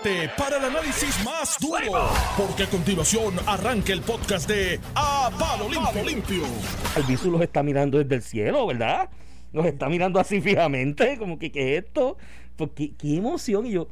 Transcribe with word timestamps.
prepárate 0.00 0.30
para 0.38 0.56
el 0.58 0.64
análisis 0.64 1.22
más 1.24 1.56
duro, 1.60 2.08
porque 2.36 2.62
a 2.64 2.66
continuación 2.66 3.34
arranca 3.46 3.92
el 3.92 4.00
podcast 4.00 4.48
de 4.48 4.78
A 4.94 5.30
Palo 5.38 5.68
Limpio. 5.68 6.04
Limpio. 6.04 6.42
Albizu 6.96 7.30
los 7.30 7.40
está 7.42 7.62
mirando 7.62 7.98
desde 7.98 8.14
el 8.14 8.22
cielo, 8.22 8.66
¿verdad? 8.66 9.10
Los 9.52 9.66
está 9.66 9.88
mirando 9.88 10.18
así 10.18 10.40
fijamente, 10.40 11.16
como 11.18 11.38
que, 11.38 11.50
¿qué 11.52 11.76
es 11.76 11.84
esto? 11.84 12.16
Porque, 12.56 12.92
qué 12.98 13.16
emoción. 13.16 13.66
Y 13.66 13.72
yo, 13.72 13.88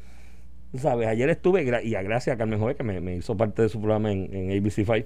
¿sabes? 0.76 1.08
Ayer 1.08 1.28
estuve, 1.28 1.64
y 1.84 1.94
a 1.94 2.02
gracias 2.02 2.34
a 2.34 2.38
Carmen 2.38 2.58
Joven, 2.58 2.76
que 2.76 2.82
me, 2.84 3.00
me 3.00 3.16
hizo 3.16 3.36
parte 3.36 3.62
de 3.62 3.68
su 3.68 3.78
programa 3.80 4.10
en, 4.12 4.34
en 4.34 4.50
ABC5, 4.50 5.04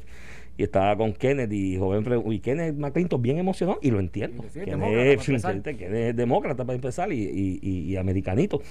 y 0.56 0.62
estaba 0.62 0.96
con 0.96 1.12
Kennedy, 1.12 1.74
y 1.74 1.78
joven, 1.78 2.04
y 2.32 2.38
Kenneth 2.38 2.76
McClinton 2.76 3.20
bien 3.20 3.38
emocionado, 3.38 3.78
y 3.82 3.90
lo 3.90 3.98
entiendo. 3.98 4.44
Sí, 4.52 4.60
es 4.60 4.64
Kenneth, 4.66 4.80
demócrata, 4.80 5.16
para 5.16 5.22
sí, 5.24 5.30
empezar. 5.32 5.62
Kenneth 5.62 5.94
es 6.10 6.16
demócrata 6.16 6.64
para 6.64 6.74
empezar, 6.76 7.12
y, 7.12 7.22
y, 7.22 7.58
y- 7.62 7.92
y 7.92 7.96
americanito. 7.96 8.62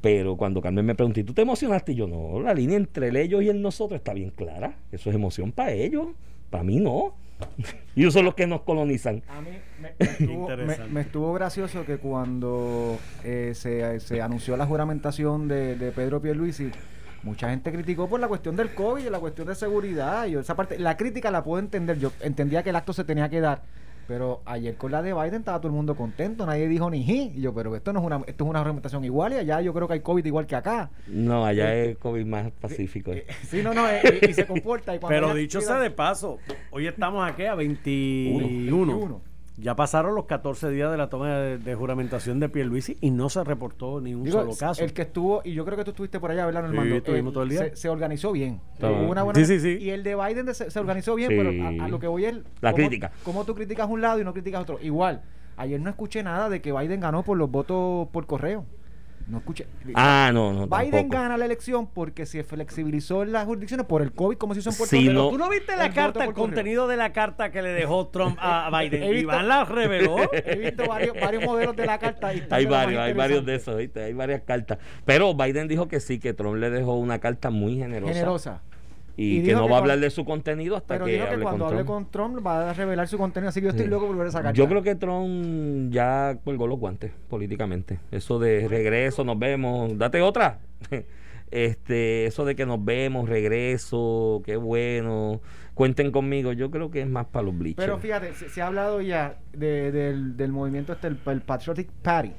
Pero 0.00 0.36
cuando 0.36 0.60
Carmen 0.60 0.86
me 0.86 0.94
preguntó, 0.94 1.20
¿y 1.20 1.24
tú 1.24 1.34
te 1.34 1.42
emocionaste? 1.42 1.92
Y 1.92 1.96
yo, 1.96 2.06
no, 2.06 2.40
la 2.40 2.54
línea 2.54 2.76
entre 2.76 3.08
el 3.08 3.16
ellos 3.16 3.42
y 3.42 3.48
el 3.48 3.60
nosotros 3.60 3.98
está 3.98 4.14
bien 4.14 4.30
clara. 4.30 4.76
Eso 4.92 5.10
es 5.10 5.16
emoción 5.16 5.50
para 5.50 5.72
ellos, 5.72 6.08
para 6.50 6.62
mí 6.62 6.78
no. 6.78 7.14
ellos 7.96 8.12
son 8.14 8.24
los 8.24 8.34
que 8.34 8.46
nos 8.46 8.62
colonizan. 8.62 9.22
A 9.28 9.40
mí 9.40 9.50
me, 9.80 9.92
me 9.98 10.12
estuvo, 10.12 10.48
me 10.90 11.00
estuvo 11.00 11.32
gracioso 11.32 11.84
que 11.84 11.98
cuando 11.98 12.98
eh, 13.24 13.52
se, 13.54 14.00
se 14.00 14.22
anunció 14.22 14.56
la 14.56 14.66
juramentación 14.66 15.48
de, 15.48 15.76
de 15.76 15.90
Pedro 15.90 16.20
Pierluisi, 16.20 16.70
mucha 17.22 17.50
gente 17.50 17.72
criticó 17.72 18.08
por 18.08 18.20
la 18.20 18.28
cuestión 18.28 18.54
del 18.56 18.74
COVID 18.74 19.04
y 19.04 19.10
la 19.10 19.18
cuestión 19.18 19.48
de 19.48 19.54
seguridad. 19.54 20.26
Yo 20.26 20.40
esa 20.40 20.54
parte, 20.54 20.78
la 20.78 20.96
crítica 20.96 21.30
la 21.30 21.42
puedo 21.42 21.58
entender. 21.58 21.98
Yo 21.98 22.12
entendía 22.20 22.62
que 22.62 22.70
el 22.70 22.76
acto 22.76 22.92
se 22.92 23.04
tenía 23.04 23.28
que 23.28 23.40
dar. 23.40 23.62
Pero 24.08 24.40
ayer 24.46 24.74
con 24.76 24.90
la 24.90 25.02
de 25.02 25.12
Biden 25.12 25.34
estaba 25.40 25.58
todo 25.58 25.68
el 25.68 25.74
mundo 25.74 25.94
contento, 25.94 26.46
nadie 26.46 26.66
dijo 26.66 26.88
ni 26.88 27.04
ji. 27.04 27.32
Y 27.36 27.42
yo, 27.42 27.52
pero 27.52 27.76
esto 27.76 27.92
no 27.92 28.00
es 28.00 28.06
una, 28.06 28.16
esto 28.26 28.44
es 28.44 28.50
una 28.50 28.60
juramentación 28.60 29.04
igual 29.04 29.34
y 29.34 29.36
allá 29.36 29.60
yo 29.60 29.74
creo 29.74 29.86
que 29.86 29.92
hay 29.94 30.00
COVID 30.00 30.24
igual 30.24 30.46
que 30.46 30.56
acá. 30.56 30.90
No, 31.06 31.44
allá 31.44 31.74
es 31.74 31.98
COVID 31.98 32.24
más 32.24 32.50
pacífico. 32.52 33.12
Eh, 33.12 33.26
Sí, 33.46 33.62
no, 33.62 33.74
no, 33.74 33.86
eh, 33.86 34.00
y, 34.22 34.30
y 34.30 34.32
se 34.32 34.46
comporta. 34.46 34.96
Y 34.96 34.98
cuando 34.98 35.14
Pero 35.14 35.34
dicho 35.34 35.60
sea 35.60 35.78
de 35.78 35.90
paso, 35.90 36.38
hoy 36.70 36.86
estamos 36.86 37.30
aquí 37.30 37.44
a 37.44 37.54
21. 37.54 38.38
21. 38.38 39.20
Ya 39.60 39.74
pasaron 39.74 40.14
los 40.14 40.26
14 40.26 40.70
días 40.70 40.90
de 40.90 40.96
la 40.96 41.08
toma 41.08 41.36
de, 41.36 41.58
de 41.58 41.74
juramentación 41.74 42.38
de 42.38 42.48
Pierluisi 42.48 42.96
y 43.00 43.10
no 43.10 43.28
se 43.28 43.42
reportó 43.42 44.00
ni 44.00 44.14
un 44.14 44.22
Digo, 44.22 44.38
solo 44.40 44.54
caso. 44.56 44.84
El 44.84 44.92
que 44.92 45.02
estuvo, 45.02 45.42
y 45.44 45.52
yo 45.52 45.64
creo 45.64 45.76
que 45.76 45.82
tú 45.84 45.90
estuviste 45.90 46.20
por 46.20 46.30
allá, 46.30 46.46
¿verdad, 46.46 46.60
Sí, 46.60 46.66
Normando? 46.68 46.94
estuvimos 46.96 47.32
todo 47.32 47.42
el 47.42 47.48
día. 47.48 47.58
Se, 47.70 47.76
se 47.76 47.88
organizó 47.88 48.30
bien. 48.30 48.60
Hubo 48.80 49.10
una 49.10 49.24
buena- 49.24 49.38
Sí, 49.40 49.46
sí, 49.46 49.58
sí. 49.58 49.82
Y 49.84 49.90
el 49.90 50.04
de 50.04 50.14
Biden 50.14 50.46
de- 50.46 50.54
se, 50.54 50.70
se 50.70 50.78
organizó 50.78 51.16
bien, 51.16 51.30
Sí. 51.30 51.36
pero 51.36 51.82
a, 51.82 51.86
a 51.86 51.88
lo 51.88 51.98
que 51.98 52.06
voy 52.06 52.24
es. 52.26 52.34
La 52.60 52.70
cómo- 52.70 52.76
crítica. 52.76 53.10
Cómo 53.24 53.44
tú 53.44 53.54
criticas 53.56 53.88
un 53.90 54.00
lado 54.00 54.20
y 54.20 54.24
no 54.24 54.32
criticas 54.32 54.62
otro. 54.62 54.78
Igual, 54.80 55.22
ayer 55.56 55.80
no 55.80 55.90
escuché 55.90 56.22
nada 56.22 56.48
de 56.48 56.60
que 56.62 56.72
Biden 56.72 57.00
ganó 57.00 57.24
por 57.24 57.36
los 57.36 57.50
votos 57.50 58.06
por 58.12 58.26
correo. 58.26 58.64
No 59.28 59.38
escuché. 59.38 59.66
Ah, 59.94 60.30
no, 60.32 60.52
no. 60.54 60.66
Biden 60.66 60.90
tampoco. 60.90 61.08
gana 61.22 61.36
la 61.36 61.44
elección 61.44 61.86
porque 61.86 62.24
se 62.24 62.44
flexibilizó 62.44 63.22
en 63.22 63.32
las 63.32 63.44
jurisdicciones 63.44 63.84
por 63.86 64.00
el 64.00 64.12
COVID, 64.12 64.38
como 64.38 64.54
se 64.54 64.60
hizo 64.60 64.70
en 64.70 64.76
Puerto 64.76 64.96
Sí, 64.96 65.00
Rico. 65.08 65.12
no. 65.12 65.28
¿Tú 65.28 65.36
no 65.36 65.50
viste 65.50 65.72
El 65.72 65.78
la 65.80 65.92
carta, 65.92 66.20
el 66.20 66.26
correo. 66.32 66.34
contenido 66.46 66.88
de 66.88 66.96
la 66.96 67.12
carta 67.12 67.50
que 67.52 67.60
le 67.60 67.68
dejó 67.70 68.08
Trump 68.08 68.38
a 68.40 68.70
Biden? 68.80 69.02
He 69.02 69.10
visto- 69.10 69.22
Iván 69.24 69.48
la 69.48 69.64
reveló. 69.66 70.16
He 70.32 70.56
visto 70.56 70.86
varios, 70.88 71.14
varios 71.20 71.44
modelos 71.44 71.76
de 71.76 71.84
la 71.84 71.98
carta. 71.98 72.32
Y 72.32 72.42
Hay 72.50 72.64
varios, 72.64 73.00
hay 73.02 73.12
varios 73.12 73.44
de 73.44 73.54
esos, 73.56 73.76
¿viste? 73.76 74.02
Hay 74.02 74.14
varias 74.14 74.42
cartas. 74.42 74.78
Pero 75.04 75.34
Biden 75.34 75.68
dijo 75.68 75.88
que 75.88 76.00
sí, 76.00 76.18
que 76.18 76.32
Trump 76.32 76.56
le 76.56 76.70
dejó 76.70 76.94
una 76.94 77.18
carta 77.18 77.50
muy 77.50 77.76
generosa. 77.76 78.12
Generosa. 78.14 78.62
Y, 79.20 79.40
Y 79.40 79.42
que 79.42 79.52
no 79.52 79.64
que 79.64 79.70
va 79.70 79.76
a 79.78 79.80
hablar 79.80 79.98
de 79.98 80.10
su 80.10 80.24
contenido 80.24 80.76
hasta 80.76 80.94
Pero 80.94 81.06
que 81.06 81.12
dijo 81.14 81.24
que 81.26 81.30
hable 81.32 81.42
cuando 81.42 81.64
con 81.64 81.74
hable 81.74 81.84
con 81.84 82.10
Trump 82.10 82.46
va 82.46 82.70
a 82.70 82.72
revelar 82.72 83.08
su 83.08 83.18
contenido, 83.18 83.48
así 83.48 83.58
que 83.60 83.64
yo 83.64 83.70
estoy 83.70 83.86
Sí. 83.86 83.90
loco 83.90 84.06
por 84.06 84.14
volver 84.14 84.28
a 84.28 84.30
sacar. 84.30 84.54
Yo 84.54 84.68
creo 84.68 84.80
que 84.82 84.94
Trump 84.94 85.90
ya 85.92 86.38
colgó 86.44 86.68
los 86.68 86.78
guantes 86.78 87.10
políticamente. 87.28 87.98
Eso 88.12 88.38
de 88.38 88.68
regreso, 88.68 89.24
nos 89.24 89.36
vemos, 89.38 89.98
date 89.98 90.22
otra. 90.22 90.60
Este, 91.50 92.26
eso 92.26 92.44
de 92.44 92.54
que 92.54 92.66
nos 92.66 92.84
vemos, 92.84 93.26
regreso, 93.26 94.42
qué 94.44 94.56
bueno, 94.56 95.40
cuenten 95.72 96.10
conmigo, 96.12 96.52
yo 96.52 96.70
creo 96.70 96.90
que 96.90 97.00
es 97.00 97.08
más 97.08 97.24
para 97.26 97.46
los 97.46 97.56
bleachers. 97.56 97.86
Pero 97.86 97.98
fíjate, 97.98 98.34
se, 98.34 98.50
se 98.50 98.60
ha 98.60 98.66
hablado 98.66 99.00
ya 99.00 99.38
de- 99.54 99.90
del, 99.90 100.36
del 100.36 100.52
movimiento 100.52 100.92
este, 100.92 101.06
el, 101.06 101.18
el 101.26 101.40
Patriotic 101.40 101.88
Party. 102.02 102.32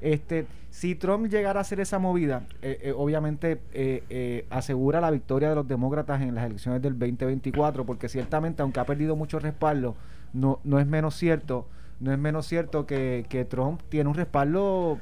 Este, 0.00 0.46
si 0.70 0.94
Trump 0.94 1.26
llegara 1.28 1.60
a 1.60 1.62
hacer 1.62 1.80
esa 1.80 1.98
movida, 1.98 2.42
eh, 2.62 2.78
eh, 2.82 2.94
obviamente 2.96 3.60
eh, 3.72 4.46
asegura 4.50 5.00
la 5.00 5.10
victoria 5.10 5.50
de 5.50 5.54
los 5.56 5.68
demócratas 5.68 6.22
en 6.22 6.34
las 6.34 6.46
elecciones 6.46 6.80
del 6.82 6.98
2024, 6.98 7.84
porque 7.84 8.08
ciertamente, 8.08 8.62
aunque 8.62 8.80
ha 8.80 8.84
perdido 8.84 9.16
mucho 9.16 9.38
respaldo, 9.38 9.96
no, 10.32 10.60
no 10.64 10.78
es 10.78 10.86
menos 10.86 11.16
cierto, 11.16 11.66
no 11.98 12.12
es 12.12 12.18
menos 12.18 12.46
cierto 12.46 12.86
que, 12.86 13.26
que 13.28 13.44
Trump 13.44 13.82
tiene 13.88 14.08
un 14.08 14.14
respaldo 14.14 14.98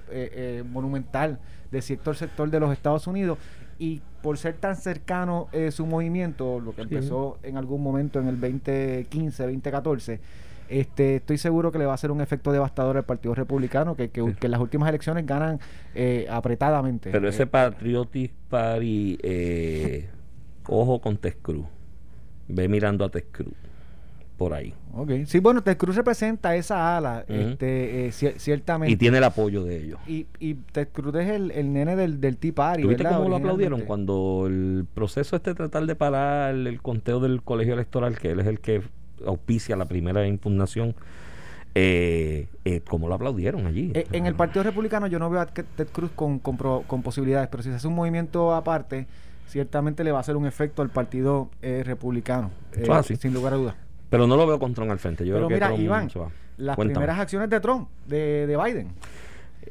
monumental 0.70 1.38
de 1.70 1.82
cierto 1.82 2.12
sector 2.14 2.50
de 2.50 2.58
los 2.60 2.72
Estados 2.72 3.06
Unidos 3.06 3.38
y 3.78 4.00
por 4.22 4.36
ser 4.38 4.54
tan 4.54 4.74
cercano 4.74 5.46
su 5.70 5.86
movimiento, 5.86 6.58
lo 6.58 6.72
que 6.72 6.82
Sí. 6.82 6.94
empezó 6.94 7.38
en 7.44 7.56
algún 7.56 7.82
momento 7.82 8.18
en 8.18 8.26
el 8.26 8.40
2015, 8.40 9.42
2014, 9.44 10.20
este, 10.68 11.16
estoy 11.16 11.38
seguro 11.38 11.72
que 11.72 11.78
le 11.78 11.86
va 11.86 11.92
a 11.92 11.94
hacer 11.94 12.10
un 12.10 12.20
efecto 12.20 12.52
devastador 12.52 12.96
al 12.96 13.04
Partido 13.04 13.34
Republicano, 13.34 13.96
que, 13.96 14.10
que, 14.10 14.22
Sí. 14.22 14.34
que 14.38 14.46
en 14.46 14.50
las 14.52 14.60
últimas 14.60 14.88
elecciones 14.88 15.26
ganan 15.26 15.60
eh, 15.94 16.26
apretadamente. 16.30 17.10
Pero 17.10 17.28
ese 17.28 17.44
Eh, 17.44 17.46
Patriotic 17.46 18.32
Party, 18.48 19.18
eh, 19.22 20.08
ojo 20.66 21.00
con 21.00 21.16
Ted 21.16 21.34
Cruz. 21.42 21.66
Ve 22.48 22.68
mirando 22.68 23.04
a 23.04 23.10
Ted 23.10 23.24
Cruz. 23.30 23.54
Por 24.36 24.54
ahí. 24.54 24.72
ok. 24.94 25.10
Sí, 25.26 25.40
bueno, 25.40 25.64
Ted 25.64 25.76
Cruz 25.76 25.96
representa 25.96 26.54
esa 26.54 26.96
ala, 26.96 27.24
este, 27.26 28.06
eh, 28.06 28.10
cier- 28.10 28.36
ciertamente. 28.38 28.92
Y 28.92 28.96
tiene 28.96 29.18
el 29.18 29.24
apoyo 29.24 29.64
de 29.64 29.78
ellos. 29.82 29.98
Y, 30.06 30.28
y 30.38 30.54
Ted 30.54 30.88
Cruz 30.92 31.12
es 31.16 31.28
el, 31.28 31.50
el 31.50 31.72
nene 31.72 31.96
del, 31.96 32.20
del 32.20 32.36
Tea 32.36 32.52
Party. 32.52 32.82
¿Tuviste 32.82 33.02
¿verdad? 33.02 33.18
cómo 33.18 33.30
lo 33.30 33.34
aplaudieron 33.36 33.80
cuando 33.80 34.44
el 34.46 34.86
proceso 34.94 35.34
este 35.34 35.50
de 35.50 35.54
tratar 35.56 35.86
de 35.86 35.96
parar 35.96 36.54
el 36.54 36.80
conteo 36.80 37.18
del 37.18 37.42
colegio 37.42 37.74
electoral, 37.74 38.16
que 38.16 38.30
él 38.30 38.38
es 38.38 38.46
el 38.46 38.60
que 38.60 38.80
auspicia 39.26 39.76
la 39.76 39.84
primera 39.86 40.26
impugnación, 40.26 40.94
eh, 41.74 42.48
eh, 42.64 42.80
cómo 42.88 43.08
lo 43.08 43.14
aplaudieron 43.14 43.66
allí? 43.66 43.92
Eh, 43.94 44.06
en 44.12 44.26
el 44.26 44.34
Partido 44.34 44.62
Republicano 44.62 45.06
yo 45.06 45.18
no 45.18 45.30
veo 45.30 45.40
a 45.40 45.46
que- 45.46 45.62
Ted 45.62 45.88
Cruz 45.92 46.10
con, 46.14 46.38
con, 46.38 46.56
pro- 46.56 46.84
con 46.86 47.02
posibilidades, 47.02 47.48
pero 47.48 47.62
si 47.62 47.68
se 47.70 47.76
hace 47.76 47.86
un 47.88 47.94
movimiento 47.94 48.54
aparte, 48.54 49.06
ciertamente 49.46 50.02
le 50.04 50.12
va 50.12 50.18
a 50.18 50.20
hacer 50.22 50.36
un 50.36 50.46
efecto 50.46 50.82
al 50.82 50.90
Partido 50.90 51.48
eh, 51.62 51.82
Republicano, 51.84 52.50
eh, 52.74 52.82
es 52.82 52.88
así. 52.90 53.16
sin 53.16 53.32
lugar 53.34 53.52
a 53.54 53.56
dudas. 53.56 53.74
Pero 54.10 54.26
no 54.26 54.36
lo 54.36 54.46
veo 54.46 54.58
con 54.58 54.72
Trump 54.74 54.90
al 54.90 54.98
frente. 54.98 55.26
Yo 55.26 55.34
pero 55.34 55.46
creo 55.46 55.48
que 55.48 55.54
mira, 55.56 55.66
Trump 55.68 55.82
Iván, 55.82 56.10
se 56.10 56.18
va. 56.18 56.28
las 56.56 56.76
Cuéntame. 56.76 56.94
primeras 57.04 57.20
acciones 57.20 57.50
de 57.50 57.60
Trump, 57.60 57.88
de, 58.06 58.46
de 58.46 58.56
Biden, 58.56 58.88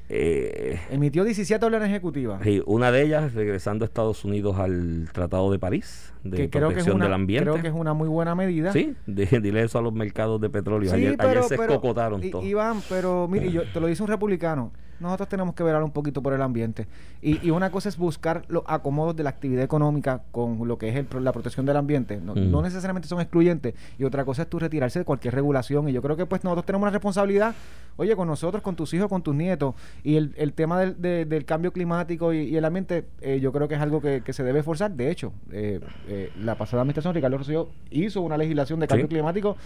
Eh, 0.10 0.80
emitió 0.90 1.26
17 1.26 1.66
órdenes 1.66 1.90
ejecutivas. 1.90 2.42
sí, 2.42 2.62
una 2.66 2.92
de 2.92 3.02
ellas 3.04 3.34
regresando 3.34 3.84
a 3.84 3.88
Estados 3.88 4.24
Unidos 4.24 4.58
al 4.58 5.10
Tratado 5.12 5.52
de 5.52 5.60
París 5.60 6.14
de 6.24 6.38
que 6.38 6.50
creo 6.50 6.70
que, 6.70 6.76
es 6.76 6.86
protección 6.86 6.96
una, 6.96 7.06
del 7.06 7.14
ambiente. 7.14 7.50
creo 7.50 7.62
que 7.62 7.68
es 7.68 7.74
una 7.74 7.94
muy 7.94 8.08
buena 8.08 8.34
medida. 8.34 8.72
Sí, 8.72 8.96
de- 9.06 9.26
dile 9.42 9.64
eso 9.64 9.80
a 9.80 9.82
los 9.82 9.92
mercados 9.94 10.40
de 10.40 10.50
petróleo. 10.50 10.90
Sí, 10.90 10.96
ayer, 10.96 11.18
pero- 11.18 11.30
ayer 11.30 11.44
se 11.44 11.58
pero, 11.58 11.74
escocotaron 11.74 12.22
todos. 12.32 12.46
Iván, 12.46 12.82
pero 12.88 13.28
mire, 13.28 13.52
yo 13.52 13.64
te 13.74 13.80
lo 13.82 13.88
dice 13.88 14.02
un 14.02 14.10
republicano. 14.10 14.72
Nosotros 15.00 15.30
tenemos 15.30 15.54
que 15.56 15.64
velar 15.64 15.84
un 15.84 15.92
poquito 15.92 16.22
por 16.22 16.34
el 16.34 16.42
ambiente. 16.42 16.88
Y, 17.22 17.46
y 17.46 17.52
una 17.52 17.70
cosa 17.72 17.90
es 17.90 17.98
buscar 17.98 18.44
los 18.48 18.64
acomodos 18.68 19.16
de 19.16 19.24
la 19.24 19.30
actividad 19.30 19.64
económica 19.64 20.22
con 20.32 20.68
lo 20.68 20.78
que 20.78 20.90
es 20.90 20.96
el 20.96 21.08
la 21.24 21.32
protección 21.32 21.66
del 21.66 21.78
ambiente. 21.78 22.20
No, 22.24 22.34
Mm. 22.36 22.52
no 22.52 22.62
necesariamente 22.62 23.08
son 23.08 23.20
excluyentes. 23.22 23.74
Y 24.00 24.04
otra 24.04 24.26
cosa 24.26 24.44
es 24.44 24.50
tú 24.50 24.60
retirarse 24.60 25.00
de 25.00 25.06
cualquier 25.06 25.34
regulación. 25.36 25.88
Y 25.90 25.94
yo 25.94 26.02
creo 26.02 26.16
que 26.16 26.26
pues 26.26 26.44
nosotros 26.44 26.66
tenemos 26.66 26.84
una 26.86 26.92
responsabilidad, 26.92 27.54
oye, 27.98 28.16
con 28.16 28.28
nosotros, 28.28 28.62
con 28.64 28.76
tus 28.76 28.94
hijos, 28.94 29.08
con 29.08 29.22
tus 29.22 29.36
nietos. 29.36 29.76
Y 30.04 30.16
el, 30.18 30.34
el 30.38 30.54
tema 30.54 30.80
del, 30.80 31.02
de- 31.02 31.26
del 31.26 31.46
cambio 31.46 31.72
climático 31.72 32.34
y, 32.34 32.40
y 32.44 32.58
el 32.58 32.66
ambiente, 32.66 33.06
eh, 33.22 33.40
yo 33.40 33.52
creo 33.52 33.68
que 33.68 33.76
es 33.76 33.82
algo 33.82 34.02
que, 34.02 34.22
que 34.22 34.34
se 34.34 34.44
debe 34.44 34.64
forzar. 34.64 34.92
De 34.92 35.12
hecho, 35.12 35.32
eh, 35.52 35.80
eh, 36.08 36.32
la 36.40 36.56
pasada 36.56 36.82
administración, 36.82 37.14
Ricardo 37.14 37.38
Rosselló, 37.38 37.70
hizo 37.92 38.22
una 38.22 38.38
legislación 38.38 38.80
de 38.80 38.88
cambio 38.88 39.06
Sí. 39.06 39.10
climático 39.10 39.58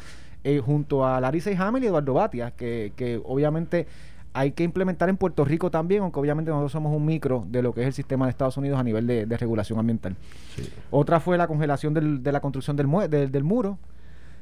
eh, 0.44 0.59
junto 0.59 1.06
a 1.06 1.19
Larry 1.22 1.42
Hamel 1.58 1.84
y 1.84 1.88
Eduardo 1.88 2.13
Batia, 2.16 2.52
que, 2.52 2.94
que 2.96 3.22
obviamente 3.24 3.86
hay 4.34 4.52
que 4.52 4.64
implementar 4.64 5.09
en 5.09 5.18
Puerto 5.18 5.44
Rico 5.46 5.69
también, 5.72 6.03
aunque 6.03 6.19
obviamente 6.19 6.52
nosotros 6.52 6.72
somos 6.72 6.96
un 6.96 7.06
micro 7.06 7.44
de 7.50 7.62
lo 7.62 7.74
que 7.74 7.81
es 7.81 7.88
el 7.88 7.94
sistema 7.94 8.25
de 8.25 8.31
Estados 8.31 8.56
Unidos 8.58 8.80
a 8.80 8.84
nivel 8.84 9.06
de, 9.07 9.25
de 9.25 9.38
regulación 9.38 9.78
ambiental. 9.80 10.16
Sí. 10.56 10.69
Otra 10.89 11.19
fue 11.19 11.38
la 11.38 11.48
congelación 11.48 11.94
del- 11.94 12.24
de 12.24 12.31
la 12.31 12.39
construcción 12.39 12.78
del, 12.78 12.88
mue- 12.88 13.07
del, 13.10 13.31
del 13.31 13.44
muro. 13.44 13.78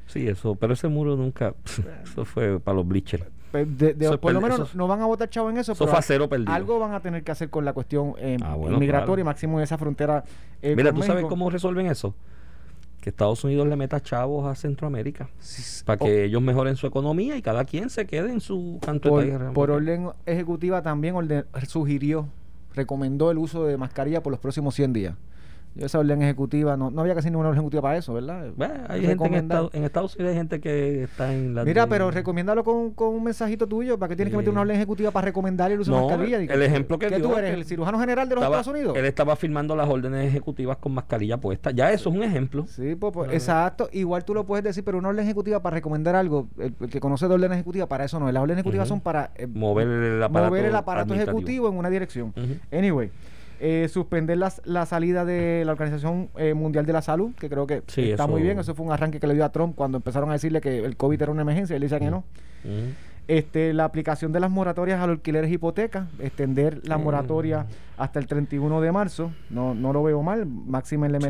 Sí, 0.06 0.26
eso, 0.28 0.54
pero 0.56 0.74
ese 0.74 0.88
muro 0.88 1.16
nunca, 1.16 1.54
eso 2.04 2.24
fue 2.24 2.58
para 2.60 2.76
los 2.76 2.86
bleachers. 2.86 3.24
Pe- 3.52 3.64
de- 3.66 3.94
por 4.18 4.32
lo 4.32 4.40
menos 4.40 4.60
eso- 4.60 4.78
no 4.78 4.86
van 4.86 5.00
a 5.00 5.06
votar 5.06 5.28
chavo 5.28 5.50
en 5.50 5.56
eso, 5.58 5.72
eso 5.72 5.84
pero 5.84 5.96
a 5.96 6.54
algo 6.54 6.78
van 6.78 6.94
a 6.94 7.00
tener 7.00 7.24
que 7.24 7.32
hacer 7.32 7.50
con 7.50 7.64
la 7.64 7.72
cuestión 7.72 8.14
eh, 8.18 8.36
Ah, 8.42 8.54
bueno, 8.54 8.78
migratoria, 8.78 9.24
claro. 9.24 9.24
máximo 9.24 9.58
en 9.58 9.64
esa 9.64 9.76
frontera. 9.76 10.22
eh, 10.62 10.74
Mira, 10.76 10.92
¿tú 10.92 11.02
sabes 11.02 11.24
cómo 11.26 11.50
resuelven 11.50 11.86
eso? 11.86 12.14
Que 13.00 13.10
Estados 13.10 13.42
Unidos 13.44 13.66
le 13.66 13.76
meta 13.76 14.00
chavos 14.02 14.46
a 14.46 14.54
Centroamérica 14.54 15.30
Sí, 15.38 15.82
para 15.86 15.98
que 15.98 16.24
ellos 16.24 16.42
mejoren 16.42 16.76
su 16.76 16.86
economía 16.86 17.36
y 17.36 17.42
cada 17.42 17.64
quien 17.64 17.88
se 17.88 18.06
quede 18.06 18.30
en 18.30 18.40
su 18.40 18.78
canto 18.82 19.08
de 19.08 19.14
por, 19.14 19.24
tierra. 19.24 19.52
por 19.52 19.70
orden 19.70 20.10
ejecutiva 20.26 20.82
también 20.82 21.14
orden- 21.14 21.46
sugirió, 21.66 22.28
recomendó 22.74 23.30
el 23.30 23.38
uso 23.38 23.64
de 23.64 23.76
mascarilla 23.76 24.22
por 24.22 24.30
los 24.30 24.40
próximos 24.40 24.74
100 24.74 24.92
días. 24.92 25.14
Yo 25.76 25.86
esa 25.86 26.00
orden 26.00 26.20
ejecutiva, 26.20 26.76
no, 26.76 26.90
no 26.90 27.00
había 27.00 27.14
casi 27.14 27.30
ninguna 27.30 27.48
orden 27.50 27.58
ejecutiva 27.60 27.80
para 27.82 27.96
eso, 27.96 28.12
¿verdad? 28.12 28.48
Bueno, 28.56 28.74
hay 28.88 29.06
gente 29.06 29.24
en, 29.24 29.34
Estados, 29.34 29.72
en 29.72 29.84
Estados 29.84 30.16
Unidos 30.16 30.30
hay 30.32 30.36
gente 30.38 30.60
que 30.60 31.04
está 31.04 31.32
en 31.32 31.54
la 31.54 31.64
Mira, 31.64 31.82
de- 31.86 31.88
pero 31.90 32.10
recomiéndalo 32.10 32.64
con, 32.64 32.90
con 32.92 33.14
un 33.14 33.22
mensajito 33.22 33.68
tuyo. 33.68 33.96
¿Para 33.96 34.08
qué 34.10 34.16
tienes 34.16 34.32
que 34.32 34.36
meter 34.38 34.50
una 34.50 34.62
orden 34.62 34.74
ejecutiva 34.76 35.12
para 35.12 35.26
recomendar 35.26 35.70
el 35.70 35.78
uso 35.80 35.94
de 35.94 36.00
mascarilla? 36.00 36.38
el 36.38 36.62
ejemplo 36.62 36.98
que 36.98 37.06
¿qué 37.06 37.16
dio 37.16 37.28
tú 37.28 37.36
eres? 37.36 37.50
que 37.54 37.60
¿El 37.60 37.64
cirujano 37.64 38.00
general 38.00 38.28
de 38.28 38.34
los 38.34 38.42
estaba- 38.42 38.60
Estados 38.60 38.76
Unidos? 38.78 38.96
Él 38.98 39.04
estaba 39.04 39.36
firmando 39.36 39.76
las 39.76 39.88
órdenes 39.88 40.26
ejecutivas 40.26 40.76
con 40.78 40.92
mascarilla 40.92 41.36
puesta. 41.38 41.70
Ya 41.70 41.92
eso 41.92 42.10
es 42.10 42.16
un 42.16 42.24
ejemplo. 42.24 42.66
Sí, 42.66 42.96
pues, 42.96 43.12
pues, 43.12 43.26
No, 43.28 43.32
no. 43.32 43.36
exacto. 43.36 43.88
Igual 43.92 44.24
tú 44.24 44.34
lo 44.34 44.44
puedes 44.44 44.64
decir, 44.64 44.82
pero 44.84 44.98
una 44.98 45.08
orden 45.10 45.24
ejecutiva 45.24 45.62
para 45.62 45.74
recomendar 45.74 46.16
algo, 46.16 46.48
el, 46.58 46.74
el 46.80 46.90
que 46.90 46.98
conoce 46.98 47.28
de 47.28 47.34
orden 47.34 47.52
ejecutiva, 47.52 47.86
para 47.86 48.04
eso 48.04 48.18
no. 48.18 48.30
Las 48.32 48.42
órdenes 48.42 48.58
ejecutivas 48.62 48.88
son 48.88 49.00
para 49.00 49.30
eh, 49.36 49.46
Mover 49.46 49.86
el 49.86 50.22
aparato, 50.22 50.50
mover 50.50 50.64
el 50.64 50.74
aparato 50.74 51.14
ejecutivo 51.14 51.68
en 51.68 51.76
una 51.76 51.88
dirección. 51.90 52.34
Anyway, 52.72 53.10
eh, 53.60 53.88
suspender 53.88 54.38
las- 54.38 54.60
la 54.64 54.86
salida 54.86 55.24
de 55.24 55.62
la 55.66 55.72
Organización 55.72 56.30
eh, 56.36 56.54
Mundial 56.54 56.86
de 56.86 56.92
la 56.94 57.02
Salud, 57.02 57.32
que 57.38 57.48
creo 57.50 57.66
que 57.66 57.82
Sí, 57.86 58.10
está 58.10 58.24
eso- 58.24 58.32
muy 58.32 58.42
bien. 58.42 58.58
Eso 58.58 58.74
fue 58.74 58.86
un 58.86 58.92
arranque 58.92 59.20
que 59.20 59.26
le 59.26 59.34
dio 59.34 59.44
a 59.44 59.52
Trump 59.52 59.74
cuando 59.76 59.98
empezaron 59.98 60.30
a 60.30 60.32
decirle 60.32 60.60
que 60.60 60.84
el 60.84 60.96
COVID 60.96 61.20
era 61.22 61.30
una 61.30 61.42
emergencia. 61.42 61.76
Él 61.76 61.82
dice 61.82 61.98
que 61.98 62.10
no. 62.10 62.24
Ujú. 62.64 62.92
Este, 63.28 63.72
la 63.72 63.84
aplicación 63.84 64.32
de 64.32 64.40
las 64.40 64.50
moratorias 64.50 64.98
a 65.00 65.06
los 65.06 65.14
alquileres 65.16 65.52
hipotecas, 65.52 66.08
extender 66.18 66.80
la 66.88 66.98
Mm. 66.98 67.02
moratoria 67.04 67.66
hasta 67.96 68.18
el 68.18 68.26
31 68.26 68.80
de 68.80 68.90
marzo, 68.90 69.30
no, 69.50 69.72
no 69.74 69.92
lo 69.92 70.02
veo 70.02 70.20
mal, 70.22 70.46
máxima 70.46 71.06
en 71.06 71.12
la 71.12 71.20
Sí. 71.20 71.26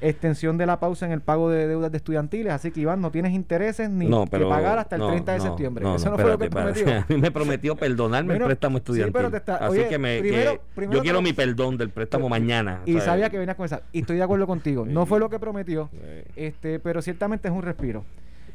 Extensión 0.00 0.56
de 0.56 0.64
la 0.66 0.80
pausa 0.80 1.04
en 1.06 1.12
el 1.12 1.20
pago 1.20 1.50
de 1.50 1.68
deudas 1.68 1.90
de 1.92 1.98
estudiantiles, 1.98 2.52
así 2.52 2.70
que 2.70 2.80
Iván, 2.80 3.00
no 3.02 3.10
tienes 3.10 3.32
intereses 3.32 3.90
ni 3.90 4.06
No, 4.08 4.24
que 4.26 4.38
pagar 4.38 4.78
hasta 4.78 4.96
el 4.96 5.02
no, 5.02 5.08
30 5.08 5.32
de 5.32 5.38
no, 5.38 5.44
septiembre. 5.44 5.94
Eso 5.94 6.10
no, 6.10 6.16
fue 6.18 6.30
lo 6.30 6.38
que 6.38 6.48
prometió. 6.50 6.86
A 6.90 7.04
mí 7.08 7.16
me 7.18 7.30
prometió 7.30 7.76
perdonarme 7.76 8.28
Bueno, 8.34 8.44
el 8.46 8.48
préstamo 8.48 8.78
sí, 8.78 8.80
estudiantil. 8.80 9.12
pero 9.12 9.30
te 9.30 9.36
está- 9.36 9.56
Así 9.56 9.78
oye, 9.80 9.88
que, 9.88 9.98
me, 9.98 10.20
primero- 10.20 10.52
que 10.54 10.60
primero 10.74 10.98
yo 10.98 11.02
quiero 11.02 11.20
mi 11.22 11.32
perdón 11.32 11.76
del 11.76 11.90
préstamo 11.90 12.28
mañana. 12.28 12.80
Y 12.86 12.98
sabía 13.00 13.28
que 13.30 13.38
venías 13.38 13.56
con 13.56 13.66
esa. 13.66 13.82
Y 13.92 14.00
estoy 14.00 14.16
de 14.16 14.22
acuerdo 14.22 14.46
contigo. 14.46 14.86
No 14.86 15.04
fue 15.06 15.20
lo 15.20 15.28
que 15.28 15.38
prometió, 15.38 15.90
este, 16.36 16.78
pero 16.80 17.02
ciertamente 17.02 17.48
es 17.48 17.54
un 17.54 17.62
respiro. 17.62 18.04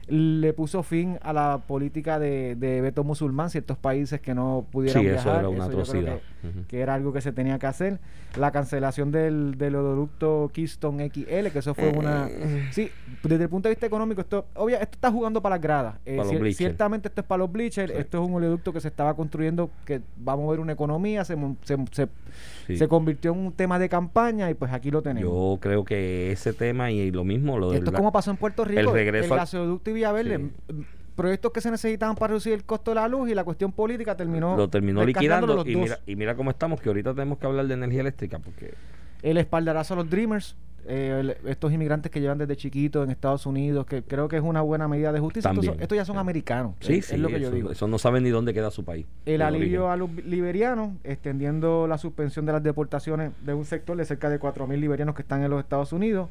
Le 0.07 0.53
puso 0.53 0.83
fin 0.83 1.17
a 1.23 1.33
la 1.33 1.61
política 1.67 2.19
de, 2.19 2.55
de 2.55 2.79
veto 2.81 3.03
musulmán, 3.03 3.49
ciertos 3.49 3.75
países 3.77 4.21
que 4.21 4.35
no 4.35 4.65
pudieran 4.71 5.01
Sí, 5.01 5.09
viajar. 5.09 5.27
eso 5.31 5.39
era 5.39 5.49
una 5.49 5.65
atrocidad. 5.65 6.19
que- 6.67 6.79
era 6.79 6.93
algo 6.93 7.11
que 7.11 7.21
se 7.21 7.31
tenía 7.31 7.57
que 7.57 7.65
hacer. 7.65 7.99
La 8.37 8.51
cancelación 8.51 9.11
del, 9.11 9.57
del 9.57 9.75
oleoducto 9.75 10.51
Keystone 10.53 11.09
XL, 11.09 11.47
que 11.51 11.59
eso 11.59 11.73
fue 11.73 11.89
una... 11.89 12.27
Eh. 12.29 12.67
Sí, 12.71 12.91
desde 13.23 13.45
el 13.45 13.49
punto 13.49 13.67
de 13.67 13.73
vista 13.75 13.87
económico, 13.87 14.21
esto 14.21 14.45
obvia, 14.53 14.77
esto 14.77 14.95
está 14.95 15.11
jugando 15.11 15.41
para 15.41 15.55
las 15.55 15.61
gradas. 15.63 15.95
Eh, 16.05 16.19
cier- 16.19 16.53
ciertamente 16.53 17.07
esto 17.07 17.21
es 17.21 17.27
para 17.27 17.39
los 17.39 17.51
bleachers, 17.51 17.91
Sí. 17.91 17.97
esto 17.97 18.21
es 18.21 18.29
un 18.29 18.35
oleoducto 18.35 18.71
que 18.73 18.81
se 18.81 18.89
estaba 18.89 19.15
construyendo, 19.15 19.71
que 19.85 20.01
va 20.27 20.33
a 20.33 20.35
mover 20.35 20.59
una 20.59 20.73
economía, 20.73 21.25
se, 21.25 21.35
se, 21.63 21.77
se- 21.91 22.07
Sí. 22.67 22.77
se 22.77 22.87
convirtió 22.87 23.31
en 23.33 23.39
un 23.39 23.51
tema 23.53 23.77
de 23.79 23.89
campaña 23.89 24.49
y 24.49 24.53
pues 24.53 24.71
aquí 24.73 24.91
lo 24.91 25.01
tenemos. 25.01 25.31
Yo 25.31 25.57
creo 25.61 25.83
que 25.85 26.31
ese 26.31 26.53
tema 26.53 26.91
y 26.91 27.11
lo 27.11 27.23
mismo, 27.23 27.57
lo 27.59 27.73
esto 27.73 27.91
es 27.91 27.95
como 27.95 28.11
pasó 28.11 28.31
en 28.31 28.37
Puerto 28.37 28.65
Rico, 28.65 28.91
regreso 28.91 29.25
el 29.27 29.31
al- 29.33 29.37
gasoducto 29.39 29.89
y 29.89 29.93
Villaverde, 29.93 30.37
Sí. 30.69 30.75
proyectos 31.15 31.51
que 31.51 31.61
se 31.61 31.71
necesitaban 31.71 32.15
para 32.15 32.29
reducir 32.29 32.53
el 32.53 32.63
costo 32.65 32.91
de 32.91 32.95
la 32.95 33.07
luz 33.07 33.29
y 33.29 33.35
la 33.35 33.43
cuestión 33.43 33.71
política 33.71 34.17
terminó 34.17 34.57
lo 34.57 34.67
terminó 34.69 35.05
liquidando 35.05 35.63
y 35.65 35.75
mira, 35.75 35.99
y 36.05 36.15
mira 36.15 36.35
cómo 36.35 36.49
estamos, 36.49 36.81
que 36.81 36.89
ahorita 36.89 37.13
tenemos 37.13 37.37
que 37.37 37.45
hablar 37.45 37.67
de 37.67 37.73
energía 37.75 38.01
eléctrica 38.01 38.39
porque 38.39 38.73
el 39.31 39.37
espaldarazo 39.37 39.93
a 39.95 39.97
los 39.97 40.09
Dreamers, 40.09 40.55
eh, 40.87 41.17
el- 41.19 41.49
estos 41.49 41.73
inmigrantes 41.73 42.11
que 42.11 42.21
llevan 42.21 42.37
desde 42.37 42.55
chiquitos 42.55 43.03
en 43.03 43.09
Estados 43.09 43.47
Unidos, 43.47 43.87
que 43.87 44.03
creo 44.03 44.27
que 44.27 44.37
es 44.37 44.43
una 44.43 44.61
buena 44.61 44.87
medida 44.87 45.11
de 45.11 45.19
justicia. 45.19 45.49
Estos, 45.49 45.65
son- 45.65 45.81
estos 45.81 45.95
ya 45.95 46.05
son 46.05 46.19
americanos, 46.19 46.75
sí, 46.79 46.97
es, 46.99 47.07
sí, 47.07 47.15
es 47.15 47.19
lo 47.19 47.27
que 47.29 47.39
yo 47.39 47.47
eso, 47.47 47.55
digo. 47.55 47.71
eso 47.71 47.87
no 47.87 47.97
saben 47.97 48.23
ni 48.23 48.29
dónde 48.29 48.53
queda 48.53 48.69
su 48.69 48.83
país. 48.85 49.07
El 49.25 49.41
alivio 49.41 49.85
origen. 49.85 49.91
a 49.93 49.95
los 49.97 50.25
liberianos, 50.25 50.91
extendiendo 51.03 51.87
la 51.87 51.97
suspensión 51.97 52.45
de 52.45 52.51
las 52.53 52.61
deportaciones 52.61 53.31
de 53.43 53.53
un 53.55 53.65
sector 53.65 53.97
de 53.97 54.05
cerca 54.05 54.29
de 54.29 54.37
4.000 54.39 54.79
liberianos 54.79 55.15
que 55.15 55.23
están 55.23 55.41
en 55.43 55.49
los 55.49 55.59
Estados 55.59 55.91
Unidos. 55.91 56.29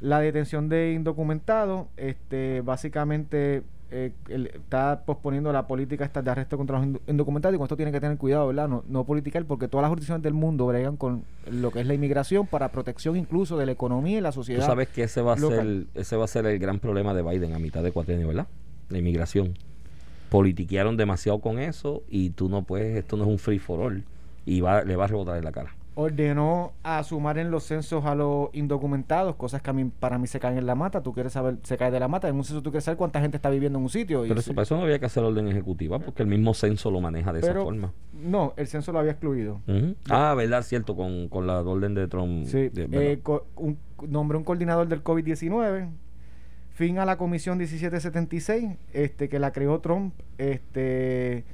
La 0.00 0.18
detención 0.20 0.68
de 0.68 0.92
indocumentados, 0.92 1.86
este, 1.96 2.60
básicamente 2.62 3.62
eh, 3.90 4.12
el- 4.28 4.48
está 4.48 5.02
posponiendo 5.06 5.52
la 5.52 5.66
política 5.66 6.04
esta 6.04 6.20
de 6.22 6.30
arresto 6.30 6.56
contra 6.56 6.78
los 6.80 6.88
indocumentados 7.06 7.54
y 7.54 7.58
con 7.58 7.66
esto 7.66 7.76
tienen 7.76 7.92
que 7.94 8.00
tener 8.00 8.18
cuidado, 8.18 8.48
¿verdad? 8.48 8.68
No, 8.68 8.82
no 8.88 9.04
politicar 9.04 9.44
porque 9.44 9.68
todas 9.68 9.82
las 9.82 9.90
jurisdicciones 9.90 10.22
del 10.22 10.34
mundo 10.34 10.66
bregan 10.66 10.96
con 10.96 11.22
lo 11.50 11.70
que 11.70 11.80
es 11.80 11.86
la 11.86 11.94
inmigración 11.94 12.46
para 12.46 12.70
protección 12.72 13.16
incluso 13.16 13.56
de 13.56 13.66
la 13.66 13.72
economía 13.72 14.18
y 14.18 14.20
la 14.20 14.30
Tú 14.30 14.36
sociedad. 14.36 14.66
sabes 14.66 14.88
que 14.88 15.04
ese 15.04 15.22
va 15.22 15.34
a 15.34 15.36
local. 15.36 15.86
ser 15.94 16.00
ese 16.02 16.16
va 16.16 16.24
a 16.24 16.28
ser 16.28 16.46
el 16.46 16.58
gran 16.58 16.80
problema 16.80 17.14
de 17.14 17.22
Biden 17.22 17.52
a 17.54 17.58
mitad 17.58 17.82
de 17.82 17.92
cuatrienio, 17.92 18.26
¿verdad? 18.28 18.48
La 18.88 18.98
inmigración. 18.98 19.54
Politiquearon 20.30 20.96
demasiado 20.96 21.38
con 21.40 21.58
eso 21.60 22.02
y 22.08 22.30
tú 22.30 22.48
no 22.48 22.62
puedes, 22.64 22.96
esto 22.96 23.16
no 23.16 23.22
es 23.24 23.30
un 23.30 23.38
free 23.38 23.60
for 23.60 23.80
all 23.80 24.02
y 24.44 24.60
va, 24.60 24.82
le 24.82 24.96
va 24.96 25.04
a 25.04 25.08
rebotar 25.08 25.36
en 25.36 25.44
la 25.44 25.52
cara. 25.52 25.74
Ordenó 25.98 26.72
a 26.82 27.02
sumar 27.04 27.38
en 27.38 27.50
los 27.50 27.64
censos 27.64 28.04
a 28.04 28.14
los 28.14 28.50
indocumentados, 28.52 29.34
cosas 29.36 29.62
que 29.62 29.70
a 29.70 29.72
mí, 29.72 29.90
para 29.98 30.18
mí 30.18 30.26
se 30.26 30.38
caen 30.38 30.58
en 30.58 30.66
la 30.66 30.74
mata. 30.74 31.02
Tú 31.02 31.14
quieres 31.14 31.32
saber, 31.32 31.56
se 31.62 31.78
cae 31.78 31.90
de 31.90 31.98
la 31.98 32.06
mata. 32.06 32.28
En 32.28 32.36
un 32.36 32.44
censo 32.44 32.60
tú 32.62 32.70
quieres 32.70 32.84
saber 32.84 32.98
cuánta 32.98 33.18
gente 33.20 33.38
está 33.38 33.48
viviendo 33.48 33.78
en 33.78 33.82
un 33.84 33.88
sitio. 33.88 34.22
Pero 34.28 34.38
eso, 34.38 34.52
para 34.52 34.64
eso 34.64 34.76
no 34.76 34.82
había 34.82 34.98
que 34.98 35.06
hacer 35.06 35.24
orden 35.24 35.48
ejecutiva 35.48 35.98
porque 35.98 36.22
el 36.22 36.28
mismo 36.28 36.52
censo 36.52 36.90
lo 36.90 37.00
maneja 37.00 37.32
de 37.32 37.40
esa 37.40 37.54
forma. 37.64 37.92
No, 38.12 38.52
el 38.58 38.66
censo 38.66 38.92
lo 38.92 38.98
había 38.98 39.12
excluido. 39.12 39.62
Ah, 40.10 40.34
verdad, 40.36 40.62
cierto, 40.62 40.94
con, 40.94 41.28
con 41.28 41.46
la 41.46 41.60
orden 41.62 41.94
de 41.94 42.06
Trump. 42.08 42.44
Sí, 42.46 42.68
de- 42.68 42.88
eh, 42.92 43.22
un, 43.56 43.78
nombró 44.06 44.36
un 44.38 44.44
coordinador 44.44 44.86
del 44.88 45.02
COVID-19. 45.02 45.88
Fin 46.74 46.98
a 46.98 47.06
la 47.06 47.16
comisión 47.16 47.56
1776, 47.56 48.76
este, 48.92 49.30
que 49.30 49.38
la 49.38 49.50
creó 49.50 49.80
Trump, 49.80 50.12
este, 50.36 51.44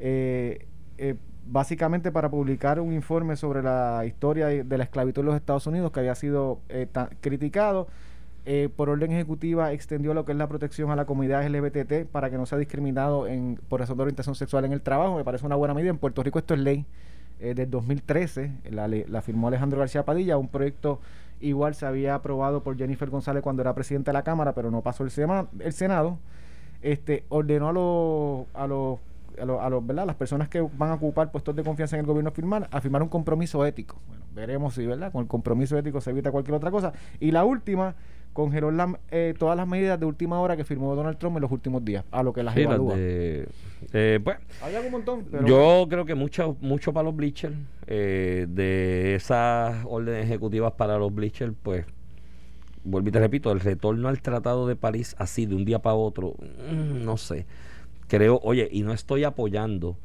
eh, 0.00 0.66
eh, 0.98 1.14
básicamente 1.46 2.10
para 2.12 2.30
publicar 2.30 2.80
un 2.80 2.92
informe 2.92 3.36
sobre 3.36 3.62
la 3.62 4.04
historia 4.06 4.46
de 4.46 4.78
la 4.78 4.84
esclavitud 4.84 5.20
en 5.20 5.26
los 5.26 5.36
Estados 5.36 5.66
Unidos, 5.66 5.92
que 5.92 6.00
había 6.00 6.14
sido 6.14 6.60
eh, 6.68 6.88
criticado. 7.20 7.88
Eh, 8.46 8.68
por 8.74 8.90
orden 8.90 9.10
ejecutiva 9.10 9.72
extendió 9.72 10.12
lo 10.12 10.26
que 10.26 10.32
es 10.32 10.38
la 10.38 10.46
protección 10.46 10.90
a 10.90 10.96
la 10.96 11.06
comunidad 11.06 11.46
LGBT 11.48 12.06
para 12.06 12.28
que 12.28 12.36
no 12.36 12.44
sea 12.44 12.58
discriminado 12.58 13.26
en, 13.26 13.58
por 13.70 13.80
razón 13.80 13.96
de 13.96 14.02
orientación 14.02 14.34
sexual 14.34 14.64
en 14.66 14.72
el 14.72 14.82
trabajo. 14.82 15.16
Me 15.16 15.24
parece 15.24 15.46
una 15.46 15.56
buena 15.56 15.72
medida. 15.72 15.90
En 15.90 15.98
Puerto 15.98 16.22
Rico 16.22 16.38
esto 16.38 16.54
es 16.54 16.60
ley 16.60 16.84
eh, 17.40 17.54
del 17.54 17.70
2013. 17.70 18.50
La, 18.70 18.86
la 18.88 19.22
firmó 19.22 19.48
Alejandro 19.48 19.78
García 19.78 20.04
Padilla. 20.04 20.36
Un 20.36 20.48
proyecto 20.48 21.00
igual 21.40 21.74
se 21.74 21.86
había 21.86 22.14
aprobado 22.14 22.62
por 22.62 22.76
Jennifer 22.76 23.08
González 23.08 23.42
cuando 23.42 23.62
era 23.62 23.74
presidenta 23.74 24.10
de 24.10 24.14
la 24.14 24.24
Cámara, 24.24 24.52
pero 24.54 24.70
no 24.70 24.82
pasó 24.82 25.04
el, 25.04 25.12
el 25.60 25.72
Senado. 25.72 26.18
Este, 26.82 27.24
ordenó 27.30 27.68
a 27.68 27.72
los, 27.72 28.46
a 28.54 28.66
los 28.66 28.98
a, 29.40 29.44
los- 29.44 29.60
a 29.60 29.68
¿verdad? 29.80 30.06
las 30.06 30.16
personas 30.16 30.48
que 30.48 30.60
van 30.60 30.90
a 30.90 30.94
ocupar 30.94 31.30
puestos 31.30 31.54
de 31.56 31.62
confianza 31.62 31.96
en 31.96 32.00
el 32.00 32.06
gobierno 32.06 32.28
a 32.30 32.32
firmar, 32.32 32.68
a 32.70 32.80
firmar 32.80 33.02
un 33.02 33.08
compromiso 33.08 33.64
ético. 33.64 34.00
Bueno, 34.08 34.24
veremos 34.34 34.74
si 34.74 34.86
¿verdad? 34.86 35.12
con 35.12 35.22
el 35.22 35.28
compromiso 35.28 35.76
ético 35.78 36.00
se 36.00 36.10
evita 36.10 36.30
cualquier 36.30 36.54
otra 36.56 36.70
cosa. 36.70 36.92
Y 37.20 37.30
la 37.30 37.44
última, 37.44 37.94
congeló 38.32 38.70
la- 38.70 38.98
eh, 39.10 39.34
todas 39.38 39.56
las 39.56 39.66
medidas 39.68 39.98
de 40.00 40.06
última 40.06 40.40
hora 40.40 40.56
que 40.56 40.64
firmó 40.64 40.94
Donald 40.96 41.18
Trump 41.18 41.36
en 41.36 41.42
los 41.42 41.52
últimos 41.52 41.84
días, 41.84 42.04
a 42.10 42.22
lo 42.22 42.32
que 42.32 42.42
las 42.42 42.54
Sí, 42.54 42.62
evalúa. 42.62 42.96
de- 42.96 43.46
eh, 43.92 44.20
pues, 44.22 44.38
Hay 44.62 44.74
algún 44.74 44.90
montón, 44.92 45.24
pero 45.30 45.46
yo 45.46 45.86
creo 45.88 46.04
que 46.04 46.14
mucho, 46.14 46.56
mucho 46.60 46.92
para 46.92 47.04
los 47.04 47.14
bleachers, 47.14 47.54
eh, 47.86 48.46
de 48.48 49.14
esas 49.14 49.84
órdenes 49.88 50.24
ejecutivas 50.24 50.72
para 50.72 50.98
los 50.98 51.14
bleachers, 51.14 51.52
pues, 51.62 51.84
vuelvo 52.82 53.08
y 53.08 53.12
te 53.12 53.20
repito, 53.20 53.50
el 53.52 53.60
retorno 53.60 54.08
al 54.08 54.20
Tratado 54.20 54.66
de 54.66 54.76
París 54.76 55.14
así 55.18 55.46
de 55.46 55.54
un 55.54 55.64
día 55.64 55.78
para 55.80 55.94
otro, 55.94 56.34
mm, 56.38 57.04
no 57.04 57.16
sé. 57.16 57.46
Creo, 58.08 58.40
oye, 58.42 58.68
y 58.70 58.82
no 58.82 58.92
estoy 58.92 59.24
apoyando 59.24 59.96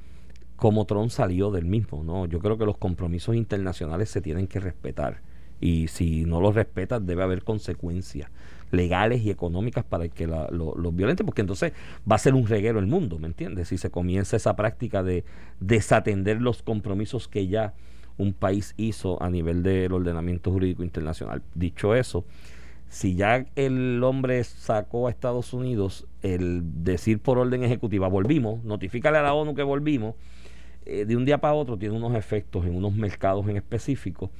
como 0.56 0.86
Trump 0.86 1.10
salió 1.12 1.52
del 1.52 1.66
mismo, 1.66 2.04
¿no? 2.04 2.26
Yo 2.26 2.40
creo 2.40 2.58
que 2.58 2.66
los 2.66 2.78
compromisos 2.78 3.36
internacionales 3.36 4.10
se 4.10 4.22
tienen 4.22 4.48
que 4.48 4.60
respetar. 4.60 5.22
Y 5.62 5.88
si 5.90 6.26
no 6.26 6.42
los 6.42 6.56
respetas, 6.56 7.06
debe 7.06 7.24
haber 7.24 7.44
consecuencias 7.44 8.30
legales 8.72 9.22
y 9.24 9.30
económicas 9.32 9.84
para 9.84 10.06
el 10.06 10.12
que 10.12 10.28
la- 10.28 10.48
lo- 10.52 10.76
los 10.76 10.96
violenten, 10.96 11.26
porque 11.26 11.42
entonces 11.42 11.74
va 12.10 12.16
a 12.16 12.20
ser 12.20 12.34
un 12.36 12.48
reguero 12.48 12.80
el 12.80 12.88
mundo, 12.88 13.20
¿me 13.20 13.28
entiendes? 13.28 13.70
Si 13.70 13.78
se 13.78 13.90
comienza 13.90 14.38
esa 14.38 14.56
práctica 14.56 15.04
de 15.04 15.24
desatender 15.60 16.42
los 16.42 16.62
compromisos 16.62 17.28
que 17.28 17.48
ya 17.48 17.74
un 18.18 18.34
país 18.34 18.74
hizo 18.78 19.22
a 19.24 19.30
nivel 19.30 19.64
del 19.64 19.92
ordenamiento 19.94 20.52
jurídico 20.52 20.84
internacional. 20.84 21.42
Dicho 21.56 21.96
eso, 21.96 22.26
si 22.90 23.16
ya 23.16 23.46
el 23.56 24.04
hombre 24.04 24.44
sacó 24.44 25.08
a 25.08 25.12
Estados 25.12 25.54
Unidos 25.54 26.08
el 26.24 26.84
decir 26.84 27.20
por 27.20 27.38
orden 27.38 27.64
ejecutiva, 27.64 28.08
volvimos, 28.08 28.64
notifícale 28.64 29.20
a 29.20 29.22
la 29.22 29.34
ONU 29.34 29.54
que 29.54 29.64
volvimos, 29.64 30.16
eh, 30.86 31.06
de 31.06 31.16
un 31.16 31.24
día 31.24 31.38
para 31.40 31.54
otro 31.54 31.78
tiene 31.78 31.96
unos 31.96 32.16
efectos 32.16 32.66
en 32.66 32.76
unos 32.76 32.94
mercados 32.94 33.48
en 33.48 33.58
específico 33.58 34.32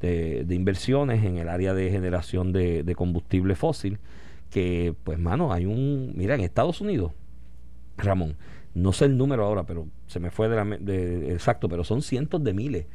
de, 0.00 0.44
inversiones 0.50 1.24
en 1.24 1.38
el 1.38 1.48
área 1.48 1.72
de 1.72 1.90
generación 1.90 2.52
de, 2.52 2.94
combustible 2.96 3.54
fósil, 3.54 3.98
que 4.50 4.94
pues 5.04 5.18
mano, 5.18 5.52
hay 5.52 5.66
un, 5.66 6.12
mira, 6.16 6.34
en 6.34 6.40
Estados 6.40 6.80
Unidos, 6.80 7.12
Ramón, 7.96 8.36
no 8.74 8.92
sé 8.92 9.04
el 9.04 9.16
número 9.16 9.44
ahora, 9.46 9.64
pero 9.64 9.86
se 10.08 10.18
me 10.18 10.30
fue 10.30 10.48
de 10.48 10.56
la, 10.56 10.64
de- 10.64 11.32
exacto, 11.32 11.68
pero 11.68 11.84
son 11.84 12.02
cientos 12.02 12.42
de 12.42 12.52
miles 12.54 12.86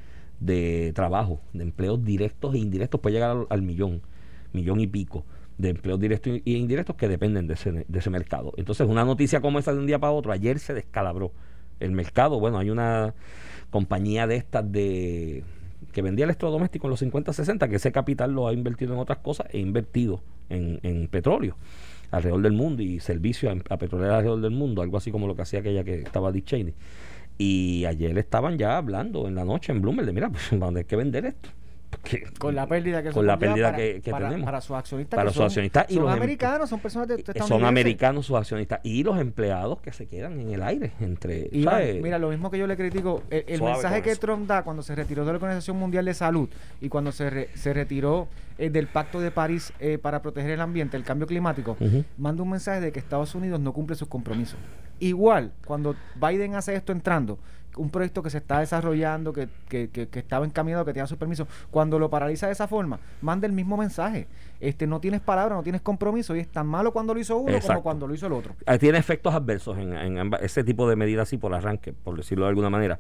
de 0.42 0.92
trabajos, 0.94 1.40
de 1.54 1.64
empleos 1.64 2.04
directos 2.04 2.54
e 2.54 2.60
indirectos, 2.60 3.00
puede 3.00 3.16
llegar 3.16 3.48
al 3.50 3.62
millón, 3.62 4.02
millón 4.54 4.80
y 4.80 4.88
pico 4.88 5.26
de 5.58 5.70
empleos 5.70 6.00
directos 6.00 6.34
e 6.46 6.52
indirectos 6.52 6.96
que 6.96 7.08
dependen 7.08 7.48
de 7.48 7.56
ese, 7.56 7.86
de 7.88 8.00
ese 8.00 8.10
mercado. 8.10 8.54
Entonces, 8.58 8.88
una 8.88 9.04
noticia 9.04 9.42
como 9.42 9.60
esa 9.60 9.74
de 9.74 9.80
un 9.80 9.88
día 9.88 10.00
para 10.00 10.14
otro, 10.14 10.32
ayer 10.32 10.60
se 10.60 10.74
descalabró 10.74 11.32
el 11.80 11.92
mercado. 11.92 12.40
Bueno, 12.40 12.58
hay 12.58 12.70
una 12.70 13.14
compañía 13.70 14.26
de 14.26 14.38
estas 14.38 14.72
de 14.72 15.44
que 15.92 16.02
vendía 16.02 16.26
electrodomésticos 16.26 16.88
en 16.88 16.90
los 16.92 17.00
50, 17.00 17.34
60, 17.34 17.68
que 17.68 17.76
ese 17.76 17.92
capital 17.92 18.32
lo 18.32 18.48
ha 18.48 18.54
invertido 18.54 18.94
en 18.94 19.00
otras 19.00 19.20
cosas 19.20 19.48
e 19.52 19.60
invertido 19.60 20.22
en, 20.50 20.80
en 20.84 21.08
petróleo 21.08 21.56
alrededor 22.12 22.42
del 22.42 22.54
mundo 22.54 22.82
y 22.82 23.00
servicio 23.00 23.50
a, 23.50 23.74
a 23.74 23.78
petroleras 23.78 24.18
alrededor 24.18 24.42
del 24.42 24.52
mundo, 24.52 24.82
algo 24.82 24.98
así 24.98 25.12
como 25.12 25.28
lo 25.28 25.36
que 25.36 25.44
hacía 25.44 25.60
aquella 25.60 25.84
que 25.84 25.96
estaba 26.02 26.32
Dick 26.32 26.46
Cheney. 26.46 26.74
Y 27.38 27.86
ayer 27.86 28.18
estaban 28.18 28.58
ya 28.58 28.78
hablando 28.78 29.28
en 29.28 29.36
la 29.36 29.46
noche 29.46 29.72
en 29.72 29.82
Bloomberg 29.82 30.06
de, 30.06 30.14
mira, 30.14 30.30
pues 30.30 30.50
vamos 30.52 30.70
a 30.70 30.72
tener 30.72 30.86
que 30.86 30.96
vender 30.96 31.26
esto. 31.26 31.50
Con 32.40 32.56
la 32.56 32.68
pérdida 32.68 33.04
que 33.04 33.12
con 33.12 33.26
la 33.26 33.34
conlleva 33.36 33.54
pérdida 33.54 33.66
para- 33.72 33.78
que, 33.78 34.02
que 34.02 34.12
para, 34.12 34.28
tenemos. 34.30 34.46
Para 34.46 34.62
sus 34.62 34.76
accionistas. 34.76 35.18
Para 35.18 35.32
sus 35.32 35.42
accionistas 35.42 35.86
y 35.90 35.96
son 35.96 36.04
los 36.04 36.12
em- 36.14 36.18
americanos, 36.18 36.70
son 36.70 36.80
personas 36.80 37.08
de, 37.08 37.16
Eh, 37.16 37.42
son 37.48 37.66
americanos 37.66 38.26
sus 38.26 38.36
accionistas 38.38 38.80
y 38.84 39.04
los 39.04 39.20
empleados 39.20 39.80
que 39.82 39.92
se 39.92 40.08
quedan 40.08 40.40
en 40.40 40.52
el 40.52 40.64
aire 40.64 40.92
entre 41.00 41.50
mira, 41.52 42.18
lo 42.20 42.30
mismo 42.30 42.50
que 42.52 42.58
yo 42.58 42.68
le 42.68 42.76
critico, 42.78 43.24
el, 43.30 43.62
mensaje 43.62 44.02
que 44.02 44.12
eso. 44.12 44.22
Trump 44.22 44.48
da 44.48 44.64
cuando 44.64 44.82
se 44.84 44.96
retiró 44.96 45.24
de 45.26 45.32
la 45.32 45.36
Organización 45.38 45.78
Mundial 45.78 46.06
de 46.06 46.14
Salud 46.14 46.50
y 46.82 46.90
cuando 46.90 47.12
se, 47.12 47.30
re- 47.30 47.50
se 47.56 47.74
retiró 47.74 48.28
eh, 48.58 48.70
del 48.70 48.88
Pacto 48.88 49.20
de 49.20 49.32
París 49.32 49.74
eh, 49.80 49.98
para 49.98 50.22
proteger 50.22 50.52
el 50.52 50.62
ambiente, 50.62 50.98
el 50.98 51.04
cambio 51.04 51.28
climático, 51.28 51.78
manda 52.18 52.44
un 52.44 52.50
mensaje 52.50 52.82
de 52.82 52.92
que 52.92 53.00
Estados 53.00 53.36
Unidos 53.36 53.60
no 53.60 53.74
cumple 53.74 53.96
sus 53.96 54.08
compromisos. 54.08 54.58
Igual, 55.00 55.54
cuando 55.66 55.96
Biden 56.16 56.56
hace 56.56 56.76
esto 56.76 56.92
entrando, 56.92 57.40
un 57.78 57.90
proyecto 57.90 58.22
que 58.24 58.30
se 58.30 58.40
está 58.40 58.60
desarrollando, 58.60 59.32
que, 59.32 59.48
que, 59.70 59.90
que- 59.90 60.08
que 60.08 60.20
estaba 60.20 60.46
encaminado, 60.46 60.84
que 60.86 60.94
tenía 60.94 61.08
sus 61.08 61.18
permisos, 61.18 61.48
cuando 61.72 61.98
lo 62.00 62.10
paraliza 62.10 62.48
de 62.48 62.54
esa 62.54 62.68
forma, 62.68 63.00
manda 63.22 63.46
el 63.48 63.54
mismo 63.54 63.78
mensaje. 63.78 64.28
Este, 64.60 64.88
no 64.88 65.00
tienes 65.00 65.22
palabra, 65.22 65.56
no 65.56 65.64
tienes 65.64 65.82
compromiso, 65.82 66.36
y 66.36 66.40
es 66.40 66.48
tan 66.50 66.68
malo 66.68 66.92
cuando 66.92 67.14
lo 67.14 67.20
hizo 67.20 67.38
uno 67.38 67.54
como 67.62 67.84
cuando 67.84 68.08
lo 68.08 68.14
hizo 68.14 68.28
el 68.28 68.34
otro. 68.34 68.56
Ah, 68.66 68.78
tiene 68.78 68.98
efectos 68.98 69.34
adversos 69.34 69.78
en, 69.78 69.94
en 69.96 70.18
ambas- 70.18 70.42
ese 70.42 70.64
tipo 70.64 70.90
de 70.90 70.96
medidas 70.96 71.30
así 71.30 71.38
por 71.38 71.54
arranque, 71.54 71.94
por 71.94 72.18
decirlo 72.18 72.46
de 72.46 72.50
alguna 72.50 72.70
manera. 72.70 73.00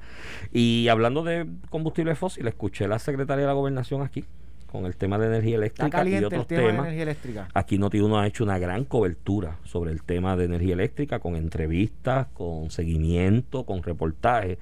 Y 0.54 0.88
hablando 0.88 1.24
de 1.24 1.46
combustibles 1.70 2.18
fósiles, 2.18 2.54
escuché 2.54 2.86
a 2.86 2.88
la 2.88 3.00
secretaria 3.00 3.42
de 3.44 3.48
la 3.48 3.54
gobernación 3.54 4.02
aquí 4.02 4.24
con 4.72 4.86
el 4.86 4.96
tema 4.96 5.18
de 5.18 5.28
energía 5.28 5.56
eléctrica 5.56 6.06
y 6.06 6.24
otros 6.24 6.42
el 6.42 6.48
tema 6.48 6.62
de 6.62 6.68
temas. 6.68 6.86
energía 6.86 7.04
eléctrica. 7.04 7.48
Aquí 7.54 7.78
Noti1 7.78 8.22
ha 8.22 8.28
hecho 8.28 8.44
una 8.44 8.60
gran 8.60 8.86
cobertura 8.86 9.58
sobre 9.64 9.92
el 9.92 10.04
tema 10.04 10.36
de 10.36 10.46
energía 10.46 10.74
eléctrica, 10.74 11.20
con 11.20 11.36
entrevistas, 11.36 12.28
con 12.34 12.70
seguimiento, 12.70 13.66
con 13.66 13.84
reportajes. 13.84 14.58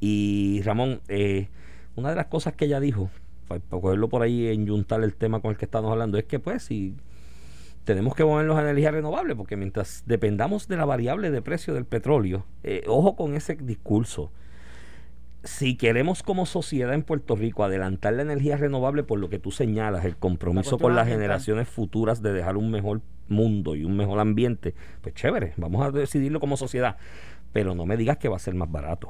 Y 0.00 0.62
Ramón, 0.62 1.00
eh, 1.08 1.48
una 1.96 2.10
de 2.10 2.16
las 2.16 2.26
cosas 2.26 2.54
que 2.54 2.66
ella 2.66 2.80
dijo, 2.80 3.10
para 3.48 3.60
cogerlo 3.60 4.08
por 4.08 4.22
ahí 4.22 4.48
en 4.48 4.68
juntar 4.68 5.02
el 5.02 5.14
tema 5.14 5.40
con 5.40 5.50
el 5.50 5.56
que 5.56 5.64
estamos 5.64 5.90
hablando, 5.90 6.18
es 6.18 6.24
que 6.24 6.38
pues 6.38 6.64
si 6.64 6.94
tenemos 7.84 8.14
que 8.14 8.22
movernos 8.22 8.58
a 8.58 8.60
energía 8.60 8.90
renovable, 8.90 9.34
porque 9.34 9.56
mientras 9.56 10.04
dependamos 10.06 10.68
de 10.68 10.76
la 10.76 10.84
variable 10.84 11.30
de 11.30 11.40
precio 11.40 11.72
del 11.72 11.86
petróleo, 11.86 12.44
eh, 12.62 12.84
ojo 12.86 13.16
con 13.16 13.34
ese 13.34 13.56
discurso. 13.56 14.30
Si 15.44 15.76
queremos 15.76 16.22
como 16.22 16.46
sociedad 16.46 16.92
en 16.94 17.02
Puerto 17.02 17.36
Rico 17.36 17.62
adelantar 17.64 18.14
la 18.14 18.22
energía 18.22 18.56
renovable 18.56 19.04
por 19.04 19.18
lo 19.20 19.28
que 19.28 19.38
tú 19.38 19.50
señalas, 19.52 20.04
el 20.04 20.16
compromiso 20.16 20.78
con 20.78 20.94
las 20.94 21.02
ambiental. 21.02 21.22
generaciones 21.22 21.68
futuras 21.68 22.22
de 22.22 22.32
dejar 22.32 22.56
un 22.56 22.70
mejor 22.70 23.02
mundo 23.28 23.76
y 23.76 23.84
un 23.84 23.96
mejor 23.96 24.18
ambiente, 24.18 24.74
pues 25.00 25.14
chévere, 25.14 25.52
vamos 25.56 25.84
a 25.86 25.90
decidirlo 25.92 26.40
como 26.40 26.56
sociedad. 26.56 26.96
Pero 27.52 27.74
no 27.74 27.86
me 27.86 27.96
digas 27.96 28.16
que 28.18 28.28
va 28.28 28.36
a 28.36 28.40
ser 28.40 28.54
más 28.54 28.70
barato. 28.70 29.08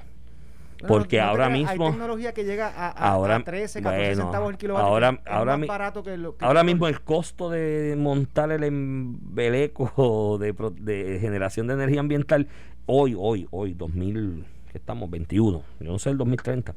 Porque 0.86 1.16
no 1.16 1.24
ahora 1.24 1.46
creas, 1.46 1.70
mismo- 1.70 1.86
Hay 1.86 1.92
tecnología 1.92 2.32
que 2.34 2.44
llega 2.44 2.68
a, 2.68 2.88
a- 2.90 3.10
Ahora- 3.10 3.36
a 3.36 3.42
13, 3.44 3.82
14 3.82 4.06
bueno, 4.08 4.22
centavos 4.22 4.50
el 4.52 4.58
kilovatio. 4.58 4.86
ahora- 4.86 5.10
es 5.10 5.18
ahora 5.32 5.52
más 5.52 5.60
mi- 5.60 5.66
barato 5.66 6.02
que 6.04 6.16
lo 6.16 6.36
que 6.36 6.44
Ahora 6.44 6.62
mismo 6.62 6.86
el 6.86 7.00
costo 7.00 7.50
de 7.50 7.96
montar 7.98 8.52
el 8.52 8.62
embeleco 8.62 10.38
de, 10.38 10.52
de 10.80 11.18
generación 11.20 11.66
de 11.66 11.74
energía 11.74 12.00
ambiental, 12.00 12.46
hoy, 12.86 13.16
hoy, 13.18 13.48
hoy, 13.50 13.74
2000, 13.74 14.44
que 14.68 14.78
estamos 14.78 15.10
21, 15.10 15.62
yo 15.80 15.92
no 15.92 15.98
sé 15.98 16.10
el 16.10 16.18
2030, 16.18 16.74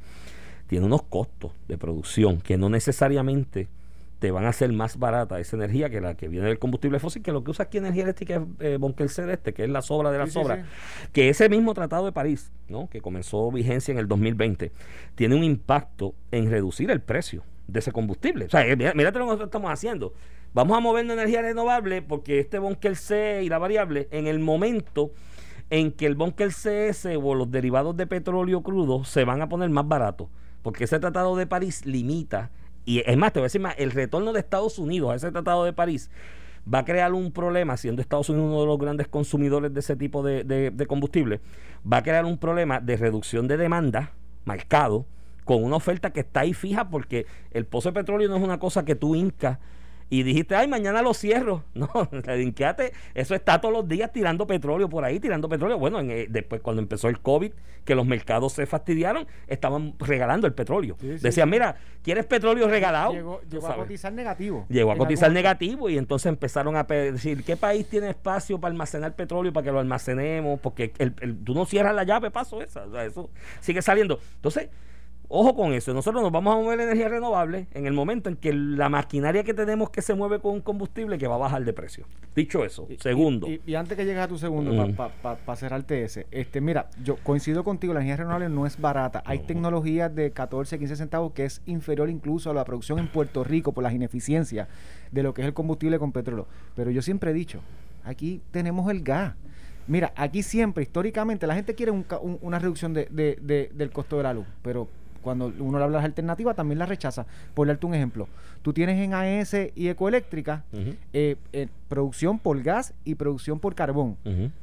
tiene 0.67 0.85
unos 0.85 1.03
costos 1.03 1.51
de 1.67 1.77
producción 1.77 2.39
que 2.41 2.57
no 2.57 2.69
necesariamente 2.69 3.67
te 4.19 4.29
van 4.29 4.45
a 4.45 4.49
hacer 4.49 4.71
más 4.71 4.99
barata 4.99 5.39
esa 5.39 5.55
energía 5.55 5.89
que 5.89 5.99
la 5.99 6.15
que 6.15 6.27
viene 6.27 6.45
del 6.47 6.59
combustible 6.59 6.99
fósil, 6.99 7.23
que 7.23 7.31
lo 7.31 7.43
que 7.43 7.49
usa 7.49 7.65
aquí 7.65 7.79
energía 7.79 8.03
eléctrica 8.03 8.35
es 8.35 8.41
eh, 8.59 8.77
Bonkelser 8.77 9.27
este, 9.31 9.51
que 9.51 9.63
es 9.63 9.69
la 9.69 9.81
sobra 9.81 10.11
de 10.11 10.19
la 10.19 10.27
Sí, 10.27 10.33
sí, 10.33 10.39
sobra, 10.39 10.57
sí. 10.57 11.07
que 11.11 11.29
ese 11.29 11.49
mismo 11.49 11.73
Tratado 11.73 12.05
de 12.05 12.11
París, 12.11 12.51
¿no? 12.69 12.87
que 12.87 13.01
comenzó 13.01 13.51
vigencia 13.51 13.91
en 13.91 13.97
el 13.97 14.07
2020, 14.07 14.71
tiene 15.15 15.35
un 15.35 15.43
impacto 15.43 16.13
en 16.29 16.51
reducir 16.51 16.91
el 16.91 17.01
precio 17.01 17.43
de 17.67 17.79
ese 17.79 17.91
combustible. 17.91 18.45
O 18.45 18.49
sea, 18.49 18.65
eh, 18.67 18.75
mira, 18.75 18.93
mírate 18.93 19.17
lo 19.17 19.25
que 19.25 19.29
nosotros 19.29 19.47
estamos 19.47 19.71
haciendo. 19.71 20.13
Vamos 20.53 20.77
a 20.77 20.81
mover 20.81 21.03
energía 21.03 21.41
renovable 21.41 22.03
porque 22.03 22.39
este 22.39 22.59
Bonkel 22.59 22.97
C 22.97 23.41
y 23.43 23.49
la 23.49 23.57
variable, 23.57 24.07
en 24.11 24.27
el 24.27 24.37
momento 24.37 25.11
en 25.71 25.93
que 25.93 26.05
el 26.05 26.15
Bonkel 26.15 26.51
CS 26.51 27.07
o 27.23 27.33
los 27.33 27.49
derivados 27.49 27.95
de 27.95 28.05
petróleo 28.05 28.61
crudo 28.61 29.05
se 29.05 29.23
van 29.23 29.41
a 29.41 29.47
poner 29.49 29.69
más 29.69 29.87
baratos, 29.87 30.27
porque 30.61 30.83
ese 30.83 30.99
Tratado 30.99 31.35
de 31.37 31.47
París 31.47 31.85
limita, 31.85 32.51
y 32.83 32.99
es 33.09 33.17
más, 33.17 33.31
te 33.31 33.39
voy 33.39 33.45
a 33.45 33.47
decir 33.47 33.61
más, 33.61 33.75
el 33.77 33.91
retorno 33.91 34.33
de 34.33 34.41
Estados 34.41 34.77
Unidos 34.77 35.11
a 35.11 35.15
ese 35.15 35.31
Tratado 35.31 35.63
de 35.63 35.71
París 35.71 36.11
va 36.71 36.79
a 36.79 36.85
crear 36.85 37.13
un 37.13 37.31
problema, 37.31 37.77
siendo 37.77 38.01
Estados 38.01 38.29
Unidos 38.29 38.49
uno 38.49 38.59
de 38.59 38.67
los 38.67 38.77
grandes 38.77 39.07
consumidores 39.07 39.73
de 39.73 39.79
ese 39.79 39.95
tipo 39.95 40.21
de, 40.21 40.85
combustible, 40.89 41.39
va 41.91 41.97
a 41.97 42.03
crear 42.03 42.25
un 42.25 42.37
problema 42.37 42.81
de 42.81 42.97
reducción 42.97 43.47
de 43.47 43.55
demanda 43.55 44.11
marcado 44.43 45.05
con 45.45 45.63
una 45.63 45.77
oferta 45.77 46.11
que 46.11 46.19
está 46.19 46.41
ahí 46.41 46.53
fija 46.53 46.89
porque 46.89 47.25
el 47.51 47.65
pozo 47.65 47.89
de 47.89 47.93
petróleo 47.93 48.27
no 48.27 48.35
es 48.35 48.43
una 48.43 48.59
cosa 48.59 48.83
que 48.83 48.95
tú 48.95 49.15
hincas 49.15 49.57
y 50.11 50.23
dijiste, 50.23 50.55
ay, 50.55 50.67
mañana 50.67 51.01
lo 51.01 51.13
cierro. 51.15 51.63
No, 51.73 51.89
hinqueate, 52.37 52.91
eso 53.15 53.33
está 53.33 53.59
todos 53.61 53.73
los 53.73 53.87
días 53.87 54.11
tirando 54.11 54.45
petróleo 54.45 54.89
por 54.89 55.03
ahí, 55.05 55.19
tirando 55.19 55.47
petróleo. 55.49 55.79
Bueno, 55.79 55.99
en, 55.99 56.11
eh, 56.11 56.27
después 56.29 56.61
cuando 56.61 56.81
empezó 56.81 57.07
el 57.07 57.19
COVID, 57.19 57.51
que 57.85 57.95
los 57.95 58.05
mercados 58.05 58.53
se 58.53 58.65
fastidiaron, 58.65 59.25
estaban 59.47 59.95
regalando 59.99 60.45
el 60.47 60.53
petróleo. 60.53 60.97
Sí, 60.99 61.17
sí, 61.17 61.23
Decían, 61.23 61.47
sí. 61.47 61.51
mira, 61.51 61.77
¿quieres 62.03 62.25
petróleo 62.25 62.67
regalado? 62.67 63.13
Llegó, 63.13 63.39
a 63.67 63.75
cotizar 63.77 64.11
negativo. 64.13 64.65
Llegó 64.69 64.91
a 64.91 64.97
cotizar 64.97 65.25
algún- 65.29 65.35
negativo 65.35 65.89
y 65.89 65.97
entonces 65.97 66.27
empezaron 66.27 66.75
a 66.75 66.83
decir, 66.83 67.43
¿qué 67.45 67.55
país 67.57 67.87
tiene 67.87 68.09
espacio 68.09 68.59
para 68.59 68.71
almacenar 68.73 69.15
petróleo 69.15 69.53
para 69.53 69.63
que 69.63 69.71
lo 69.71 69.79
almacenemos? 69.79 70.59
Porque 70.59 70.91
el, 70.99 71.15
el- 71.21 71.37
tú 71.43 71.53
no 71.55 71.65
cierras 71.65 71.95
la 71.95 72.03
llave, 72.03 72.29
paso 72.31 72.61
esa, 72.61 72.83
o 72.85 72.91
sea, 72.91 73.05
eso 73.05 73.29
sigue 73.61 73.81
saliendo. 73.81 74.19
Entonces, 74.35 74.67
ojo 75.33 75.55
con 75.55 75.73
eso, 75.73 75.93
nosotros 75.93 76.21
nos 76.21 76.31
vamos 76.31 76.53
a 76.53 76.57
mover 76.59 76.77
la 76.77 76.83
energía 76.83 77.07
renovable 77.07 77.67
en 77.73 77.85
el 77.87 77.93
momento 77.93 78.29
en 78.29 78.35
que 78.35 78.51
la 78.53 78.89
maquinaria 78.89 79.43
que 79.43 79.53
tenemos 79.53 79.89
que 79.89 80.01
se 80.01 80.13
mueve 80.13 80.39
con 80.39 80.53
un 80.53 80.61
combustible 80.61 81.17
que 81.17 81.25
va 81.27 81.35
a 81.35 81.37
bajar 81.37 81.63
de 81.63 81.71
precio. 81.73 82.05
Dicho 82.35 82.65
eso, 82.65 82.85
Y- 82.89 82.97
segundo. 82.97 83.47
Y, 83.47 83.61
y 83.65 83.75
antes 83.75 83.97
que 83.97 84.03
llegues 84.05 84.21
a 84.23 84.27
tu 84.27 84.37
segundo, 84.37 84.71
Mm. 84.73 84.93
para 84.95 85.55
cerrarte 85.55 86.03
ese, 86.03 86.27
este, 86.31 86.59
mira, 86.61 86.89
yo 87.03 87.15
coincido 87.23 87.63
contigo, 87.63 87.93
la 87.93 88.01
energía 88.01 88.17
renovable 88.17 88.49
no 88.49 88.65
es 88.67 88.79
barata. 88.79 89.23
Hay 89.25 89.39
No. 89.39 89.45
tecnologías 89.45 90.13
de 90.13 90.31
14, 90.31 90.77
15 90.77 90.95
centavos 90.95 91.31
que 91.33 91.45
es 91.45 91.61
inferior 91.65 92.09
incluso 92.09 92.51
a 92.51 92.53
la 92.53 92.65
producción 92.65 92.99
en 92.99 93.07
Puerto 93.07 93.43
Rico 93.43 93.71
por 93.71 93.83
las 93.83 93.93
ineficiencias 93.93 94.67
de 95.11 95.23
lo 95.23 95.33
que 95.33 95.41
es 95.41 95.47
el 95.47 95.53
combustible 95.53 95.97
con 95.99 96.11
petróleo. 96.11 96.47
Pero 96.75 96.91
yo 96.91 97.01
siempre 97.01 97.31
he 97.31 97.33
dicho, 97.33 97.61
aquí 98.03 98.41
tenemos 98.51 98.89
el 98.91 99.01
gas. 99.01 99.35
Mira, 99.87 100.13
aquí 100.15 100.43
siempre, 100.43 100.83
históricamente, 100.83 101.47
la 101.47 101.55
gente 101.55 101.73
quiere 101.73 101.91
un 101.91 102.05
un- 102.21 102.37
una 102.41 102.59
reducción 102.59 102.93
de, 102.93 103.07
de- 103.09 103.37
de- 103.41 103.71
del 103.73 103.89
costo 103.91 104.17
de 104.17 104.23
la 104.23 104.33
luz, 104.33 104.45
pero 104.61 104.87
cuando 105.21 105.51
uno 105.59 105.77
le 105.77 105.83
habla 105.83 105.97
de 105.97 106.01
las 106.01 106.05
alternativas 106.05 106.55
también 106.55 106.79
la 106.79 106.85
rechaza. 106.85 107.25
Por 107.53 107.67
darte 107.67 107.85
un 107.85 107.93
ejemplo, 107.93 108.27
tú 108.61 108.73
tienes 108.73 108.99
en 108.99 109.13
AES 109.13 109.55
y 109.75 109.87
Ecoeléctrica 109.89 110.63
eh, 111.13 111.35
eh, 111.53 111.67
producción 111.87 112.39
por 112.39 112.61
gas 112.61 112.93
y 113.05 113.15
producción 113.15 113.59
por 113.59 113.75
carbón 113.75 114.17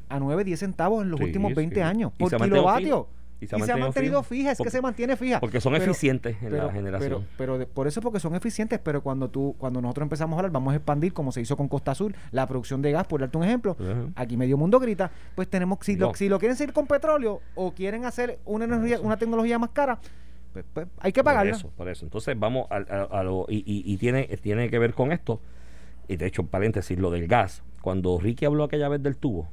a 0.08 0.18
9, 0.18 0.44
10 0.44 0.60
centavos 0.60 1.02
en 1.02 1.10
los 1.10 1.18
Sí, 1.18 1.24
últimos 1.26 1.54
20 1.54 1.74
sí. 1.76 1.80
año 1.82 2.12
Y 2.16 2.18
por 2.20 2.36
kilovatio. 2.36 3.08
Y 3.40 3.46
se, 3.46 3.54
ha 3.70 3.76
mantenido 3.76 4.20
fija, 4.24 4.50
es 4.50 4.58
que 4.58 4.68
se 4.68 4.82
mantiene 4.82 5.16
fija. 5.16 5.38
Porque 5.38 5.60
son 5.60 5.72
Pero- 5.72 5.84
eficientes 5.84 6.36
en 6.42 6.50
la 6.54 6.58
pero, 6.58 6.70
generación. 6.72 7.10
Pero, 7.12 7.24
pero 7.36 7.58
de- 7.58 7.66
por 7.66 7.86
eso 7.86 8.00
porque 8.00 8.18
son 8.18 8.34
eficientes, 8.34 8.80
pero 8.82 9.00
cuando 9.00 9.28
tú 9.30 9.54
cuando 9.58 9.80
nosotros 9.80 10.06
empezamos 10.06 10.34
a 10.34 10.38
hablar, 10.40 10.50
vamos 10.50 10.72
a 10.72 10.76
expandir 10.78 11.12
como 11.12 11.30
se 11.30 11.40
hizo 11.40 11.56
con 11.56 11.68
Costa 11.68 11.92
Azul, 11.92 12.16
la 12.32 12.48
producción 12.48 12.82
de 12.82 12.90
gas, 12.90 13.06
por 13.06 13.20
darte 13.20 13.38
un 13.38 13.44
ejemplo, 13.44 13.76
aquí 14.16 14.36
medio 14.36 14.56
mundo 14.56 14.80
grita, 14.80 15.12
pues 15.36 15.46
tenemos 15.46 15.78
si 15.82 15.94
lo, 15.94 16.12
si 16.16 16.28
lo 16.28 16.40
quieren 16.40 16.56
seguir 16.56 16.74
con 16.74 16.88
petróleo 16.88 17.40
o 17.54 17.70
quieren 17.70 18.06
hacer 18.06 18.40
una 18.44 18.64
energía, 18.64 18.96
Eso. 18.96 19.04
una 19.04 19.16
tecnología 19.18 19.56
más 19.56 19.70
cara, 19.70 20.00
pues, 20.64 20.86
pues 20.86 20.98
hay 20.98 21.12
que 21.12 21.22
Por 21.22 21.32
pagarla. 21.32 21.52
eso, 21.56 21.70
por 21.76 21.88
eso. 21.88 22.04
Entonces 22.04 22.38
vamos 22.38 22.66
a, 22.70 22.76
a- 22.76 23.20
a 23.20 23.22
lo. 23.22 23.46
Y, 23.48 23.58
y- 23.58 23.82
y 23.92 23.96
tiene, 23.96 24.24
tiene 24.40 24.70
que 24.70 24.78
ver 24.78 24.94
con 24.94 25.12
esto. 25.12 25.40
Y 26.08 26.16
de 26.16 26.26
hecho, 26.26 26.44
paréntesis, 26.46 26.98
lo 26.98 27.10
del 27.10 27.26
gas. 27.28 27.62
Cuando 27.82 28.18
Ricky 28.18 28.44
habló 28.44 28.64
aquella 28.64 28.88
vez 28.88 29.02
del 29.02 29.16
tubo, 29.16 29.48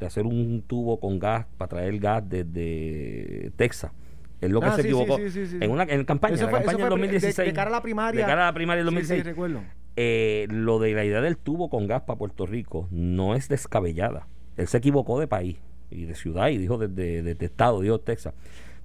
de 0.00 0.06
hacer 0.06 0.26
un 0.26 0.62
tubo 0.66 0.98
con 1.00 1.18
gas 1.18 1.46
para 1.58 1.68
traer 1.68 1.98
gas 1.98 2.22
desde 2.28 3.50
Texas. 3.56 3.92
Es 4.40 4.50
lo 4.50 4.60
que 4.60 4.66
Ah, 4.68 4.76
se 4.76 4.82
sí, 4.82 4.88
equivocó. 4.88 5.16
sí, 5.18 5.30
sí, 5.30 5.46
sí. 5.46 5.56
En 5.60 5.70
una 5.70 5.82
en 5.82 6.04
campaña, 6.04 6.34
en 6.36 6.40
la 6.40 6.50
campaña 6.50 6.66
del 6.66 6.74
fue 6.76 6.84
de- 6.84 6.90
2016. 6.90 7.48
de 7.48 7.52
cara 7.54 7.68
a 7.70 7.72
la 7.72 7.82
primaria. 7.82 8.20
De 8.20 8.26
cara 8.26 8.42
a 8.44 8.50
la 8.50 8.54
primaria 8.54 8.84
del 8.84 8.94
Sí, 8.94 9.00
sí, 9.00 9.00
2006. 9.16 9.24
recuerdo. 9.26 9.60
Eh, 9.96 10.46
lo 10.50 10.78
de 10.78 10.92
la 10.92 11.04
idea 11.04 11.20
del 11.20 11.36
tubo 11.36 11.68
con 11.68 11.88
gas 11.88 12.02
para 12.02 12.18
Puerto 12.18 12.46
Rico 12.46 12.86
no 12.92 13.34
es 13.34 13.48
descabellada. 13.48 14.28
Él 14.56 14.68
se 14.68 14.78
equivocó 14.78 15.18
de 15.18 15.26
país 15.26 15.56
y 15.90 16.04
de 16.04 16.14
ciudad 16.14 16.48
y 16.50 16.58
dijo 16.58 16.78
desde, 16.78 17.22
desde 17.22 17.46
estado, 17.46 17.80
dijo 17.80 17.98
Texas. 17.98 18.34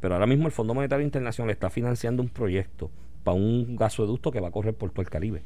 Pero 0.03 0.15
ahora 0.15 0.27
mismo 0.27 0.47
el 0.47 0.51
Fondo 0.51 0.73
Monetario 0.73 1.05
Internacional 1.05 1.49
está 1.49 1.69
financiando 1.69 2.21
un 2.21 2.27
proyecto 2.27 2.91
para 3.23 3.35
un 3.37 3.77
gasoducto 3.77 4.31
que 4.31 4.41
va 4.41 4.49
a 4.49 4.51
correr 4.51 4.73
por 4.73 4.89
todo 4.91 5.01
el 5.01 5.09
Caribe. 5.09 5.43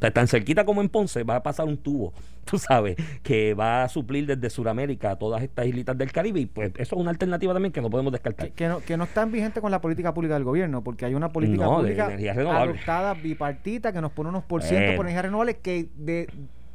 sea, 0.00 0.10
tan 0.10 0.26
cerquita 0.26 0.64
como 0.64 0.80
en 0.80 0.88
Ponce 0.88 1.22
va 1.22 1.36
a 1.36 1.42
pasar 1.44 1.66
un 1.68 1.76
tubo, 1.76 2.12
tú 2.44 2.58
sabes, 2.58 2.96
que 3.22 3.54
va 3.54 3.84
a 3.84 3.88
suplir 3.88 4.26
desde 4.26 4.50
Sudamérica 4.50 5.12
a 5.12 5.16
todas 5.20 5.40
estas 5.44 5.68
islitas 5.68 5.96
del 5.96 6.10
Caribe 6.10 6.40
y 6.40 6.46
pues 6.46 6.72
eso 6.78 6.96
es 6.96 7.00
una 7.00 7.10
alternativa 7.12 7.52
también 7.52 7.70
que 7.72 7.80
no 7.80 7.90
podemos 7.90 8.12
descartar. 8.12 8.48
Que, 8.48 8.54
que 8.54 8.66
no, 8.66 8.80
que 8.80 8.96
no 8.96 9.04
están 9.04 9.30
vigentes 9.30 9.60
con 9.60 9.70
la 9.70 9.80
política 9.80 10.12
pública 10.12 10.34
del 10.34 10.42
gobierno, 10.42 10.82
porque 10.82 11.04
hay 11.04 11.14
una 11.14 11.28
política 11.28 11.62
No, 11.64 11.70
de 11.76 11.82
pública 11.90 12.06
energías 12.06 12.34
renovables. 12.34 12.74
adoptada 12.74 13.14
bipartita 13.14 13.92
que 13.92 14.00
nos 14.00 14.10
pone 14.10 14.30
unos 14.30 14.42
por 14.42 14.64
ciento 14.64 14.96
por 14.96 15.04
energías 15.06 15.26
renovables 15.26 15.58
que 15.62 15.86
de- 15.94 16.26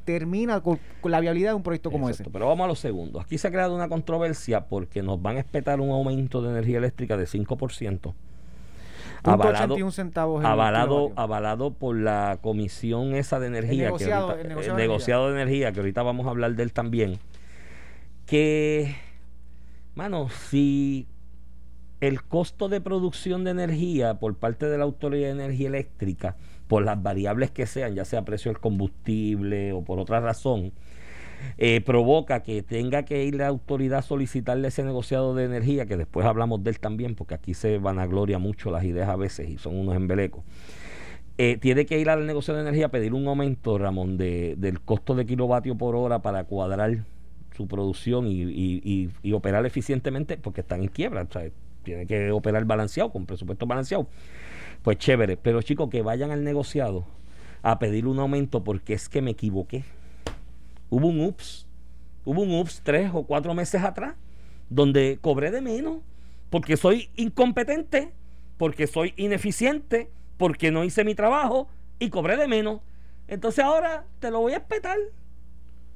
termina 0.07 0.61
con, 0.61 0.79
con 1.01 1.11
la 1.11 1.19
viabilidad 1.19 1.49
de 1.51 1.55
un 1.55 1.63
proyecto 1.63 1.91
como 1.91 2.07
Exacto, 2.07 2.29
ese. 2.29 2.31
Pero 2.31 2.47
vamos 2.47 2.63
a 2.63 2.67
los 2.69 2.79
segundos. 2.79 3.25
Aquí 3.25 3.37
se 3.37 3.49
ha 3.49 3.51
creado 3.51 3.75
una 3.75 3.89
controversia 3.89 4.67
porque 4.67 5.03
nos 5.03 5.21
van 5.21 5.35
a 5.35 5.41
espetar 5.41 5.81
un 5.81 5.91
aumento 5.91 6.41
de 6.41 6.49
energía 6.51 6.77
eléctrica 6.77 7.17
de 7.17 7.25
5%. 7.25 7.99
Punto 7.99 8.15
Avalado, 9.23 9.73
81 9.73 9.91
centavos 9.91 10.39
el 10.41 10.45
avalado, 10.45 11.73
por 11.73 11.97
la 11.97 12.37
comisión 12.41 13.15
esa 13.15 13.39
de 13.41 13.47
energía. 13.47 13.85
negociado- 13.85 14.27
que 14.27 14.31
ahorita- 14.33 14.41
el 14.41 14.45
el 14.45 14.47
negociado 14.49 14.77
de 14.77 14.81
negociado 14.83 15.27
de 15.27 15.41
energía, 15.41 15.71
que 15.73 15.79
ahorita 15.81 16.03
vamos 16.03 16.25
a 16.27 16.29
hablar 16.29 16.55
de 16.55 16.63
él 16.63 16.71
también. 16.71 17.19
Que, 18.25 18.95
mano, 19.95 20.29
si 20.29 21.07
el 21.99 22.23
costo 22.23 22.69
de 22.69 22.79
producción 22.79 23.43
de 23.43 23.51
energía 23.51 24.15
por 24.19 24.35
parte 24.37 24.67
de 24.67 24.77
la 24.77 24.83
Autoridad 24.85 25.27
de 25.27 25.43
Energía 25.43 25.67
Eléctrica, 25.67 26.35
por 26.67 26.83
las 26.83 27.01
variables 27.01 27.51
que 27.51 27.65
sean, 27.65 27.95
ya 27.95 28.05
sea 28.05 28.25
precio 28.25 28.51
del 28.51 28.59
combustible 28.59 29.71
o 29.73 29.83
por 29.83 29.99
otra 29.99 30.19
razón, 30.19 30.73
eh, 31.57 31.81
provoca 31.81 32.41
que 32.43 32.63
tenga 32.63 33.03
que 33.03 33.23
ir 33.25 33.35
la 33.35 33.47
autoridad 33.47 33.99
a 33.99 34.01
solicitarle 34.01 34.69
ese 34.69 34.83
negociado 34.83 35.35
de 35.35 35.45
energía, 35.45 35.85
que 35.85 35.97
después 35.97 36.25
hablamos 36.25 36.63
de 36.63 36.71
él 36.71 36.79
también, 36.79 37.15
porque 37.15 37.35
aquí 37.35 37.53
se 37.53 37.77
vanagloria 37.79 38.39
mucho 38.39 38.71
las 38.71 38.83
ideas 38.83 39.09
a 39.09 39.15
veces 39.15 39.49
y 39.49 39.57
son 39.57 39.77
unos 39.77 39.95
embelecos. 39.95 40.43
Eh, 41.37 41.57
tiene 41.61 41.85
que 41.85 41.99
ir 41.99 42.09
al 42.09 42.25
negociado 42.25 42.57
de 42.57 42.63
energía 42.63 42.87
a 42.87 42.89
pedir 42.89 43.13
un 43.13 43.27
aumento, 43.27 43.77
Ramón, 43.77 44.17
de, 44.17 44.55
del 44.57 44.81
costo 44.81 45.13
de 45.13 45.25
kilovatio 45.25 45.75
por 45.77 45.95
hora 45.95 46.19
para 46.23 46.43
cuadrar 46.45 47.03
su 47.55 47.67
producción 47.67 48.27
y, 48.27 48.41
y- 48.41 48.81
y- 48.83 49.09
y 49.21 49.33
operar 49.33 49.65
eficientemente, 49.65 50.37
porque 50.37 50.61
están 50.61 50.81
en 50.81 50.87
quiebra, 50.89 51.23
o 51.29 51.31
sea, 51.31 51.43
tiene 51.83 52.07
que 52.07 52.31
operar 52.31 52.65
balanceado, 52.65 53.11
con 53.11 53.25
presupuesto 53.27 53.67
balanceado. 53.67 54.07
Pues 54.87 54.99
chévere, 54.99 55.35
pero 55.35 55.61
chicos, 55.61 55.89
que 55.89 56.01
vayan 56.01 56.31
al 56.31 56.45
negociado 56.45 57.05
a 57.61 57.77
pedir 57.77 58.07
un 58.07 58.19
aumento 58.19 58.63
porque 58.63 58.93
es 58.93 59.09
que 59.09 59.21
me 59.21 59.31
equivoqué 59.31 59.83
hubo 60.89 61.07
un 61.07 61.19
ups, 61.19 61.67
hubo 62.23 62.43
un 62.43 62.57
ups 62.57 62.79
tres 62.85 63.11
o 63.13 63.23
cuatro 63.23 63.53
meses 63.53 63.83
atrás, 63.83 64.15
donde 64.69 65.19
cobré 65.19 65.51
de 65.51 65.59
menos, 65.59 65.97
porque 66.49 66.77
soy 66.77 67.09
incompetente, 67.17 68.13
porque 68.55 68.87
soy 68.87 69.13
ineficiente, 69.17 70.09
porque 70.37 70.71
no 70.71 70.85
hice 70.85 71.03
mi 71.03 71.15
trabajo 71.15 71.67
y 71.99 72.09
cobré 72.09 72.37
de 72.37 72.47
menos. 72.47 72.79
Entonces 73.27 73.65
ahora 73.65 74.05
te 74.19 74.31
lo 74.31 74.39
voy 74.39 74.53
a 74.53 74.59
espetar 74.59 74.95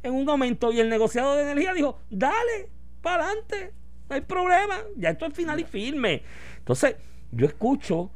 en 0.03 0.13
un 0.13 0.29
aumento. 0.29 0.73
Y 0.73 0.81
el 0.81 0.89
negociado 0.89 1.37
de 1.37 1.43
energía 1.43 1.73
dijo, 1.73 1.97
dale, 2.09 2.67
para 3.01 3.23
adelante, 3.23 3.71
no 4.09 4.15
hay 4.15 4.21
problema, 4.21 4.79
ya 4.97 5.11
esto 5.11 5.27
es 5.27 5.33
final 5.33 5.61
y 5.61 5.63
firme. 5.63 6.23
Entonces, 6.57 6.97
yo 7.31 7.45
escucho 7.45 8.11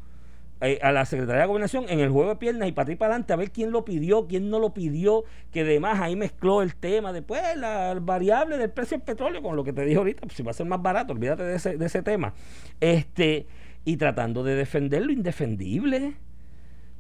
eh, 0.62 0.80
a 0.82 0.92
la 0.94 1.06
Secretaría 1.06 1.42
de 1.42 1.48
Gobernación 1.48 1.86
en 1.90 2.00
el 2.00 2.10
juego 2.10 2.30
de 2.30 2.36
piernas 2.38 2.70
y 2.70 2.72
para 2.72 2.92
y 2.92 2.96
para 2.96 3.14
adelante 3.14 3.34
a 3.34 3.36
ver 3.36 3.52
quién 3.52 3.72
lo 3.72 3.84
pidió, 3.84 4.26
quién 4.28 4.50
no 4.50 4.60
lo 4.60 4.74
pidió, 4.74 5.26
que 5.52 5.62
además 5.62 6.00
ahí 6.00 6.16
mezcló 6.16 6.62
el 6.62 6.76
tema 6.76 7.12
después 7.12 7.42
la 7.58 7.94
variable 8.02 8.58
del 8.58 8.70
precio 8.70 8.98
del 8.98 9.06
petróleo 9.06 9.42
con 9.42 9.56
lo 9.56 9.66
que 9.66 9.74
te 9.74 9.84
dije 9.84 9.98
ahorita, 9.98 10.22
pues 10.22 10.34
si 10.34 10.44
va 10.44 10.52
a 10.52 10.54
ser 10.54 10.66
más 10.66 10.82
barato, 10.82 11.14
olvídate 11.14 11.44
de 11.44 11.56
ese, 11.56 11.78
de 11.78 11.86
ese 11.86 12.02
tema. 12.04 12.34
Este, 12.80 13.48
y 13.84 13.98
tratando 13.98 14.44
de 14.44 14.56
defender 14.56 15.06
lo 15.06 15.12
indefendible. 15.12 16.16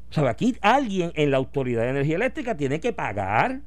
O 0.10 0.14
sea, 0.14 0.30
aquí 0.30 0.56
alguien 0.62 1.12
en 1.16 1.32
la 1.32 1.38
Autoridad 1.38 1.84
de 1.84 1.90
Energía 1.90 2.16
Eléctrica 2.18 2.56
tiene 2.56 2.80
que 2.80 2.94
pagar 2.94 3.62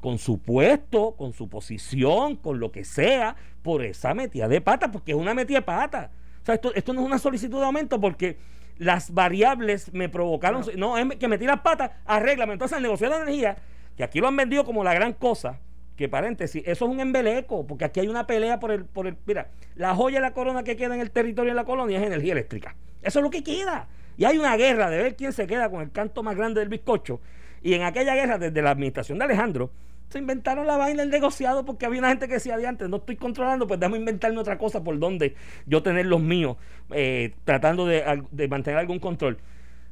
con 0.00 0.18
su 0.18 0.38
puesto, 0.38 1.14
con 1.16 1.32
su 1.32 1.48
posición, 1.48 2.36
con 2.36 2.58
lo 2.58 2.72
que 2.72 2.84
sea, 2.84 3.36
por 3.62 3.84
esa 3.84 4.14
metida 4.14 4.48
de 4.48 4.60
pata, 4.60 4.90
porque 4.90 5.12
es 5.12 5.18
una 5.18 5.34
metida 5.34 5.58
de 5.58 5.62
pata. 5.62 6.10
O 6.42 6.44
sea, 6.44 6.56
esto, 6.56 6.74
esto 6.74 6.92
no 6.92 7.00
es 7.00 7.06
una 7.06 7.18
solicitud 7.18 7.58
de 7.58 7.66
aumento 7.66 8.00
porque 8.00 8.36
las 8.78 9.12
variables 9.12 9.92
me 9.92 10.08
provocaron. 10.08 10.64
No, 10.76 10.98
es 10.98 11.16
que 11.16 11.28
me 11.28 11.38
tiras 11.38 11.60
patas, 11.60 11.92
arréglame. 12.04 12.54
Entonces, 12.54 12.76
el 12.76 12.82
negociado 12.82 13.16
de 13.16 13.22
energía, 13.22 13.56
que 13.96 14.04
aquí 14.04 14.20
lo 14.20 14.28
han 14.28 14.36
vendido 14.36 14.64
como 14.64 14.84
la 14.84 14.94
gran 14.94 15.12
cosa, 15.12 15.58
que 15.96 16.08
paréntesis, 16.08 16.62
eso 16.66 16.86
es 16.86 16.90
un 16.90 17.00
embeleco, 17.00 17.66
porque 17.66 17.84
aquí 17.84 18.00
hay 18.00 18.08
una 18.08 18.26
pelea 18.26 18.58
por 18.58 18.70
el, 18.70 18.84
por 18.84 19.06
el. 19.06 19.16
Mira, 19.26 19.48
la 19.76 19.94
joya 19.94 20.16
de 20.16 20.22
la 20.22 20.32
corona 20.32 20.62
que 20.64 20.76
queda 20.76 20.94
en 20.94 21.00
el 21.00 21.10
territorio 21.10 21.52
de 21.52 21.56
la 21.56 21.64
colonia 21.64 21.98
es 21.98 22.06
energía 22.06 22.32
eléctrica. 22.32 22.74
Eso 23.02 23.18
es 23.18 23.22
lo 23.22 23.30
que 23.30 23.42
queda. 23.42 23.88
Y 24.16 24.24
hay 24.24 24.38
una 24.38 24.56
guerra 24.56 24.90
de 24.90 24.98
ver 25.02 25.16
quién 25.16 25.32
se 25.32 25.46
queda 25.46 25.70
con 25.70 25.82
el 25.82 25.90
canto 25.90 26.22
más 26.22 26.36
grande 26.36 26.60
del 26.60 26.68
bizcocho. 26.68 27.20
Y 27.62 27.74
en 27.74 27.82
aquella 27.82 28.14
guerra, 28.14 28.38
desde 28.38 28.60
la 28.62 28.70
administración 28.70 29.18
de 29.18 29.24
Alejandro, 29.24 29.70
se 30.12 30.18
inventaron 30.18 30.66
la 30.66 30.76
vaina 30.76 31.02
del 31.02 31.10
negociado 31.10 31.64
porque 31.64 31.86
había 31.86 32.00
una 32.00 32.10
gente 32.10 32.28
que 32.28 32.34
decía 32.34 32.56
de 32.56 32.66
antes, 32.66 32.88
no 32.88 32.98
estoy 32.98 33.16
controlando, 33.16 33.66
pues 33.66 33.80
déjame 33.80 33.96
inventarme 33.96 34.38
otra 34.38 34.58
cosa 34.58 34.84
por 34.84 34.98
donde 34.98 35.34
yo 35.66 35.82
tener 35.82 36.06
los 36.06 36.20
míos, 36.20 36.58
eh, 36.90 37.34
tratando 37.44 37.86
de, 37.86 38.22
de 38.30 38.48
mantener 38.48 38.78
algún 38.78 38.98
control. 38.98 39.38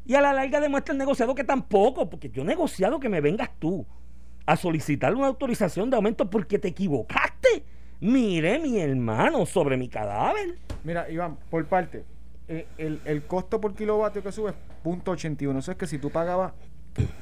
Y 0.04 0.14
a 0.14 0.20
la 0.20 0.32
larga 0.32 0.60
demuestra 0.60 0.92
el 0.92 0.98
negociado 0.98 1.34
que 1.34 1.44
tampoco, 1.44 2.10
porque 2.10 2.28
yo 2.28 2.42
he 2.42 2.44
negociado 2.44 3.00
que 3.00 3.08
me 3.08 3.20
vengas 3.20 3.50
tú 3.58 3.86
a 4.44 4.56
solicitar 4.56 5.14
una 5.14 5.26
autorización 5.26 5.88
de 5.88 5.96
aumento 5.96 6.28
porque 6.28 6.58
te 6.58 6.68
equivocaste. 6.68 7.64
Mire, 8.00 8.58
mi 8.58 8.78
hermano, 8.78 9.46
sobre 9.46 9.76
mi 9.76 9.88
cadáver. 9.88 10.56
Mira, 10.84 11.10
Iván, 11.10 11.38
por 11.50 11.64
parte, 11.66 12.04
eh, 12.48 12.66
el, 12.78 13.00
el 13.04 13.22
costo 13.22 13.60
por 13.60 13.74
kilovatio 13.74 14.22
que 14.22 14.32
sube 14.32 14.50
es 14.50 14.56
.81. 14.84 15.58
Eso 15.58 15.70
es 15.70 15.78
que 15.78 15.86
si 15.86 15.98
tú 15.98 16.10
pagabas, 16.10 16.52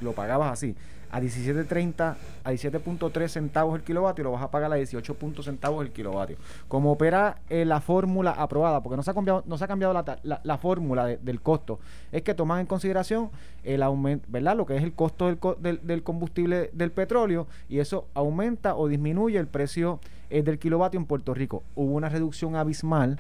lo 0.00 0.12
pagabas 0.12 0.52
así, 0.52 0.74
a 1.10 1.20
17.30, 1.20 2.14
a 2.44 2.50
17.3 2.52 3.28
centavos 3.28 3.76
el 3.76 3.82
kilovatio, 3.84 4.24
lo 4.24 4.32
vas 4.32 4.42
a 4.42 4.50
pagar 4.50 4.72
a 4.72 4.76
18 4.76 5.14
puntos 5.14 5.44
centavos 5.46 5.84
el 5.84 5.92
kilovatio. 5.92 6.36
Como 6.68 6.92
opera 6.92 7.38
eh, 7.48 7.64
la 7.64 7.80
fórmula 7.80 8.30
aprobada, 8.32 8.82
porque 8.82 8.96
no 8.96 9.02
se 9.02 9.10
ha 9.10 9.14
cambiado, 9.14 9.42
no 9.46 9.58
se 9.58 9.64
ha 9.64 9.68
cambiado 9.68 9.92
la, 9.94 10.18
la- 10.22 10.40
la 10.42 10.58
fórmula 10.58 11.06
de- 11.06 11.16
del 11.18 11.40
costo, 11.40 11.78
es 12.12 12.22
que 12.22 12.34
toman 12.34 12.60
en 12.60 12.66
consideración 12.66 13.30
el 13.64 13.82
aumento, 13.82 14.26
¿verdad? 14.30 14.56
Lo 14.56 14.66
que 14.66 14.76
es 14.76 14.82
el 14.82 14.92
costo 14.92 15.26
del, 15.26 15.38
co- 15.38 15.54
del, 15.60 15.80
del 15.86 16.02
combustible 16.02 16.70
del 16.72 16.90
petróleo 16.92 17.46
y 17.68 17.78
eso 17.80 18.06
aumenta 18.14 18.74
o 18.76 18.88
disminuye 18.88 19.38
el 19.38 19.46
precio 19.46 20.00
eh, 20.30 20.42
del 20.42 20.58
kilovatio 20.58 21.00
en 21.00 21.06
Puerto 21.06 21.32
Rico. 21.32 21.62
Hubo 21.74 21.94
una 21.94 22.08
reducción 22.10 22.54
abismal 22.56 23.18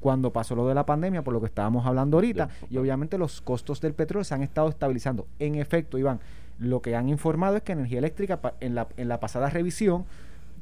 cuando 0.00 0.30
pasó 0.30 0.54
lo 0.54 0.66
de 0.68 0.74
la 0.74 0.84
pandemia, 0.84 1.22
por 1.22 1.32
lo 1.32 1.40
que 1.40 1.46
estábamos 1.46 1.86
hablando 1.86 2.18
ahorita, 2.18 2.50
y 2.70 2.76
obviamente 2.76 3.16
los 3.16 3.40
costos 3.40 3.80
del 3.80 3.94
petróleo 3.94 4.24
se 4.24 4.34
han 4.34 4.42
estado 4.42 4.68
estabilizando. 4.68 5.26
En 5.38 5.54
efecto, 5.54 5.96
Iván, 5.98 6.20
lo 6.58 6.82
que 6.82 6.96
han 6.96 7.08
informado 7.08 7.56
es 7.56 7.62
que 7.62 7.72
Energía 7.72 7.98
Eléctrica 7.98 8.40
en 8.60 8.74
la, 8.74 8.88
en 8.96 9.08
la 9.08 9.20
pasada 9.20 9.50
revisión 9.50 10.04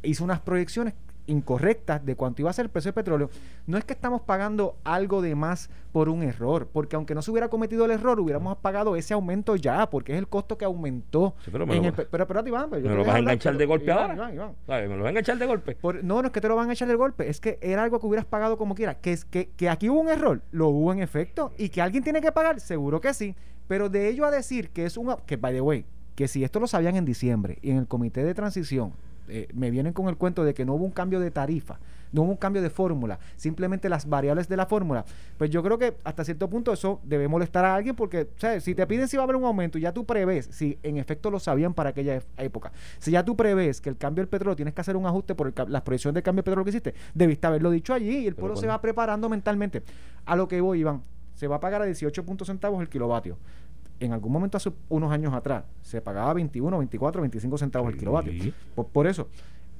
hizo 0.02 0.24
unas 0.24 0.40
proyecciones 0.40 0.94
incorrectas 1.26 2.04
de 2.04 2.16
cuánto 2.16 2.42
iba 2.42 2.50
a 2.50 2.52
ser 2.52 2.66
el 2.66 2.70
precio 2.70 2.88
del 2.90 2.94
petróleo. 2.94 3.30
No 3.66 3.78
es 3.78 3.84
que 3.84 3.92
estamos 3.92 4.22
pagando 4.22 4.76
algo 4.84 5.22
de 5.22 5.34
más 5.34 5.70
por 5.92 6.08
un 6.08 6.22
error, 6.22 6.68
porque 6.72 6.96
aunque 6.96 7.14
no 7.14 7.22
se 7.22 7.30
hubiera 7.30 7.48
cometido 7.48 7.84
el 7.84 7.90
error, 7.90 8.18
hubiéramos 8.20 8.56
pagado 8.58 8.96
ese 8.96 9.14
aumento 9.14 9.56
ya, 9.56 9.88
porque 9.90 10.12
es 10.12 10.18
el 10.18 10.26
costo 10.28 10.56
que 10.58 10.64
aumentó. 10.64 11.34
Sí, 11.44 11.50
pero 11.52 11.66
me 11.66 11.76
en 11.76 11.82
lo- 11.82 11.88
el 11.88 11.94
pe- 11.94 12.06
pero 12.10 12.24
espérate, 12.24 12.48
Iván, 12.48 12.70
pero 12.70 12.82
yo 12.82 12.88
¿Me 12.90 12.96
lo 12.96 13.04
vas 13.04 13.14
a 13.14 13.18
enganchar 13.18 13.52
pero- 13.52 13.58
de 13.58 13.66
golpe 13.66 13.84
Iván, 13.86 13.98
ahora? 13.98 14.14
Iván, 14.14 14.34
Iván. 14.34 14.54
¿Me 14.68 14.88
lo 14.88 14.96
van 14.96 15.06
a 15.06 15.10
enganchar 15.10 15.38
de 15.38 15.46
golpe? 15.46 15.74
Por- 15.76 16.02
no, 16.04 16.22
no 16.22 16.26
es 16.26 16.32
que 16.32 16.40
te 16.40 16.48
lo 16.48 16.56
van 16.56 16.70
a 16.70 16.72
echar 16.72 16.88
del 16.88 16.96
golpe, 16.96 17.28
es 17.28 17.40
que 17.40 17.58
era 17.60 17.82
algo 17.84 18.00
que 18.00 18.06
hubieras 18.06 18.24
pagado 18.26 18.56
como 18.56 18.74
quiera. 18.74 18.94
Que, 18.94 19.12
es, 19.12 19.24
que, 19.24 19.50
que 19.56 19.68
aquí 19.68 19.88
hubo 19.90 20.00
un 20.00 20.08
error, 20.08 20.40
lo 20.50 20.68
hubo 20.68 20.92
en 20.92 21.00
efecto, 21.00 21.52
y 21.58 21.68
que 21.68 21.82
alguien 21.82 22.02
tiene 22.02 22.20
que 22.20 22.32
pagar, 22.32 22.60
seguro 22.60 23.00
que 23.00 23.12
sí. 23.14 23.34
Pero 23.68 23.88
de 23.88 24.08
ello 24.08 24.24
a 24.26 24.30
decir 24.30 24.70
que 24.70 24.84
es 24.86 24.96
un. 24.96 25.14
Que, 25.26 25.36
by 25.36 25.54
the 25.54 25.60
way, 25.60 25.84
que 26.14 26.26
si 26.28 26.42
esto 26.44 26.58
lo 26.60 26.66
sabían 26.66 26.96
en 26.96 27.04
diciembre 27.04 27.58
y 27.62 27.70
en 27.70 27.76
el 27.78 27.86
comité 27.86 28.24
de 28.24 28.34
transición 28.34 28.92
eh, 29.28 29.48
me 29.54 29.70
vienen 29.70 29.92
con 29.92 30.08
el 30.08 30.16
cuento 30.16 30.44
de 30.44 30.54
que 30.54 30.64
no 30.64 30.74
hubo 30.74 30.84
un 30.84 30.90
cambio 30.90 31.20
de 31.20 31.30
tarifa, 31.30 31.78
no 32.12 32.22
hubo 32.22 32.30
un 32.30 32.36
cambio 32.36 32.62
de 32.62 32.70
fórmula, 32.70 33.18
simplemente 33.36 33.88
las 33.88 34.08
variables 34.08 34.48
de 34.48 34.56
la 34.56 34.66
fórmula, 34.66 35.04
pues 35.38 35.50
yo 35.50 35.62
creo 35.62 35.78
que 35.78 35.94
hasta 36.04 36.24
cierto 36.24 36.48
punto 36.48 36.72
eso 36.72 37.00
debe 37.04 37.28
molestar 37.28 37.64
a 37.64 37.74
alguien 37.74 37.96
porque, 37.96 38.28
¿sabes? 38.36 38.64
Si 38.64 38.74
te 38.74 38.86
piden 38.86 39.08
si 39.08 39.16
va 39.16 39.22
a 39.22 39.24
haber 39.24 39.36
un 39.36 39.44
aumento 39.44 39.78
y 39.78 39.82
ya 39.82 39.92
tú 39.92 40.04
prevés, 40.04 40.48
si 40.50 40.78
en 40.82 40.98
efecto 40.98 41.30
lo 41.30 41.38
sabían 41.38 41.74
para 41.74 41.90
aquella 41.90 42.20
época, 42.36 42.72
si 42.98 43.12
ya 43.12 43.24
tú 43.24 43.36
prevés 43.36 43.80
que 43.80 43.88
el 43.88 43.96
cambio 43.96 44.22
del 44.22 44.28
petróleo 44.28 44.56
tienes 44.56 44.74
que 44.74 44.80
hacer 44.80 44.96
un 44.96 45.06
ajuste 45.06 45.34
por 45.34 45.46
el 45.46 45.54
las 45.68 45.82
proyecciones 45.82 46.14
del 46.14 46.22
cambio 46.22 46.42
del 46.42 46.44
petróleo 46.44 46.64
que 46.64 46.70
hiciste, 46.70 46.94
debiste 47.14 47.46
haberlo 47.46 47.70
dicho 47.70 47.94
allí 47.94 48.18
y 48.18 48.26
el 48.26 48.34
pueblo 48.34 48.56
se 48.56 48.66
va 48.66 48.80
preparando 48.80 49.28
mentalmente. 49.28 49.82
A 50.24 50.36
lo 50.36 50.48
que 50.48 50.60
voy, 50.60 50.80
Iván, 50.80 51.02
se 51.34 51.46
va 51.46 51.56
a 51.56 51.60
pagar 51.60 51.82
a 51.82 51.84
18 51.84 52.24
puntos 52.24 52.48
centavos 52.48 52.80
el 52.80 52.88
kilovatio. 52.88 53.36
En 54.04 54.12
algún 54.12 54.32
momento 54.32 54.56
hace 54.56 54.72
unos 54.88 55.12
años 55.12 55.32
atrás 55.32 55.64
se 55.80 56.00
pagaba 56.00 56.32
21, 56.34 56.76
24, 56.78 57.20
25 57.20 57.56
centavos 57.58 57.88
el 57.88 57.94
Sí. 57.94 57.98
kilovatio. 58.00 58.52
Por, 58.74 58.86
por 58.88 59.06
eso, 59.06 59.28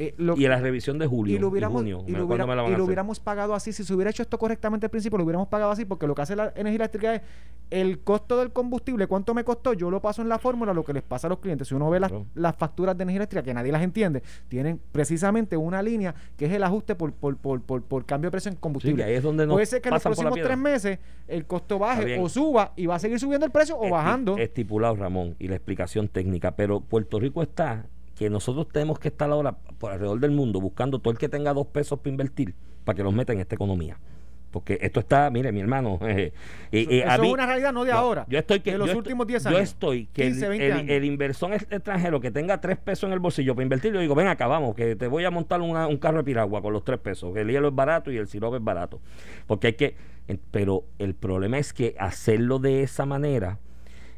eh, 0.03 0.15
lo- 0.17 0.37
y 0.37 0.47
la 0.49 0.59
revisión 0.61 0.99
de 0.99 1.07
julio 1.07 1.37
y 1.37 1.39
lo 1.39 1.49
hubiéramos, 1.49 1.81
junio. 1.83 2.05
y 2.07 2.13
me- 2.13 2.19
lo, 2.19 2.27
¿cuándo 2.27 2.45
hubiera- 2.45 2.47
me 2.47 2.57
la 2.57 2.63
van 2.63 2.73
y 2.73 2.77
lo 2.77 2.85
hubiéramos 2.85 3.21
pagado 3.21 3.55
así. 3.55 3.73
Si 3.73 3.85
se 3.85 3.95
hubiera 3.95 4.11
hecho 4.11 4.23
esto 4.23 4.39
correctamente 4.39 4.87
al 4.87 4.91
principio, 4.91 5.19
lo 5.19 5.25
hubiéramos 5.25 5.49
pagado 5.49 5.71
así, 5.71 5.85
porque 5.85 6.07
lo 6.07 6.15
que 6.15 6.23
hace 6.23 6.35
la 6.37 6.53
energía 6.57 6.77
eléctrica 6.77 7.15
es 7.15 7.23
el 7.71 8.01
costo 8.01 8.39
del 8.39 8.53
combustible, 8.53 9.07
cuánto 9.07 9.33
me 9.35 9.45
costó, 9.45 9.73
yo 9.73 9.91
lo 9.91 10.01
paso 10.03 10.21
en 10.23 10.29
la 10.29 10.39
fórmula, 10.39 10.75
lo 10.75 10.85
que 10.85 10.93
les 10.93 11.03
pasa 11.03 11.27
a 11.27 11.31
los 11.31 11.39
clientes. 11.39 11.69
Si 11.69 11.75
uno 11.75 11.89
ve 11.89 12.01
las, 12.01 12.13
las 12.35 12.55
facturas 12.57 12.97
de 12.99 13.03
energía 13.03 13.19
eléctrica, 13.21 13.43
que 13.43 13.55
nadie 13.55 13.73
las 13.73 13.83
entiende, 13.83 14.23
tienen 14.49 14.81
precisamente 14.93 15.57
una 15.57 15.81
línea 15.83 16.15
que 16.37 16.47
es 16.47 16.53
el 16.53 16.63
ajuste 16.65 16.95
por, 16.95 17.13
por, 17.13 17.37
por, 17.37 17.63
por, 17.63 17.83
por 17.83 18.05
cambio 18.05 18.29
de 18.29 18.33
precio 18.33 18.51
en 18.51 18.57
combustible. 18.57 19.05
ahí 19.05 19.15
es 19.15 19.23
donde 19.23 19.47
Puede 19.47 19.67
ser 19.67 19.81
que 19.81 19.89
en 19.89 19.95
los 19.95 20.03
próximos 20.03 20.35
tres 20.43 20.59
meses 20.59 20.99
el 21.29 21.47
costo 21.47 21.79
baje 21.79 22.19
o 22.21 22.29
suba 22.29 22.73
y 22.77 22.87
va 22.87 22.97
a 22.97 22.99
seguir 22.99 23.19
subiendo 23.19 23.47
el 23.47 23.53
precio 23.53 23.77
o 23.77 23.85
Esti- 23.85 23.91
bajando. 23.91 24.37
Estipulado, 24.37 24.97
Ramón, 24.97 25.37
y 25.39 25.49
la 25.49 25.55
explicación 25.57 26.09
técnica. 26.09 26.55
Pero 26.57 26.81
Puerto 26.81 27.19
Rico 27.21 27.43
está 27.43 27.87
que 28.23 28.31
nosotros 28.31 28.69
tenemos 28.73 28.99
que 28.99 29.09
estar 29.09 29.31
ahora 29.31 29.57
por 29.79 29.93
alrededor 29.93 30.21
del 30.21 30.31
mundo 30.31 30.61
buscando 30.61 30.99
todo 30.99 31.13
el 31.13 31.19
que 31.19 31.29
tenga 31.29 31.53
dos 31.55 31.67
pesos 31.67 31.99
para 31.99 32.11
invertir 32.11 32.55
para 32.85 32.97
que 32.97 33.03
los 33.03 33.13
meta 33.15 33.33
en 33.33 33.41
esta 33.41 33.55
economía. 33.55 33.99
Porque 34.51 34.79
esto 34.83 35.01
está, 35.01 35.31
mire, 35.31 35.51
mi 35.51 35.61
hermano, 35.61 35.99
eh, 36.03 36.33
eh, 36.73 36.87
eh, 36.91 36.99
Eso 37.01 37.11
a 37.11 37.15
es 37.15 37.33
una 37.33 37.47
realidad 37.47 37.73
no 37.73 37.85
de 37.85 37.93
no, 37.93 37.97
ahora. 37.99 38.27
Yo 38.29 38.39
estoy 38.39 38.61
que 38.61 38.73
de 38.73 38.79
los 38.79 38.91
yo 38.93 38.99
últimos 38.99 39.25
estoy- 39.25 39.33
10 39.33 39.47
años. 39.47 39.59
Yo 39.59 39.63
estoy 39.63 40.07
que 40.13 40.23
15, 40.25 40.45
el, 40.45 40.49
20 40.51 40.67
el- 40.67 40.73
años. 40.75 40.91
el 40.91 41.05
inversor 41.07 41.55
ex- 41.55 41.67
extranjero 41.71 42.21
que 42.21 42.31
tenga 42.31 42.61
tres 42.61 42.77
pesos 42.77 43.05
en 43.09 43.15
el 43.15 43.19
bolsillo 43.19 43.55
para 43.55 43.63
invertir, 43.63 43.95
yo 43.95 44.01
digo, 44.01 44.15
ven 44.15 44.27
acá, 44.27 44.47
vamos, 44.47 44.75
que 44.75 44.95
te 44.95 45.07
voy 45.07 45.25
a 45.25 45.31
montar 45.31 45.63
una- 45.63 45.87
un 45.87 45.97
carro 45.97 46.19
de 46.19 46.25
piragua 46.25 46.61
con 46.61 46.73
los 46.75 46.85
tres 46.85 46.99
pesos, 47.01 47.33
que 47.33 47.41
el 47.41 47.49
hielo 47.49 47.69
es 47.69 47.75
barato 47.75 48.13
y 48.13 48.19
el 48.19 48.27
sirope 48.29 48.59
es 48.59 48.63
barato. 48.65 49.01
Porque 49.47 49.69
hay 49.69 49.73
que, 49.73 49.97
pero 50.51 50.85
el 50.99 51.15
problema 51.15 51.59
es 51.59 51.73
que 51.73 51.95
hacerlo 51.99 52.59
de 52.59 52.83
esa 52.83 53.07
manera, 53.07 53.59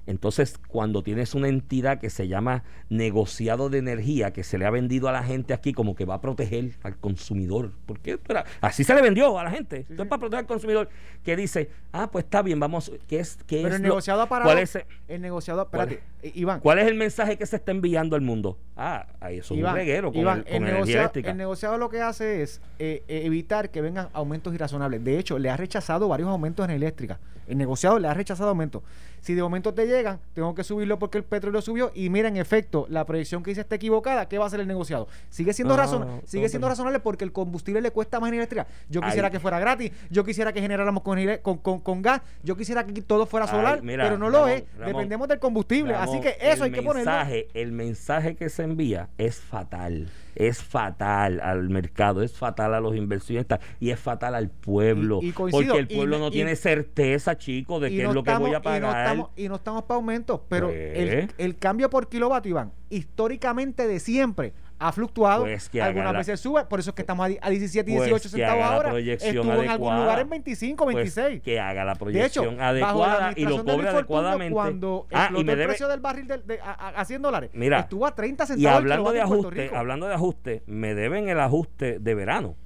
entonces 0.07 0.59
cuando 0.69 1.03
tienes 1.03 1.35
una 1.35 1.49
entidad 1.49 1.99
que 2.01 2.11
se 2.11 2.29
llama 2.29 2.63
negociado 2.89 3.71
de 3.71 3.79
energía, 3.79 4.33
que 4.33 4.45
se 4.45 4.59
le 4.59 4.67
ha 4.67 4.71
vendido 4.71 5.09
a 5.09 5.13
la 5.13 5.23
gente 5.23 5.55
aquí 5.55 5.73
como 5.73 5.95
que 5.95 6.05
va 6.05 6.15
a 6.15 6.21
proteger 6.21 6.73
al 6.83 6.97
consumidor, 6.97 7.73
porque 7.87 8.19
así 8.61 8.85
se 8.85 8.95
le 8.95 9.03
vendió 9.03 9.39
a 9.39 9.45
la 9.45 9.51
gente, 9.51 9.87
esto 9.89 10.03
es 10.03 10.09
para 10.09 10.21
proteger 10.21 10.41
al 10.45 10.47
consumidor, 10.47 10.89
que 11.23 11.37
dice, 11.37 11.71
ah, 11.93 12.11
pues 12.11 12.25
está 12.25 12.43
bien, 12.43 12.61
vamos, 12.61 12.93
¿qué 13.09 13.21
es? 13.21 13.37
Qué 13.47 13.57
Pero 13.63 13.69
es 13.69 13.75
el 13.77 13.83
lo- 13.83 13.89
negociado 13.89 14.23
ha 14.23 14.29
parado. 14.29 14.51
¿Cuál 14.51 14.59
es, 14.63 14.79
el 15.09 15.21
negociado, 15.21 15.69
¿Cuál 15.69 15.89
espérate, 15.93 16.07
eh, 16.07 16.14
Iván. 16.35 16.61
¿Cuál 16.61 16.79
es 16.79 16.87
el 16.87 16.95
mensaje 16.95 17.37
que 17.37 17.47
se 17.47 17.57
está 17.57 17.73
enviando 17.73 18.17
al 18.17 18.23
mundo? 18.23 18.59
Ah, 18.77 19.07
ahí 19.21 19.39
eso 19.39 19.55
es 19.55 19.61
un 19.63 19.73
reguero 19.73 20.11
con, 20.13 20.21
Iván, 20.21 20.39
el- 20.39 20.45
con 20.45 20.53
el 20.53 20.57
energía 20.57 20.75
negociado, 20.77 21.01
eléctrica. 21.03 21.31
el 21.31 21.37
negociado 21.37 21.79
lo 21.79 21.89
que 21.89 22.01
hace 22.01 22.43
es 22.43 22.61
eh, 22.79 23.03
eh, 23.09 23.23
evitar 23.25 23.71
que 23.71 23.81
vengan 23.81 24.09
aumentos 24.13 24.53
irrazonables. 24.55 25.03
De 25.05 25.19
hecho, 25.19 25.39
le 25.39 25.51
ha 25.51 25.57
rechazado 25.57 26.09
varios 26.09 26.29
aumentos 26.29 26.65
en 26.65 26.71
eléctrica. 26.73 27.19
El 27.47 27.59
negociado 27.59 27.99
le 27.99 28.09
ha 28.09 28.15
rechazado 28.15 28.49
aumentos. 28.49 28.83
Si 29.21 29.35
de 29.35 29.43
momento 29.43 29.73
te 29.75 29.87
llegan, 29.87 30.19
tengo 30.35 30.55
que 30.55 30.65
subirlo 30.65 30.99
porque 30.99 31.19
el 31.19 31.25
petróleo 31.25 31.61
subió 31.63 31.93
y 31.95 32.09
mira, 32.11 32.29
en 32.29 32.37
efecto, 32.37 32.87
la 32.91 33.05
proyección 33.07 33.43
que 33.43 33.51
hice 33.53 33.61
está 33.63 33.77
equivocada, 33.77 34.29
¿qué 34.29 34.37
va 34.39 34.45
a 34.45 34.47
hacer 34.49 34.61
el 34.61 34.67
negociado? 34.67 35.09
Sigue 35.31 35.53
siendo, 35.55 35.75
Ah, 35.75 35.79
razón, 35.79 36.01
no, 36.07 36.21
sigue 36.27 36.45
no, 36.45 36.49
siendo 36.49 36.69
razonable 36.69 37.01
porque 37.01 37.25
el 37.25 37.33
combustible 37.33 37.81
le 37.83 37.91
cuesta 37.91 38.19
más 38.21 38.29
en 38.29 38.35
eléctrica. 38.37 38.67
Yo 38.91 39.01
Ay. 39.03 39.09
quisiera 39.09 39.31
que 39.31 39.41
fuera 39.41 39.59
gratis, 39.59 39.93
yo 40.11 40.25
quisiera 40.25 40.53
que 40.53 40.61
generáramos 40.61 41.03
con, 41.03 41.19
ele- 41.19 41.41
con, 41.41 41.59
con- 41.59 41.81
con 41.81 42.03
gas, 42.03 42.21
yo 42.43 42.57
quisiera 42.57 42.85
que 42.85 43.01
todo 43.03 43.25
fuera 43.27 43.45
Ay, 43.47 43.51
solar, 43.53 43.83
mira, 43.83 44.05
pero 44.05 44.19
no 44.19 44.29
lo 44.31 44.47
es. 44.49 44.65
Ramón, 44.79 44.87
Dependemos 44.93 45.29
del 45.29 45.39
combustible. 45.39 45.93
Ramón, 45.93 46.14
así 46.15 46.23
que 46.23 46.37
eso 46.41 46.65
hay 46.65 46.71
el 46.71 46.75
que 46.75 46.83
ponerlo. 46.83 47.11
mensaje, 47.11 47.49
El 47.55 47.73
mensaje 47.73 48.35
que 48.37 48.49
se 48.49 48.63
envía 48.63 49.09
es 49.19 49.37
fatal. 49.41 50.09
Es 50.37 50.61
fatal 50.63 51.41
al 51.41 51.69
mercado, 51.69 52.21
es 52.23 52.33
fatal 52.37 52.75
a 52.75 52.81
los 52.81 52.97
inversionistas 52.97 53.61
y 53.79 53.91
es 53.91 54.01
fatal 54.01 54.35
al 54.35 54.51
pueblo. 54.51 55.21
Y- 55.23 55.29
y 55.29 55.33
coincido, 55.33 55.75
porque 55.75 55.79
el 55.93 55.97
pueblo 55.97 56.19
no- 56.19 56.31
tiene 56.33 56.57
certeza, 56.57 57.39
chico, 57.39 57.79
de 57.79 57.91
qué 57.91 58.03
no 58.03 58.09
es 58.09 58.15
lo 58.17 58.25
que 58.25 58.35
voy 58.35 58.53
a 58.53 58.57
estamos- 58.57 58.77
y 58.77 58.81
no 58.81 58.87
pagar. 58.89 59.07
estamos- 59.07 59.31
Y 59.37 59.49
no 59.49 59.55
estamos 59.55 59.83
para 59.85 59.97
aumentos, 59.97 60.41
pero 60.49 60.67
Pues. 60.69 60.99
el, 60.99 61.29
el 61.39 61.57
cambio 61.59 61.89
por 61.89 62.09
kilovatio, 62.09 62.51
Iván, 62.51 62.73
históricamente 62.91 63.87
de 63.87 64.01
siempre 64.01 64.53
ha 64.79 64.93
fluctuado. 64.93 65.45
Pues 65.45 65.69
que 65.69 65.81
Algunas 65.81 66.13
la- 66.13 66.19
veces 66.19 66.41
sube, 66.41 66.65
por 66.65 66.81
eso 66.81 66.91
es 66.91 66.95
que 66.97 67.03
estamos 67.03 67.25
a 67.31 67.47
a 67.47 67.51
17 67.51 67.91
y 67.91 67.95
Pues 67.95 68.07
18 68.09 68.23
que 68.25 68.29
centavos 68.37 68.65
ahora. 68.65 68.91
proyección 68.91 69.37
Estuvo 69.37 69.53
en 69.53 69.59
algún 69.59 69.69
adecuada. 69.71 70.01
lugar 70.01 70.19
en 70.21 70.29
25, 70.31 70.85
Pues 70.85 70.97
26. 70.97 71.43
que 71.43 71.61
haga 71.61 71.85
la 71.85 71.93
de 71.95 71.99
proyección 71.99 72.55
hecho, 72.55 72.63
adecuada 72.63 73.33
y 73.37 73.45
lo 73.45 73.65
cobre 73.65 73.89
adecuadamente. 73.89 74.53
Cuando 74.55 75.07
Ah, 75.13 75.29
y 75.31 75.33
me 75.45 75.53
el 75.53 75.59
debe- 75.59 75.67
precio 75.69 75.89
del 75.89 76.01
barril 76.01 76.27
de, 76.27 76.59
a, 76.63 76.73
a- 76.73 76.89
a 77.01 77.05
100 77.05 77.23
dólares, 77.23 77.51
Mira, 77.55 77.81
estuvo 77.81 78.07
a 78.07 78.15
30 78.15 78.45
Y 78.45 78.47
centavos 78.49 78.67
el 78.85 78.93
hablando 78.93 79.13
de 79.13 79.21
ajuste, 79.21 79.71
hablando 79.75 80.07
de 80.07 80.15
ajuste, 80.15 80.63
me 80.67 80.95
deben 80.95 81.29
el 81.29 81.41
ajuste 81.41 81.99
de 82.01 82.15
verano. 82.15 82.57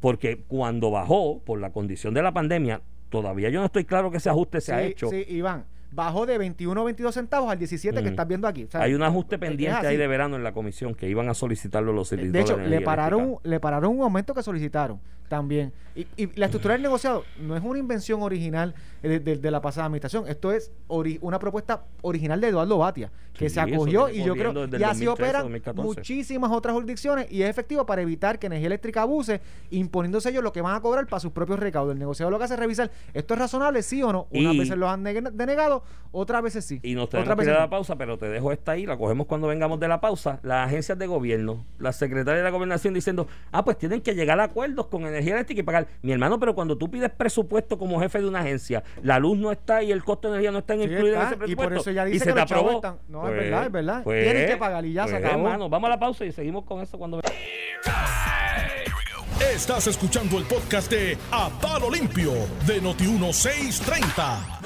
Porque 0.00 0.42
cuando 0.46 0.90
bajó 0.90 1.40
por 1.42 1.58
la 1.60 1.70
condición 1.72 2.12
de 2.12 2.22
la 2.22 2.32
pandemia, 2.32 2.82
todavía 3.08 3.48
yo 3.48 3.60
no 3.60 3.66
estoy 3.66 3.84
claro 3.84 4.10
que 4.10 4.18
ese 4.18 4.28
ajuste 4.28 4.60
se 4.60 4.74
ha 4.74 4.82
hecho. 4.82 5.08
Sí, 5.08 5.24
Iván, 5.28 5.64
bajó 5.96 6.26
de 6.26 6.38
21 6.38 6.80
o 6.80 6.84
22 6.84 7.14
centavos 7.14 7.50
al 7.50 7.58
17 7.58 8.02
que 8.02 8.08
estás 8.08 8.28
viendo 8.28 8.46
aquí. 8.46 8.64
O 8.64 8.70
sea, 8.70 8.82
Hay 8.82 8.94
un 8.94 9.02
ajuste 9.02 9.38
pendiente 9.38 9.86
ahí 9.86 9.96
de 9.96 10.06
verano 10.06 10.36
en 10.36 10.44
la 10.44 10.52
comisión 10.52 10.94
que 10.94 11.08
iban 11.08 11.28
a 11.28 11.34
solicitarlo 11.34 11.92
los 11.92 12.10
De 12.10 12.40
hecho, 12.40 12.58
le 12.58 12.80
pararon, 12.82 13.38
le 13.42 13.58
pararon 13.58 13.96
un 13.96 14.02
aumento 14.02 14.34
que 14.34 14.42
solicitaron 14.42 15.00
también. 15.28 15.72
Y, 15.94 16.06
y 16.16 16.26
la 16.38 16.46
estructura 16.46 16.74
del 16.74 16.82
negociado 16.82 17.24
no 17.40 17.56
es 17.56 17.62
una 17.64 17.78
invención 17.78 18.22
original 18.22 18.74
eh, 19.02 19.08
de, 19.08 19.18
de- 19.20 19.36
de 19.36 19.50
la 19.50 19.62
pasada 19.62 19.86
administración. 19.86 20.28
Esto 20.28 20.52
es 20.52 20.70
ori- 20.88 21.18
una 21.22 21.38
propuesta 21.38 21.84
original 22.02 22.38
de 22.40 22.48
Eduardo 22.48 22.76
Batia, 22.78 23.10
que 23.32 23.48
Sí, 23.48 23.54
se 23.54 23.60
acogió 23.60 24.08
y 24.10 24.22
yo 24.22 24.34
creo 24.34 24.52
y 24.52 24.76
el 24.76 24.84
así 24.84 25.04
2013, 25.04 25.08
operan 25.08 25.42
2014. 25.42 25.86
muchísimas 25.86 26.50
otras 26.52 26.74
jurisdicciones 26.74 27.32
y 27.32 27.42
es 27.42 27.48
efectivo 27.48 27.86
para 27.86 28.02
evitar 28.02 28.38
que 28.38 28.46
energía 28.46 28.66
eléctrica 28.66 29.02
abuse, 29.02 29.40
imponiéndose 29.70 30.28
ellos 30.30 30.42
lo 30.44 30.52
que 30.52 30.60
van 30.60 30.74
a 30.76 30.80
cobrar 30.80 31.06
para 31.06 31.20
sus 31.20 31.32
propios 31.32 31.58
recaudos. 31.58 31.92
El 31.94 31.98
negociado 31.98 32.30
lo 32.30 32.38
que 32.38 32.44
hace 32.44 32.54
es 32.54 32.60
revisar 32.60 32.90
esto 33.14 33.34
es 33.34 33.40
razonable, 33.40 33.82
sí 33.82 34.02
o 34.02 34.12
no. 34.12 34.26
Unas 34.30 34.54
Y- 34.54 34.58
veces 34.58 34.76
lo 34.76 34.88
han 34.90 35.02
neg- 35.04 35.30
denegado, 35.32 35.82
otras 36.12 36.42
veces 36.42 36.64
sí. 36.64 36.78
Y 36.82 36.94
nos 36.94 37.08
tenemos 37.08 37.36
que 37.36 37.44
ir 37.44 37.50
a 37.50 37.60
la 37.60 37.70
pausa, 37.70 37.96
pero 37.96 38.18
te 38.18 38.26
dejo 38.28 38.52
esta 38.52 38.72
ahí, 38.72 38.84
la 38.84 38.96
cogemos 38.98 39.26
cuando 39.26 39.48
vengamos 39.48 39.80
de 39.80 39.88
la 39.88 40.00
pausa. 40.00 40.40
Las 40.42 40.66
agencias 40.68 40.98
de 40.98 41.06
gobierno, 41.06 41.64
la 41.78 41.92
secretaria 41.92 42.38
de 42.38 42.44
la 42.44 42.50
gobernación 42.50 42.92
diciendo, 42.92 43.26
ah, 43.52 43.64
pues 43.64 43.78
tienen 43.78 44.02
que 44.02 44.14
llegar 44.14 44.38
a 44.40 44.44
acuerdos 44.44 44.86
con 44.88 45.06
energía 45.16 45.34
eléctrica 45.34 45.60
y 45.60 45.64
pagar. 45.64 45.88
Mi 46.02 46.12
hermano, 46.12 46.38
pero 46.38 46.54
cuando 46.54 46.76
tú 46.78 46.90
pides 46.90 47.10
presupuesto 47.10 47.78
como 47.78 48.00
jefe 48.00 48.20
de 48.20 48.28
una 48.28 48.40
agencia, 48.40 48.82
la 49.02 49.18
luz 49.18 49.36
no 49.38 49.50
está 49.52 49.82
y 49.82 49.92
el 49.92 50.04
costo 50.04 50.28
de 50.28 50.34
energía 50.34 50.50
no 50.52 50.58
está 50.58 50.74
Sí, 50.74 50.82
incluido 50.82 51.16
en 51.16 51.22
ese 51.22 51.34
y 51.34 51.38
presupuesto. 51.38 51.70
por 51.70 51.80
eso 51.80 51.90
ella 51.90 52.04
dice 52.04 52.18
se 52.20 52.24
que 52.26 52.32
te 52.34 52.40
los 52.40 52.50
aprobó. 52.52 52.70
están- 52.76 52.98
no, 53.08 53.28
es 53.28 53.34
verdad, 53.34 53.66
es 53.66 53.72
verdad. 53.72 54.04
Tienen 54.04 54.46
que 54.46 54.56
pagar 54.56 54.84
y 54.84 54.92
ya 54.92 55.04
se 55.06 55.12
pues, 55.14 55.24
acabó. 55.24 55.44
hermano, 55.46 55.68
vamos 55.68 55.86
a 55.88 55.90
la 55.90 55.98
pausa 55.98 56.24
y 56.24 56.32
seguimos 56.32 56.64
con 56.64 56.80
eso 56.82 56.98
cuando 56.98 57.20
Estás 59.54 59.86
escuchando 59.86 60.38
el 60.38 60.44
podcast 60.44 60.90
de 60.90 61.16
A 61.30 61.50
Palo 61.60 61.90
Limpio 61.90 62.32
de 62.66 62.82
Noti1630. 62.82 64.60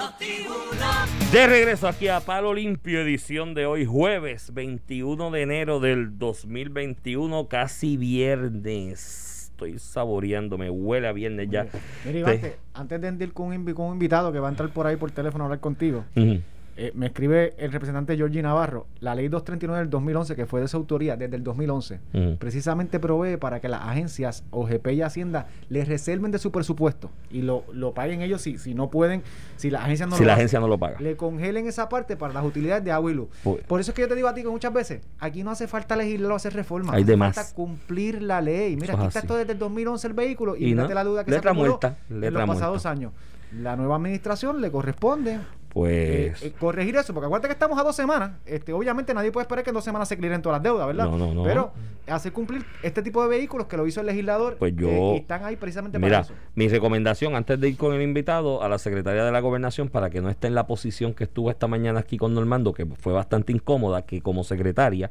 De 1.33 1.47
regreso 1.47 1.89
aquí 1.89 2.09
a 2.09 2.21
Palo 2.21 2.55
Limpio, 2.55 3.01
edición 3.01 3.55
de 3.55 3.67
hoy, 3.67 3.85
jueves 3.85 4.53
21 4.55 5.31
de 5.31 5.43
enero 5.43 5.81
del 5.81 6.19
2021, 6.19 7.49
casi 7.49 7.97
viernes. 7.97 9.30
Estoy 9.67 9.79
saboreando, 9.79 10.57
me 10.57 10.71
huele 10.71 11.07
a 11.07 11.13
viernes 11.13 11.51
ya. 11.51 11.67
Mira, 12.07 12.19
Iván, 12.21 12.41
te- 12.41 12.57
antes 12.73 12.99
de 13.19 13.25
ir 13.25 13.33
con 13.35 13.49
un, 13.49 13.55
invi- 13.67 13.75
con 13.75 13.87
un 13.89 13.93
invitado 13.93 14.33
que 14.33 14.39
va 14.41 14.49
a 14.49 14.51
entrar 14.51 14.71
por 14.71 14.87
ahí 14.87 14.97
por 14.97 15.11
teléfono 15.11 15.45
a 15.45 15.47
hablar 15.49 15.61
contigo, 15.61 16.05
Ujú. 16.17 16.41
Eh, 16.77 16.93
me 16.95 17.07
escribe 17.07 17.55
el 17.59 17.73
representante 17.73 18.17
Georgie 18.17 18.43
Navarro, 18.43 18.87
la 19.01 19.15
ley 19.15 19.29
239 19.29 19.81
del 19.81 19.91
2011, 19.91 20.37
que 20.37 20.47
fue 20.47 20.61
de 20.61 20.69
su 20.69 20.77
autoría 20.77 21.17
desde 21.17 21.37
el 21.37 21.43
2011, 21.45 22.01
Ujú. 22.15 22.37
precisamente 22.39 22.99
provee 23.01 23.37
para 23.37 23.61
que 23.61 23.69
las 23.69 23.83
agencias 23.83 24.45
OGP 24.51 24.89
y 24.93 25.03
Hacienda 25.03 25.49
les 25.69 25.89
reserven 25.89 26.31
de 26.31 26.39
su 26.39 26.51
presupuesto 26.51 27.11
y 27.31 27.43
lo, 27.43 27.65
lo 27.73 27.93
paguen 27.93 28.23
ellos 28.23 28.41
si, 28.43 28.57
si 28.59 28.75
no 28.75 28.89
pueden, 28.91 29.23
si 29.57 29.71
las 29.71 29.83
agencias 29.83 30.09
no 30.09 30.17
si 30.17 30.23
lo 30.23 30.29
la 30.29 30.35
agencia 30.35 30.61
no 30.61 30.69
lo 30.69 30.79
paga. 30.79 31.01
Le 31.01 31.17
congelen 31.17 31.67
esa 31.67 31.89
parte 31.89 32.17
para 32.17 32.33
las 32.33 32.45
utilidades 32.45 32.85
de 32.85 32.93
agua 32.93 33.11
y 33.11 33.15
luz. 33.15 33.29
Por 33.67 33.81
eso 33.81 33.91
es 33.91 33.95
que 33.95 34.03
yo 34.03 34.09
te 34.09 34.15
digo 34.15 34.29
a 34.29 34.35
ti 34.35 34.43
que 34.43 34.49
muchas 34.49 34.73
veces 34.73 35.01
aquí 35.19 35.43
no 35.43 35.51
hace 35.51 35.67
falta 35.67 35.97
legislar 35.97 36.33
o 36.33 36.35
hacer 36.37 36.55
reformas. 36.55 36.95
Hay 36.95 37.03
hace 37.03 37.13
de 37.13 37.19
falta 37.19 37.45
cumplir 37.55 38.23
la 38.23 38.41
ley. 38.41 38.77
Mira, 38.77 38.95
aquí 38.95 39.07
está 39.07 39.21
esto 39.21 39.35
desde 39.37 39.53
el 39.53 39.59
2011 39.59 40.07
el 40.07 40.13
vehículo 40.15 40.57
y, 40.57 40.71
Y 40.71 40.75
no, 40.75 40.87
la 40.89 41.05
duda 41.05 41.25
que 41.25 41.31
letra 41.31 41.53
se 41.53 41.57
muerta, 41.59 41.97
en 42.09 42.21
los 42.21 42.47
pasados 42.47 42.85
muerta. 42.85 42.91
años. 42.91 43.13
La 43.61 43.75
nueva 43.77 43.97
administración 43.97 44.61
le 44.61 44.71
corresponde 44.71 45.39
Pues. 45.73 46.43
eh, 46.43 46.53
corregir 46.59 46.97
eso, 46.97 47.15
porque 47.15 47.27
acuérdate 47.27 47.49
que 47.49 47.53
estamos 47.53 47.79
a 47.79 47.83
dos 47.83 47.95
semanas. 47.95 48.33
Este, 48.45 48.73
obviamente 48.73 49.15
nadie 49.15 49.31
puede 49.31 49.45
esperar 49.45 49.63
que 49.65 49.71
en 49.71 49.75
dos 49.75 49.85
semanas 49.85 50.09
se 50.09 50.17
clearen 50.17 50.43
todas 50.43 50.57
las 50.57 50.63
deudas, 50.65 50.87
¿verdad? 50.87 51.05
No, 51.07 51.17
no, 51.17 51.33
no. 51.33 51.45
Pero 51.45 51.73
hacer 52.09 52.33
cumplir 52.33 52.65
este 52.83 53.03
tipo 53.03 53.23
de 53.23 53.29
vehículos 53.29 53.67
que 53.69 53.77
lo 53.77 53.87
hizo 53.87 54.01
el 54.01 54.07
legislador 54.07 54.57
Pues 54.59 54.75
yo- 54.75 54.89
eh, 54.89 55.13
y 55.15 55.17
están 55.19 55.45
ahí 55.45 55.55
precisamente 55.57 55.99
Mira, 55.99 56.23
para 56.23 56.23
eso. 56.23 56.35
mi 56.57 56.67
recomendación 56.69 57.37
antes 57.37 57.61
de 57.61 57.69
ir 57.69 57.77
con 57.77 57.95
el 57.95 58.03
invitado 58.03 58.63
a 58.63 58.69
la 58.69 58.79
secretaria 58.79 59.25
de 59.25 59.31
la 59.31 59.41
gobernación 59.41 59.89
para 59.89 60.11
que 60.11 60.21
no 60.21 60.29
esté 60.29 60.49
en 60.49 60.57
la 60.57 60.67
posición 60.67 61.15
que 61.15 61.25
estuvo 61.25 61.51
esta 61.51 61.69
mañana 61.69 62.01
aquí 62.01 62.17
con 62.17 62.35
Normando, 62.35 62.73
que 62.73 62.85
fue 62.87 63.13
bastante 63.13 63.53
incómoda, 63.53 64.03
que 64.03 64.21
como 64.23 64.43
secretaria 64.43 65.11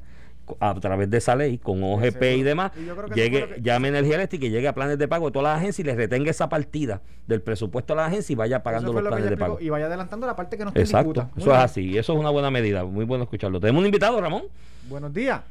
a 0.60 0.74
través 0.76 1.10
de 1.10 1.18
esa 1.18 1.36
ley, 1.36 1.58
con 1.58 1.84
OGP 1.84 2.22
y 2.38 2.44
demás, 2.44 2.72
Y 2.78 3.14
llegue, 3.16 3.48
que- 3.56 3.62
llame 3.62 3.90
energía 3.90 4.16
eléctrica 4.16 4.46
y 4.46 4.50
llegue 4.50 4.68
a 4.68 4.74
planes 4.74 4.98
de 4.98 5.08
pago 5.08 5.28
de 5.28 5.32
todas 5.32 5.52
las 5.54 5.58
agencias 5.60 5.80
y 5.80 5.84
les 5.84 5.98
retenga 5.98 6.32
esa 6.32 6.50
partida 6.50 7.02
del 7.28 7.42
presupuesto 7.42 7.94
a 7.94 7.96
la 7.96 8.06
agencia 8.08 8.34
y 8.34 8.36
vaya 8.36 8.64
pagando 8.64 8.92
los 8.94 9.04
lo 9.04 9.10
planes 9.10 9.30
de 9.30 9.38
pago. 9.38 9.58
y 9.60 9.70
vaya 9.70 9.86
adelantando 9.86 10.26
la 10.28 10.36
parte 10.36 10.58
que 10.58 10.64
no 10.64 10.70
está 10.70 10.80
Exacto, 10.80 11.22
eso 11.36 11.40
es 11.40 11.46
bien. 11.46 11.56
así, 11.58 11.82
y 11.92 11.98
eso 11.98 12.14
es 12.14 12.20
una 12.20 12.30
buena 12.30 12.50
medida, 12.52 12.84
muy 12.86 13.06
bueno 13.06 13.24
escucharlo. 13.26 13.60
Tenemos 13.60 13.80
un 13.82 13.86
invitado, 13.86 14.20
Ramón. 14.22 14.44
Buenos 14.90 15.14
días. 15.14 15.42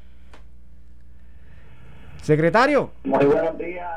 Secretario, 2.23 2.91
Muy 3.05 3.25
buenos 3.25 3.57
días. 3.59 3.89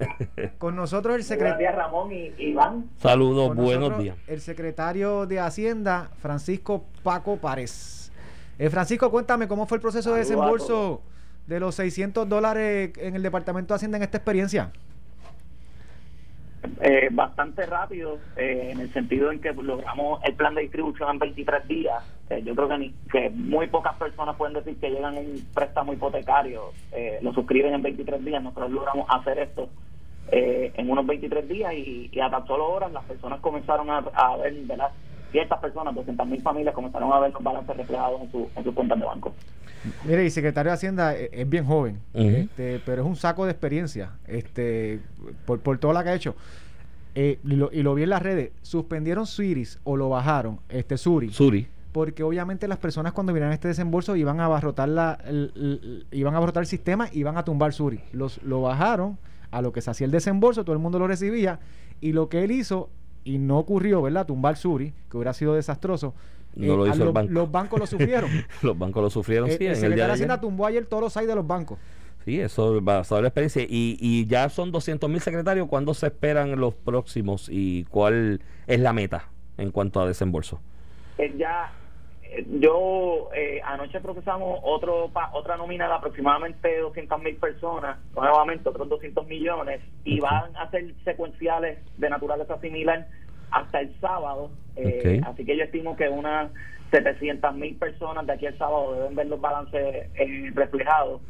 con 0.58 0.74
nosotros 0.76 1.14
el 1.14 1.20
Muy 1.20 1.26
buenos 1.26 1.26
secretario. 1.26 1.58
días, 1.58 1.74
Ramón 1.74 2.12
y 2.12 2.32
Iván. 2.42 2.86
Saludos, 2.98 3.48
Con 3.48 3.56
buenos 3.58 3.98
días. 3.98 4.16
El 4.26 4.40
secretario 4.40 5.26
de 5.26 5.40
Hacienda, 5.40 6.10
Francisco 6.20 6.84
Paco 7.02 7.36
Párez. 7.36 7.99
Eh, 8.60 8.68
Francisco, 8.68 9.10
cuéntame 9.10 9.48
cómo 9.48 9.64
fue 9.66 9.76
el 9.78 9.80
proceso 9.80 10.12
de 10.12 10.18
desembolso 10.18 11.00
de 11.46 11.58
los 11.60 11.74
600 11.76 12.28
dólares 12.28 12.92
en 12.98 13.16
el 13.16 13.22
Departamento 13.22 13.72
de 13.72 13.76
Hacienda 13.76 13.96
en 13.96 14.02
esta 14.02 14.18
experiencia? 14.18 14.70
Eh, 16.82 17.08
bastante 17.10 17.64
rápido, 17.64 18.18
eh, 18.36 18.68
en 18.72 18.80
el 18.80 18.92
sentido 18.92 19.32
en 19.32 19.40
que 19.40 19.54
logramos 19.54 20.22
el 20.24 20.34
plan 20.34 20.54
de 20.54 20.60
distribución 20.60 21.08
en 21.08 21.18
23 21.20 21.66
días. 21.68 22.04
Eh, 22.28 22.42
yo 22.44 22.54
creo 22.54 22.68
que, 22.68 22.76
ni- 22.76 22.94
que 23.10 23.30
muy 23.30 23.66
pocas 23.68 23.94
personas 23.94 24.36
pueden 24.36 24.52
decir 24.52 24.76
que 24.76 24.90
llegan 24.90 25.16
en 25.16 25.30
un 25.30 25.46
préstamo 25.54 25.94
hipotecario, 25.94 26.72
eh, 26.92 27.18
lo 27.22 27.32
suscriben 27.32 27.72
en 27.72 27.80
23 27.80 28.22
días. 28.22 28.42
Nosotros 28.42 28.72
logramos 28.72 29.06
hacer 29.08 29.38
esto 29.38 29.70
eh, 30.32 30.70
en 30.76 30.90
unos 30.90 31.06
23 31.06 31.48
días 31.48 31.72
y, 31.72 32.10
y 32.12 32.20
a 32.20 32.28
tan 32.30 32.46
solo 32.46 32.70
horas 32.70 32.92
las 32.92 33.04
personas 33.04 33.40
comenzaron 33.40 33.88
a, 33.88 33.98
a 34.12 34.36
ver, 34.36 34.52
¿verdad? 34.64 34.90
Ciertas 35.32 35.58
personas, 35.60 35.94
200 35.94 36.26
mil 36.26 36.42
familias 36.42 36.74
comenzaron 36.74 37.12
a 37.12 37.20
ver 37.20 37.32
los 37.32 37.42
balances 37.42 37.76
reflejados 37.76 38.20
en, 38.22 38.30
su, 38.32 38.48
en 38.56 38.64
sus 38.64 38.74
cuentas 38.74 38.98
de 38.98 39.04
banco. 39.06 39.32
Mire, 40.04 40.24
y 40.26 40.30
secretario 40.30 40.70
de 40.70 40.74
Hacienda 40.74 41.16
eh, 41.16 41.30
es 41.32 41.48
bien 41.48 41.64
joven, 41.64 42.00
este, 42.12 42.80
pero 42.84 43.02
es 43.02 43.08
un 43.08 43.16
saco 43.16 43.44
de 43.46 43.52
experiencia 43.52 44.10
este, 44.26 45.00
por, 45.46 45.60
por 45.60 45.78
todo 45.78 45.92
lo 45.92 46.02
que 46.02 46.08
ha 46.08 46.14
hecho. 46.14 46.34
Eh, 47.14 47.38
y, 47.44 47.56
lo, 47.56 47.70
y 47.72 47.82
lo 47.82 47.94
vi 47.94 48.02
en 48.04 48.10
las 48.10 48.22
redes. 48.22 48.50
Suspendieron 48.62 49.26
Suiris 49.26 49.78
o 49.84 49.96
lo 49.96 50.08
bajaron, 50.10 50.60
este 50.68 50.96
Suri, 50.98 51.30
Suri. 51.32 51.66
porque 51.92 52.22
obviamente 52.22 52.68
las 52.68 52.78
personas 52.78 53.12
cuando 53.12 53.32
miran 53.32 53.52
este 53.52 53.68
desembolso 53.68 54.14
iban 54.16 54.38
a 54.40 54.44
abarrotar 54.44 54.88
la, 54.88 55.18
el, 55.26 55.52
el- 55.56 56.06
iban 56.12 56.34
a 56.34 56.36
abarrotar 56.36 56.62
el 56.62 56.66
sistema 56.68 57.08
y 57.12 57.20
iban 57.20 57.36
a 57.38 57.44
tumbar 57.44 57.72
Suri. 57.72 58.00
Los, 58.12 58.42
lo 58.42 58.60
bajaron 58.62 59.18
a 59.50 59.62
lo 59.62 59.72
que 59.72 59.80
se 59.80 59.90
hacía 59.90 60.04
el 60.04 60.10
desembolso, 60.12 60.62
todo 60.64 60.74
el 60.74 60.78
mundo 60.82 60.98
lo 60.98 61.08
recibía 61.08 61.58
y 62.00 62.12
lo 62.12 62.28
que 62.28 62.44
él 62.44 62.50
hizo 62.52 62.90
y 63.24 63.38
no 63.38 63.58
ocurrió, 63.58 64.02
¿verdad? 64.02 64.26
Tumbar 64.26 64.56
Suri, 64.56 64.92
que 65.10 65.16
hubiera 65.16 65.32
sido 65.32 65.54
desastroso. 65.54 66.14
eh, 66.56 66.66
No 66.66 66.76
lo 66.76 66.84
a 66.84 66.88
hizo 66.88 66.98
el 66.98 67.04
los- 67.06 67.14
banco. 67.14 67.32
Los 67.32 67.50
bancos 67.50 67.78
lo 67.80 67.86
sufrieron. 67.86 68.30
Los 68.62 68.78
bancos 68.78 69.02
lo 69.02 69.10
sufrieron, 69.10 69.48
Eh, 69.50 69.52
sí, 69.52 69.58
el 69.58 69.62
en 69.66 69.70
el 69.70 69.76
secretario 69.76 69.96
día 69.96 70.06
de 70.06 70.12
Hacienda 70.12 70.34
ayer. 70.34 70.40
tumbó 70.40 70.66
ayer 70.66 70.86
todos 70.86 71.02
los 71.02 71.12
sites 71.12 71.28
de 71.28 71.34
los 71.36 71.46
bancos. 71.46 71.78
Sí, 72.24 72.38
eso 72.40 72.80
basado 72.82 73.18
en 73.20 73.22
la 73.24 73.28
experiencia. 73.28 73.62
Y, 73.62 73.96
y 74.00 74.26
ya 74.26 74.48
son 74.50 74.70
200 74.72 75.08
mil 75.08 75.20
secretarios. 75.20 75.68
¿Cuándo 75.68 75.94
se 75.94 76.06
esperan 76.08 76.58
los 76.60 76.74
próximos 76.74 77.48
y 77.50 77.84
cuál 77.84 78.40
es 78.66 78.80
la 78.80 78.92
meta 78.92 79.24
en 79.56 79.70
cuanto 79.70 80.00
a 80.00 80.06
desembolso? 80.06 80.60
Eh, 81.16 81.34
ya 81.38 81.72
eh, 81.72 81.79
yo 82.58 83.28
eh, 83.34 83.60
anoche 83.64 84.00
procesamos 84.00 84.60
otro 84.62 85.08
pa- 85.12 85.30
otra 85.32 85.56
nómina 85.56 85.86
de 85.88 85.94
aproximadamente 85.94 86.78
200 86.78 87.22
mil 87.22 87.36
personas, 87.36 87.98
nuevamente 88.14 88.68
otros 88.68 88.88
200 88.88 89.26
millones, 89.26 89.80
y 90.04 90.20
van 90.20 90.56
a 90.56 90.70
ser 90.70 90.94
secuenciales 91.04 91.78
de 91.98 92.10
naturaleza 92.10 92.58
similar 92.60 93.06
hasta 93.50 93.80
el 93.80 93.94
sábado. 94.00 94.50
Eh. 94.76 95.20
Así 95.26 95.44
que 95.44 95.56
yo 95.56 95.64
estimo 95.64 95.96
que 95.96 96.08
unas 96.08 96.50
700 96.90 97.54
mil 97.54 97.76
personas 97.76 98.26
de 98.26 98.32
aquí 98.32 98.46
al 98.46 98.56
sábado 98.58 98.94
deben 98.94 99.14
ver 99.14 99.26
los 99.26 99.40
balances 99.40 100.08
eh, 100.14 100.50
reflejados. 100.54 101.20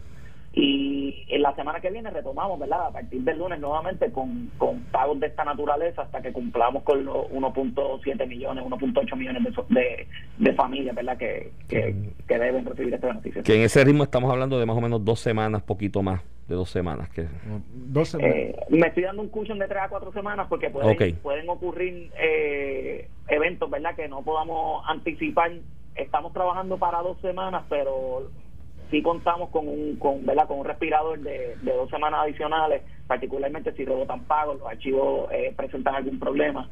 Y 0.61 1.25
en 1.29 1.41
la 1.41 1.55
semana 1.55 1.81
que 1.81 1.91
viene 1.91 2.11
retomamos, 2.11 2.59
¿verdad? 2.59 2.89
A 2.89 2.91
partir 2.93 3.23
del 3.23 3.39
lunes 3.39 3.59
nuevamente 3.61 4.13
con, 4.13 4.51
con 4.59 4.81
pagos 4.93 5.19
de 5.19 5.29
esta 5.29 5.43
naturaleza 5.43 6.03
hasta 6.03 6.21
que 6.21 6.33
cumplamos 6.33 6.83
con 6.83 7.03
los 7.03 7.29
1.7 7.31 8.27
millones, 8.29 8.65
1.8 8.65 9.17
millones 9.17 9.43
de, 9.43 9.81
de, 9.81 10.07
de 10.37 10.53
familias, 10.55 10.95
¿verdad? 10.95 11.17
Que, 11.17 11.51
que, 11.67 12.13
que 12.29 12.39
deben 12.39 12.67
recibir 12.67 12.93
este 12.93 13.07
beneficio. 13.07 13.43
Que 13.43 13.55
en 13.55 13.63
ese 13.63 13.83
ritmo 13.85 14.05
estamos 14.05 14.31
hablando 14.31 14.59
de 14.59 14.67
más 14.67 14.77
o 14.77 14.83
menos 14.83 15.03
dos 15.03 15.21
semanas, 15.21 15.63
poquito 15.63 16.03
más 16.03 16.23
de 16.47 16.57
dos 16.57 16.69
semanas. 16.69 17.09
que 17.09 17.27
Dos 17.73 18.15
Eh, 18.21 18.55
me 18.69 18.89
estoy 18.89 19.05
dando 19.05 19.23
un 19.23 19.29
cushion 19.29 19.59
de 19.59 19.67
3 19.67 19.85
a 19.85 19.89
4 19.89 20.13
semanas 20.13 20.47
porque 20.51 20.69
pueden, 20.69 21.17
pueden 21.17 21.49
ocurrir 21.49 22.11
eh, 22.21 23.09
eventos, 23.29 23.71
¿verdad? 23.71 23.95
Que 23.95 24.09
no 24.09 24.21
podamos 24.23 24.85
anticipar. 24.87 25.53
Estamos 25.95 26.33
trabajando 26.33 26.77
para 26.77 27.01
dos 27.03 27.19
semanas, 27.21 27.65
pero 27.69 28.31
sí 28.91 29.03
contamos 29.03 29.51
con 29.51 29.69
un, 29.69 29.97
con, 29.97 30.25
¿verdad? 30.27 30.47
Con 30.47 30.61
un 30.61 30.65
respirador 30.65 31.19
de, 31.21 31.57
de 31.61 31.73
dos 31.73 31.89
semanas 31.91 32.21
adicionales, 32.25 32.83
particularmente 33.07 33.73
si 33.73 33.85
rebotan 33.85 34.25
pagos, 34.25 34.59
los 34.59 34.69
archivos 34.69 35.31
eh, 35.33 35.53
presentan 35.57 35.95
algún 35.95 36.19
problema. 36.19 36.69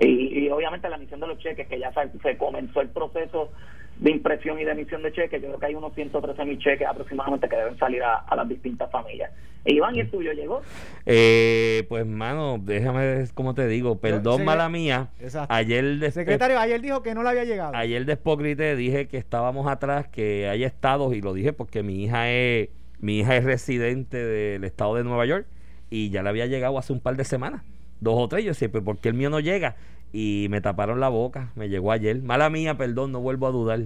Y, 0.00 0.44
y 0.44 0.50
obviamente 0.50 0.88
la 0.88 0.96
emisión 0.96 1.20
de 1.20 1.26
los 1.26 1.38
cheques, 1.38 1.66
que 1.66 1.78
ya 1.78 1.92
se, 1.92 2.18
se 2.20 2.36
comenzó 2.36 2.80
el 2.80 2.90
proceso 2.90 3.52
de 4.00 4.10
impresión 4.10 4.58
y 4.58 4.64
de 4.64 4.72
emisión 4.72 5.02
de 5.02 5.12
cheques, 5.12 5.40
yo 5.42 5.48
creo 5.48 5.60
que 5.60 5.66
hay 5.66 5.74
unos 5.74 5.94
113 5.94 6.44
mil 6.46 6.58
cheques 6.58 6.86
aproximadamente 6.88 7.48
que 7.48 7.56
deben 7.56 7.78
salir 7.78 8.02
a, 8.02 8.16
a 8.16 8.34
las 8.36 8.48
distintas 8.48 8.90
familias. 8.90 9.30
E 9.64 9.74
Iván, 9.74 9.94
¿y 9.94 10.00
el 10.00 10.10
tuyo 10.10 10.32
llegó? 10.32 10.62
Eh, 11.04 11.84
pues, 11.90 12.06
mano, 12.06 12.56
déjame, 12.62 13.24
como 13.34 13.52
te 13.54 13.66
digo, 13.68 13.98
perdón, 13.98 14.38
sí, 14.38 14.44
mala 14.44 14.70
mía. 14.70 15.08
exacto. 15.20 15.52
Ayer, 15.54 15.98
des- 15.98 16.14
Secretario, 16.14 16.58
ayer 16.58 16.80
dijo 16.80 17.02
que 17.02 17.14
no 17.14 17.22
le 17.22 17.28
había 17.28 17.44
llegado. 17.44 17.74
ayer 17.76 18.06
despocrité, 18.06 18.74
dije 18.74 19.06
que 19.06 19.18
estábamos 19.18 19.66
atrás, 19.66 20.08
que 20.08 20.48
hay 20.48 20.64
estados, 20.64 21.14
y 21.14 21.20
lo 21.20 21.34
dije 21.34 21.52
porque 21.52 21.82
mi 21.82 22.02
hija 22.04 22.30
es, 22.30 22.70
mi 23.00 23.18
hija 23.18 23.36
es 23.36 23.44
residente 23.44 24.16
del 24.24 24.64
estado 24.64 24.94
de 24.94 25.04
Nueva 25.04 25.26
York, 25.26 25.46
y 25.90 26.08
ya 26.08 26.22
le 26.22 26.30
había 26.30 26.46
llegado 26.46 26.78
hace 26.78 26.94
un 26.94 27.00
par 27.00 27.16
de 27.16 27.24
semanas, 27.24 27.62
dos 28.00 28.14
o 28.16 28.28
tres, 28.28 28.44
yo 28.44 28.52
decía, 28.52 28.70
pues, 28.70 28.82
¿por 28.82 28.96
qué 28.98 29.08
el 29.10 29.14
mío 29.14 29.28
no 29.28 29.40
llega? 29.40 29.76
Y 30.12 30.46
me 30.50 30.60
taparon 30.60 30.98
la 31.00 31.08
boca, 31.08 31.52
me 31.54 31.68
llegó 31.68 31.92
ayer. 31.92 32.20
Mala 32.22 32.50
mía, 32.50 32.76
perdón, 32.76 33.12
no 33.12 33.20
vuelvo 33.20 33.46
a 33.46 33.50
dudar. 33.50 33.78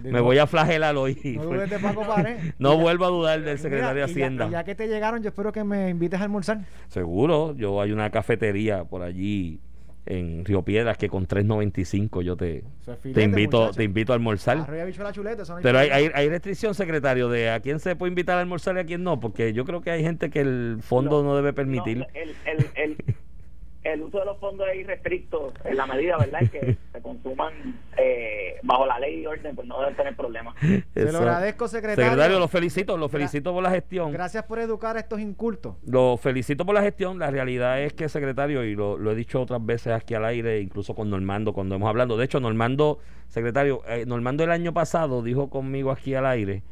De 0.00 0.10
Me 0.12 0.18
no- 0.18 0.24
voy 0.24 0.38
a 0.38 0.46
flagelar 0.46 0.96
hoy. 0.96 1.16
No 1.36 1.50
Paco 1.82 2.02
Pared. 2.06 2.36
No 2.58 2.74
ya- 2.76 2.82
vuelvo 2.82 3.04
a 3.04 3.08
dudar 3.08 3.40
del 3.42 3.58
secretario 3.58 3.94
Mira, 3.94 4.06
de 4.06 4.12
y 4.12 4.14
ya- 4.14 4.24
Hacienda. 4.24 4.46
y 4.46 4.50
ya, 4.50 4.64
que 4.64 4.74
te 4.74 4.86
llegaron, 4.88 5.22
yo 5.22 5.28
espero 5.28 5.50
que 5.52 5.64
me 5.64 5.88
invites 5.90 6.20
a 6.20 6.24
almorzar. 6.24 6.64
Seguro, 6.88 7.54
yo 7.56 7.80
hay 7.80 7.92
una 7.92 8.10
cafetería 8.10 8.84
por 8.84 9.02
allí 9.02 9.60
en 10.06 10.44
Río 10.44 10.60
Piedras 10.62 10.98
que 10.98 11.08
con 11.08 11.26
3.95 11.26 12.20
yo 12.22 12.36
te, 12.36 12.58
es 12.58 12.64
te 12.84 12.96
filete, 12.96 13.22
invito 13.22 13.60
muchacho. 13.60 13.76
te 13.78 13.84
invito 13.84 14.12
a 14.12 14.16
almorzar. 14.16 14.66
Chuleta, 15.12 15.42
Pero 15.62 15.78
hay, 15.78 15.88
hay, 15.88 16.10
hay 16.14 16.28
restricción, 16.28 16.74
secretario, 16.74 17.28
de 17.30 17.48
a 17.50 17.60
quién 17.60 17.80
se 17.80 17.96
puede 17.96 18.10
invitar 18.10 18.36
a 18.36 18.40
almorzar 18.42 18.76
y 18.76 18.80
a 18.80 18.84
quién 18.84 19.02
no, 19.02 19.18
porque 19.18 19.54
yo 19.54 19.64
creo 19.64 19.80
que 19.80 19.90
hay 19.90 20.02
gente 20.02 20.28
que 20.28 20.40
el 20.40 20.78
fondo 20.82 21.22
no, 21.22 21.34
debe 21.36 21.52
permitir. 21.54 21.98
No, 21.98 22.06
el, 22.12 22.34
el, 22.44 22.66
el, 22.74 22.96
el 23.84 24.02
uso 24.02 24.18
de 24.18 24.24
los 24.24 24.38
fondos 24.38 24.66
es 24.72 24.80
irrestricto 24.80 25.52
en 25.62 25.76
la 25.76 25.86
medida, 25.86 26.16
¿verdad? 26.16 26.42
En 26.42 26.48
que 26.48 26.76
se 26.92 27.02
consuman 27.02 27.52
eh, 27.98 28.56
bajo 28.62 28.86
la 28.86 28.98
ley 28.98 29.20
y 29.20 29.26
orden, 29.26 29.54
pues 29.54 29.68
no 29.68 29.78
deben 29.80 29.94
tener 29.94 30.16
problemas. 30.16 30.54
Se 30.60 31.12
lo 31.12 31.18
agradezco, 31.18 31.68
secretario. 31.68 32.10
Secretario, 32.10 32.38
lo 32.38 32.48
felicito, 32.48 32.96
lo 32.96 33.08
felicito 33.08 33.52
por 33.52 33.62
la 33.62 33.70
gestión. 33.70 34.10
Gracias 34.10 34.44
por 34.44 34.58
educar 34.58 34.96
a 34.96 35.00
estos 35.00 35.20
incultos. 35.20 35.76
Lo 35.86 36.16
felicito 36.16 36.64
por 36.64 36.74
la 36.74 36.82
gestión. 36.82 37.18
La 37.18 37.30
realidad 37.30 37.82
es 37.82 37.92
que, 37.92 38.08
secretario, 38.08 38.64
y 38.64 38.74
lo, 38.74 38.96
lo 38.96 39.12
he 39.12 39.14
dicho 39.14 39.40
otras 39.40 39.64
veces 39.64 39.92
aquí 39.92 40.14
al 40.14 40.24
aire, 40.24 40.60
incluso 40.60 40.94
con 40.94 41.10
Normando, 41.10 41.52
cuando 41.52 41.74
hemos 41.74 41.88
hablado. 41.88 42.16
De 42.16 42.24
hecho, 42.24 42.40
Normando, 42.40 42.98
secretario, 43.28 43.82
eh, 43.86 44.04
Normando 44.06 44.44
el 44.44 44.50
año 44.50 44.72
pasado 44.72 45.22
dijo 45.22 45.50
conmigo 45.50 45.90
aquí 45.90 46.14
al 46.14 46.26
aire 46.26 46.62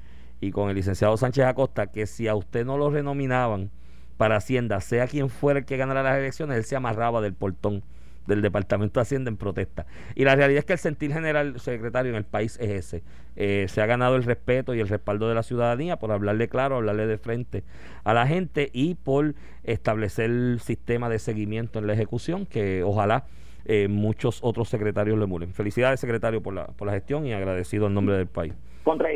y 0.40 0.50
con 0.50 0.68
el 0.70 0.74
licenciado 0.74 1.16
Sánchez 1.16 1.44
Acosta 1.44 1.86
que 1.86 2.06
si 2.06 2.26
a 2.26 2.34
usted 2.34 2.66
no 2.66 2.76
lo 2.76 2.90
renominaban 2.90 3.70
para 4.16 4.36
Hacienda, 4.36 4.80
sea 4.80 5.06
quien 5.06 5.28
fuera 5.28 5.60
el 5.60 5.66
que 5.66 5.76
ganara 5.76 6.02
las 6.02 6.18
elecciones, 6.18 6.56
él 6.56 6.64
se 6.64 6.76
amarraba 6.76 7.20
del 7.20 7.34
portón 7.34 7.82
del 8.26 8.42
Departamento 8.42 9.00
de 9.00 9.02
Hacienda 9.02 9.30
en 9.30 9.36
protesta. 9.36 9.86
Y 10.14 10.24
la 10.24 10.36
realidad 10.36 10.60
es 10.60 10.64
que 10.64 10.72
el 10.74 10.78
sentir 10.78 11.12
general, 11.12 11.58
secretario, 11.58 12.10
en 12.10 12.16
el 12.16 12.24
país 12.24 12.56
es 12.60 12.70
ese. 12.70 13.02
Eh, 13.34 13.66
se 13.68 13.80
ha 13.80 13.86
ganado 13.86 14.16
el 14.16 14.24
respeto 14.24 14.74
y 14.74 14.80
el 14.80 14.88
respaldo 14.88 15.28
de 15.28 15.34
la 15.34 15.42
ciudadanía 15.42 15.98
por 15.98 16.12
hablarle 16.12 16.48
claro, 16.48 16.76
hablarle 16.76 17.06
de 17.06 17.18
frente 17.18 17.64
a 18.04 18.14
la 18.14 18.26
gente 18.26 18.70
y 18.72 18.94
por 18.94 19.34
establecer 19.64 20.26
el 20.26 20.60
sistema 20.60 21.08
de 21.08 21.18
seguimiento 21.18 21.78
en 21.78 21.86
la 21.86 21.94
ejecución 21.94 22.46
que 22.46 22.82
ojalá 22.82 23.24
eh, 23.64 23.88
muchos 23.88 24.40
otros 24.42 24.68
secretarios 24.68 25.16
le 25.18 25.24
emulen. 25.24 25.54
Felicidades, 25.54 26.00
secretario, 26.00 26.42
por 26.42 26.54
la, 26.54 26.66
por 26.66 26.86
la 26.86 26.92
gestión 26.92 27.26
y 27.26 27.32
agradecido 27.32 27.86
en 27.86 27.94
nombre 27.94 28.16
del 28.16 28.26
país. 28.26 28.52
Contra 28.84 29.10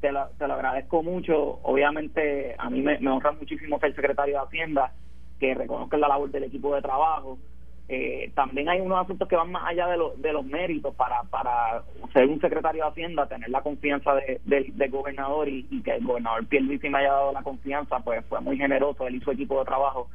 te, 0.00 0.12
lo, 0.12 0.28
te 0.38 0.46
lo 0.46 0.54
agradezco 0.54 1.02
mucho. 1.02 1.60
Obviamente, 1.62 2.54
a 2.58 2.70
mí 2.70 2.80
me, 2.82 2.98
honra 3.08 3.32
muchísimo 3.32 3.78
ser 3.78 3.94
secretario 3.94 4.34
de 4.34 4.40
Hacienda, 4.46 4.92
que 5.38 5.54
reconozca 5.54 5.96
la 5.96 6.08
labor 6.08 6.30
del 6.30 6.44
equipo 6.44 6.74
de 6.74 6.82
trabajo. 6.82 7.38
Eh, 7.90 8.32
también 8.34 8.68
hay 8.68 8.80
unos 8.80 8.98
asuntos 9.02 9.26
que 9.28 9.36
van 9.36 9.50
más 9.50 9.64
allá 9.66 9.86
de, 9.86 9.96
lo- 9.96 10.12
de 10.16 10.32
los 10.32 10.44
méritos 10.44 10.94
para, 10.94 11.22
para 11.24 11.82
ser 12.12 12.26
un 12.28 12.38
secretario 12.40 12.84
de 12.84 12.90
Hacienda, 12.90 13.26
tener 13.26 13.48
la 13.48 13.62
confianza 13.62 14.14
de- 14.14 14.40
del- 14.44 14.72
gobernador 14.90 15.48
y, 15.48 15.66
y 15.70 15.82
que 15.82 15.92
el 15.92 16.04
gobernador 16.04 16.46
Pierluisi 16.46 16.88
me 16.90 16.98
haya 16.98 17.12
dado 17.12 17.32
la 17.32 17.42
confianza, 17.42 18.00
pues 18.00 18.24
fue 18.26 18.40
muy 18.40 18.58
generoso, 18.58 19.06
él 19.06 19.14
y 19.16 19.20
su 19.20 19.30
equipo 19.30 19.58
de 19.60 19.64
trabajo. 19.64 20.08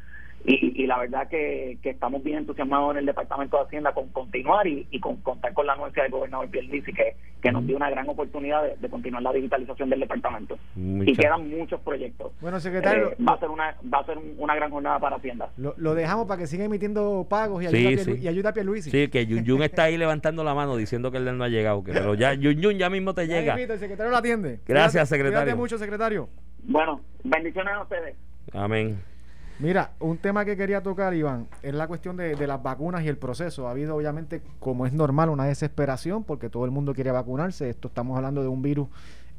Y, 0.46 0.84
y 0.84 0.88
la 0.88 0.98
verdad 1.00 1.30
que, 1.30 1.78
que 1.82 1.92
estamos 1.92 2.22
bien 2.22 2.40
entusiasmados 2.40 2.92
en 2.92 2.98
el 2.98 3.06
Departamento 3.06 3.56
de 3.58 3.64
Hacienda 3.64 3.94
con 3.94 4.10
continuar 4.10 4.68
y, 4.68 4.86
y 4.92 5.00
con 5.00 5.16
contar 5.22 5.54
con 5.54 5.66
la 5.66 5.72
anuencia 5.74 6.04
del 6.04 6.12
gobernador 6.12 6.50
Pierluisi 6.50 6.92
que, 6.92 7.16
que 7.42 7.52
nos 7.52 7.66
dio 7.66 7.78
una 7.78 7.90
gran 7.90 8.10
oportunidad 8.10 8.62
de, 8.64 8.76
de 8.76 8.90
continuar 8.90 9.24
la 9.24 9.32
digitalización 9.32 9.90
del 9.90 10.02
departamento. 10.02 10.58
Y 10.76 11.16
quedan 11.16 11.50
muchos 11.50 11.80
proyectos. 11.80 12.34
Bueno, 12.42 12.60
secretario, 12.60 13.12
Eh, 13.12 13.16
va 13.26 13.36
a 13.36 13.40
ser 13.40 13.50
una 13.50 13.76
va 13.94 14.00
a 14.00 14.06
ser 14.06 14.18
un- 14.18 14.34
una 14.38 14.54
gran 14.56 14.70
jornada 14.70 15.00
para 15.00 15.16
Hacienda. 15.16 15.50
lo, 15.56 15.76
lo 15.78 15.96
dejamos 15.96 16.28
para 16.28 16.40
que 16.42 16.48
siga 16.48 16.66
emitiendo 16.66 17.26
pagos 17.30 17.64
y 17.64 17.68
Sí, 17.68 17.78
ayuda, 17.78 17.90
a, 17.90 17.94
Pierlu- 18.06 18.16
sí. 18.18 18.22
y 18.24 18.28
ayuda 18.28 18.50
a 18.50 18.54
Pierluisi. 18.54 18.92
Sí, 18.92 19.08
que 19.08 19.26
Yun 19.26 19.46
Yun 19.46 19.64
está 19.64 19.84
ahí 19.84 19.96
levantando 19.98 20.44
la 20.44 20.54
mano 20.54 20.76
diciendo 20.76 21.10
que 21.10 21.20
él 21.20 21.38
no 21.38 21.44
ha 21.46 21.50
llegado. 21.50 21.86
que- 21.86 21.94
pero 21.94 22.16
ya, 22.16 22.34
Yun 22.34 22.56
Yun 22.60 22.78
ya 22.78 22.90
mismo 22.90 23.14
te 23.14 23.28
Ya 23.28 23.40
llega. 23.40 23.54
mismito, 23.56 23.74
el 23.76 23.80
secretario 23.80 24.12
lo 24.12 24.18
atiende. 24.18 24.60
Gracias, 24.68 24.92
Cuídate- 24.92 25.06
secretario. 25.08 25.40
Cuídate 25.46 25.56
mucho, 25.56 25.78
secretario. 25.78 26.30
Bueno, 26.66 27.00
bendiciones 27.24 27.74
a 27.76 27.82
ustedes. 27.84 28.16
Amén. 28.52 29.00
Mira, 29.64 29.92
un 30.02 30.18
tema 30.18 30.44
que 30.44 30.58
quería 30.58 30.84
tocar, 30.84 31.14
Iván, 31.14 31.48
es 31.62 31.74
la 31.74 31.88
cuestión 31.88 32.18
de, 32.18 32.36
las 32.36 32.62
vacunas 32.62 33.02
y 33.06 33.08
el 33.08 33.16
proceso. 33.16 33.66
Ha 33.66 33.72
habido, 33.72 33.96
obviamente, 33.96 34.42
como 34.60 34.86
es 34.86 34.92
normal, 34.92 35.30
una 35.30 35.46
desesperación 35.46 36.26
porque 36.26 36.50
todo 36.50 36.66
el 36.66 36.72
mundo 36.72 36.94
quiere 36.94 37.12
vacunarse. 37.12 37.70
Esto 37.70 37.88
estamos 37.88 38.18
hablando 38.18 38.42
de 38.42 38.50
un 38.50 38.62
virus 38.62 38.90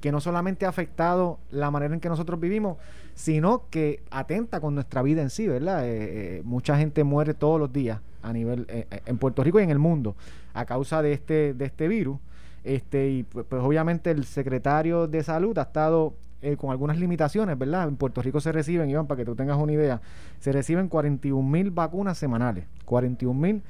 que 0.01 0.11
no 0.11 0.23
solamente 0.23 0.65
ha 0.65 0.71
afectado 0.71 1.41
la 1.51 1.71
manera 1.71 1.93
en 1.93 2.01
que 2.01 2.09
nosotros 2.09 2.41
vivimos, 2.41 2.79
sino 3.13 3.65
que 3.69 4.03
atenta 4.11 4.61
con 4.61 4.75
nuestra 4.75 5.03
vida 5.03 5.21
en 5.21 5.29
sí, 5.29 5.47
¿verdad? 5.47 5.87
Eh, 5.87 6.39
eh, 6.39 6.43
mucha 6.43 6.79
gente 6.79 7.05
muere 7.05 7.35
todos 7.35 7.61
los 7.61 7.71
días 7.71 8.01
a 8.23 8.33
nivel 8.33 8.65
eh, 8.71 8.87
en 9.05 9.19
Puerto 9.19 9.45
Rico 9.45 9.61
y 9.61 9.65
en 9.65 9.71
el 9.71 9.79
mundo 9.79 10.17
a 10.55 10.65
causa 10.65 11.03
de 11.03 11.13
este 11.13 11.53
de 11.53 11.67
este 11.67 11.87
virus. 11.87 12.19
Este 12.65 13.11
y 13.11 13.25
pues, 13.25 13.45
pues, 13.47 13.63
obviamente 13.63 14.11
el 14.11 14.25
secretario 14.25 15.07
de 15.07 15.23
salud 15.23 15.59
ha 15.59 15.65
estado 15.65 16.15
eh, 16.45 16.57
con 16.59 16.71
algunas 16.71 16.99
limitaciones, 16.99 17.59
¿verdad? 17.59 17.89
En 17.89 17.97
Puerto 17.97 18.21
Rico 18.21 18.39
se 18.39 18.53
reciben, 18.53 18.91
Iván, 18.91 19.07
para 19.07 19.19
que 19.19 19.25
tú 19.25 19.35
tengas 19.35 19.57
una 19.57 19.73
idea, 19.73 20.03
se 20.41 20.53
reciben 20.53 20.89
41 20.89 21.43
mil 21.43 21.71
vacunas 21.71 22.19
semanales, 22.19 22.67
41 22.85 23.41
mil 23.41 23.63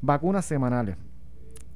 vacunas 0.00 0.44
semanales. 0.46 0.96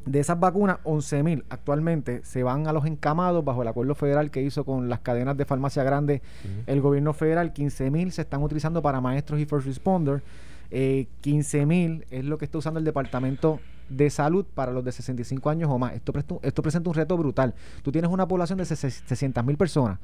De 0.07 0.21
esas 0.21 0.39
vacunas, 0.39 0.79
11.000 0.85 1.43
actualmente 1.49 2.25
se 2.25 2.45
van 2.45 2.69
a 2.69 2.73
los 2.73 2.87
encamados 2.87 3.45
bajo 3.45 3.63
el 3.63 3.69
acuerdo 3.69 3.97
federal 3.97 4.31
que 4.31 4.41
hizo 4.41 4.65
con 4.65 4.89
las 4.89 5.01
cadenas 5.01 5.37
de 5.37 5.45
farmacia 5.45 5.83
grandes 5.83 6.23
el 6.67 6.81
gobierno 6.81 7.13
federal. 7.13 7.53
15.000 7.53 8.11
se 8.11 8.23
están 8.23 8.41
utilizando 8.41 8.81
para 8.81 9.01
maestros 9.01 9.41
y 9.41 9.47
first 9.47 9.67
responders. 9.67 10.23
Eh, 10.71 11.09
15.000 11.25 12.05
es 12.09 12.25
lo 12.25 12.39
que 12.39 12.45
está 12.45 12.59
usando 12.59 12.79
el 12.79 12.85
Departamento 12.85 13.59
de 13.89 14.09
Salud 14.09 14.47
para 14.55 14.71
los 14.71 14.85
de 14.85 14.93
65 14.93 15.51
años 15.51 15.69
o 15.73 15.77
más. 15.77 15.95
Esto, 15.95 16.13
esto 16.41 16.63
presenta 16.63 16.89
un 16.89 16.95
reto 16.95 17.17
brutal. 17.17 17.55
Tú 17.83 17.91
tienes 17.91 18.09
una 18.09 18.29
población 18.29 18.59
de 18.59 18.65
600.000 18.65 19.57
personas 19.57 19.99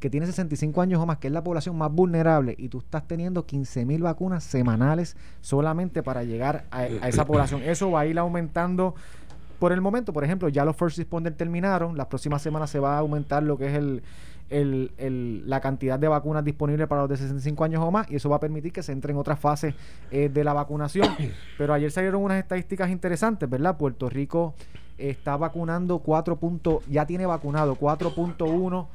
que 0.00 0.10
tiene 0.10 0.26
65 0.26 0.82
años 0.82 1.00
o 1.00 1.06
más, 1.06 1.18
que 1.18 1.28
es 1.28 1.32
la 1.32 1.42
población 1.42 1.76
más 1.78 1.90
vulnerable, 1.90 2.54
y 2.58 2.68
tú 2.68 2.78
estás 2.78 3.06
teniendo 3.08 3.46
15.000 3.46 4.02
vacunas 4.02 4.44
semanales 4.44 5.16
solamente 5.40 6.02
para 6.02 6.24
llegar 6.24 6.64
a, 6.70 6.78
a 6.80 7.08
esa 7.08 7.24
población. 7.24 7.62
Eso 7.64 7.90
va 7.90 8.00
a 8.00 8.06
ir 8.06 8.18
aumentando 8.18 8.94
por 9.58 9.72
el 9.72 9.80
momento, 9.80 10.12
por 10.12 10.24
ejemplo, 10.24 10.48
ya 10.50 10.64
los 10.64 10.76
first 10.76 10.98
responders 10.98 11.36
terminaron. 11.36 11.96
Las 11.96 12.06
próximas 12.08 12.42
semanas 12.42 12.68
se 12.70 12.78
va 12.80 12.96
a 12.96 12.98
aumentar 12.98 13.42
lo 13.42 13.56
que 13.56 13.68
es 13.68 13.74
el, 13.74 14.02
el- 14.50 14.92
el- 14.98 15.48
la 15.48 15.60
cantidad 15.60 15.98
de 15.98 16.06
vacunas 16.08 16.44
disponibles 16.44 16.86
para 16.86 17.02
los 17.02 17.08
de 17.10 17.16
65 17.16 17.64
años 17.64 17.82
o 17.82 17.90
más. 17.90 18.10
Y 18.10 18.16
eso 18.16 18.28
va 18.28 18.36
a 18.36 18.40
permitir 18.40 18.72
que 18.72 18.82
se 18.82 18.92
entre 18.92 19.12
en 19.12 19.16
otras 19.18 19.38
fases 19.38 19.74
eh, 20.10 20.28
de 20.28 20.44
la 20.44 20.52
vacunación. 20.52 21.08
Pero 21.56 21.72
ayer 21.72 21.90
salieron 21.90 22.22
unas 22.22 22.38
estadísticas 22.42 22.90
interesantes, 22.90 23.48
¿verdad? 23.48 23.78
Puerto 23.78 24.10
Rico 24.10 24.54
está 24.98 25.36
vacunando 25.38 26.00
4. 26.00 26.36
punto- 26.36 26.82
ya 26.90 27.06
tiene 27.06 27.24
vacunado 27.24 27.74
4.1 27.76 28.86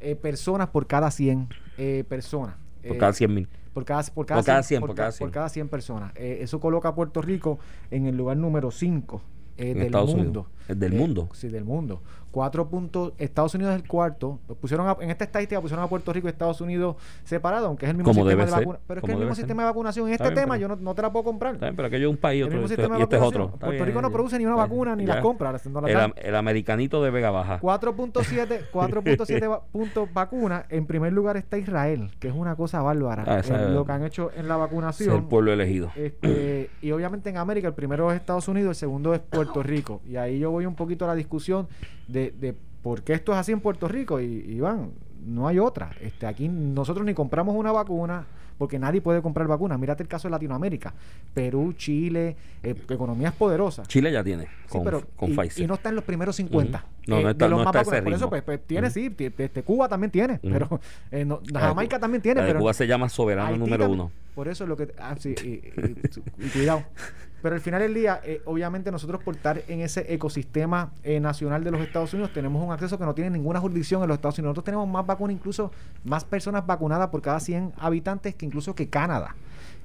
eh, 0.00 0.14
personas 0.16 0.68
por 0.68 0.86
cada 0.86 1.10
100 1.10 1.48
eh, 1.78 2.04
personas. 2.08 2.54
Por 2.82 2.96
Eh, 2.96 2.98
cada 2.98 3.12
100 3.12 3.34
mil. 3.34 3.48
por 3.74 3.84
cada, 3.84 4.02
por 4.02 4.26
cada, 4.26 4.40
Por 4.40 4.46
cada 4.46 4.62
100, 4.62 4.68
100, 4.78 4.80
por, 4.80 4.88
por 4.90 4.96
ca- 4.96 5.02
cada 5.02 5.12
100. 5.12 5.26
por 5.28 5.32
cada 5.34 5.48
100 5.48 5.68
personas. 5.68 6.12
Eh, 6.16 6.38
eso 6.40 6.58
coloca 6.60 6.88
a 6.88 6.94
Puerto 6.94 7.22
Rico 7.22 7.58
en 7.90 8.06
el 8.06 8.16
lugar 8.16 8.36
número 8.36 8.70
5 8.70 9.22
eh, 9.56 9.74
del 9.74 9.90
mundo. 9.92 10.12
Unidos. 10.12 10.46
¿El 10.68 10.78
del 10.78 10.92
Eh, 10.94 10.96
mundo? 10.98 11.28
Sí, 11.32 11.48
del 11.48 11.64
mundo. 11.64 12.00
Cuatro 12.30 12.68
puntos. 12.68 13.14
Estados 13.16 13.54
Unidos 13.54 13.74
es 13.74 13.80
el 13.82 13.88
cuarto. 13.88 14.38
Pusieron 14.60 14.86
a- 14.86 14.96
en 15.00 15.10
esta 15.10 15.24
estadística 15.24 15.60
pusieron 15.62 15.82
a 15.82 15.88
Puerto 15.88 16.12
Rico 16.12 16.28
y 16.28 16.30
Estados 16.30 16.60
Unidos 16.60 16.96
separados, 17.24 17.66
aunque 17.68 17.86
es 17.86 17.90
el 17.90 17.96
mismo 17.96 18.12
sistema 18.12 18.44
de 18.44 18.50
vacunación. 18.50 18.78
Pero 18.86 19.00
es 19.00 19.04
que 19.06 19.12
el 19.12 19.18
mismo 19.18 19.34
ser. 19.34 19.42
sistema 19.44 19.62
de 19.62 19.66
vacunación 19.68 20.06
en 20.08 20.12
Está 20.12 20.24
este 20.24 20.34
bien, 20.34 20.44
tema 20.44 20.54
pero- 20.56 20.68
yo 20.68 20.76
no, 20.76 20.82
no 20.82 20.94
te 20.94 21.02
la 21.02 21.10
puedo 21.10 21.24
comprar. 21.24 21.54
Está 21.54 21.66
bien, 21.66 21.76
pero 21.76 21.88
aquello 21.88 22.08
es 22.08 22.14
un 22.14 22.20
país 22.20 22.40
el 22.42 22.46
otro, 22.48 22.58
mismo 22.58 22.68
sistema 22.68 22.94
de 22.96 23.00
y 23.00 23.02
este 23.02 23.16
es 23.16 23.22
otro. 23.22 23.48
Puerto 23.52 23.70
bien, 23.70 23.86
Rico 23.86 24.02
no 24.02 24.12
produce 24.12 24.38
ni 24.38 24.44
una 24.44 24.56
vacuna 24.56 24.94
ni 24.94 25.06
ya. 25.06 25.14
las 25.14 25.22
compra. 25.22 25.52
no 25.70 25.80
las 25.80 25.90
El, 25.90 26.14
el 26.16 26.36
americanito 26.36 27.02
de 27.02 27.10
Vega 27.10 27.30
Baja. 27.30 27.60
4.7 27.60 28.60
4.7 28.72 29.46
va- 29.50 29.62
puntos 29.64 30.12
vacunas. 30.12 30.64
En 30.68 30.86
primer 30.86 31.14
lugar 31.14 31.38
está 31.38 31.56
Israel, 31.56 32.10
que 32.20 32.28
es 32.28 32.34
una 32.34 32.56
cosa 32.56 32.82
bárbara. 32.82 33.24
Ah, 33.26 33.38
esa 33.38 33.68
eh, 33.68 33.70
lo 33.70 33.86
que 33.86 33.92
han 33.92 34.04
hecho 34.04 34.30
en 34.36 34.48
la 34.48 34.56
vacunación. 34.58 35.08
es 35.10 35.16
el 35.16 35.24
pueblo 35.24 35.50
elegido. 35.52 35.90
Este, 35.96 36.70
y 36.82 36.90
obviamente 36.92 37.30
en 37.30 37.38
América 37.38 37.68
el 37.68 37.74
primero 37.74 38.10
es 38.12 38.16
Estados 38.20 38.48
Unidos, 38.48 38.70
el 38.70 38.74
segundo 38.76 39.14
es 39.14 39.20
Puerto 39.20 39.62
Rico. 39.62 40.02
Y 40.06 40.16
ahí 40.16 40.38
yo 40.38 40.50
voy 40.50 40.57
un 40.66 40.74
poquito 40.74 41.04
a 41.04 41.08
la 41.08 41.14
discusión 41.14 41.68
de, 42.06 42.32
de 42.38 42.54
por 42.82 43.02
qué 43.02 43.12
esto 43.14 43.32
es 43.32 43.38
así 43.38 43.52
en 43.52 43.60
Puerto 43.60 43.88
Rico. 43.88 44.20
Y 44.20 44.24
Iván, 44.48 44.90
no 45.26 45.46
hay 45.48 45.58
otra. 45.58 45.90
Este, 46.00 46.26
aquí 46.26 46.48
nosotros 46.48 47.04
ni 47.06 47.14
compramos 47.14 47.54
una 47.56 47.72
vacuna 47.72 48.24
porque 48.56 48.76
nadie 48.78 49.00
puede 49.00 49.22
comprar 49.22 49.46
vacunas. 49.46 49.78
Mírate 49.78 50.02
el 50.02 50.08
caso 50.08 50.26
de 50.26 50.32
Latinoamérica. 50.32 50.92
Perú, 51.32 51.74
Chile, 51.74 52.34
eh, 52.64 52.74
economías 52.88 53.32
poderosas. 53.34 53.86
Chile 53.86 54.10
ya 54.10 54.24
tiene 54.24 54.48
Sí, 54.66 54.78
pero 54.82 55.04
con 55.16 55.30
y, 55.32 55.36
Pfizer. 55.36 55.64
y 55.64 55.66
no 55.68 55.74
está 55.74 55.90
en 55.90 55.94
los 55.94 56.02
primeros 56.04 56.34
50. 56.36 56.78
Ujú. 56.78 56.86
No, 57.06 57.16
no 57.20 57.26
de 57.26 57.30
está- 57.32 57.46
los 57.48 57.58
no 57.60 57.64
más 57.64 57.74
está 57.76 57.96
ese. 57.96 58.02
Por 58.02 58.12
eso, 58.12 58.28
pues, 58.28 58.42
pues, 58.42 58.60
tiene, 58.66 58.88
Ujú. 58.88 58.94
sí. 58.94 59.14
Este, 59.38 59.62
Cuba 59.62 59.88
también 59.88 60.10
tiene. 60.10 60.40
Pero 60.42 60.80
eh, 61.12 61.24
no, 61.24 61.38
de 61.38 61.58
Jamaica 61.58 62.00
también 62.00 62.20
tiene. 62.20 62.40
de 62.40 62.48
pero 62.48 62.58
Cuba 62.60 62.72
se 62.74 62.86
llama 62.88 63.08
soberano 63.08 63.48
Haití 63.48 63.60
número 63.60 63.88
uno. 63.88 64.10
Por 64.34 64.48
eso 64.48 64.64
es 64.64 64.68
lo 64.68 64.76
que. 64.76 64.92
Ah, 64.98 65.14
sí, 65.18 65.34
y 65.40 66.48
cuidado. 66.50 66.82
Pero 67.40 67.54
al 67.54 67.60
final 67.60 67.80
del 67.80 67.94
día, 67.94 68.20
eh, 68.24 68.42
obviamente, 68.46 68.90
nosotros 68.90 69.22
por 69.22 69.36
estar 69.36 69.62
en 69.68 69.80
ese 69.80 70.12
ecosistema 70.12 70.90
eh, 71.04 71.20
nacional 71.20 71.62
de 71.62 71.70
los 71.70 71.80
Estados 71.80 72.12
Unidos, 72.12 72.32
tenemos 72.32 72.64
un 72.64 72.72
acceso 72.72 72.98
que 72.98 73.04
no 73.04 73.14
tiene 73.14 73.30
ninguna 73.30 73.60
jurisdicción 73.60 74.02
en 74.02 74.08
los 74.08 74.16
Estados 74.16 74.38
Unidos. 74.38 74.50
Nosotros 74.50 74.64
tenemos 74.64 74.88
más 74.88 75.06
vacunas, 75.06 75.36
incluso 75.36 75.70
más 76.04 76.24
personas 76.24 76.66
vacunadas 76.66 77.08
por 77.10 77.22
cada 77.22 77.38
100 77.40 77.74
habitantes 77.78 78.34
que 78.34 78.44
incluso 78.44 78.74
que 78.74 78.88
Canadá, 78.88 79.36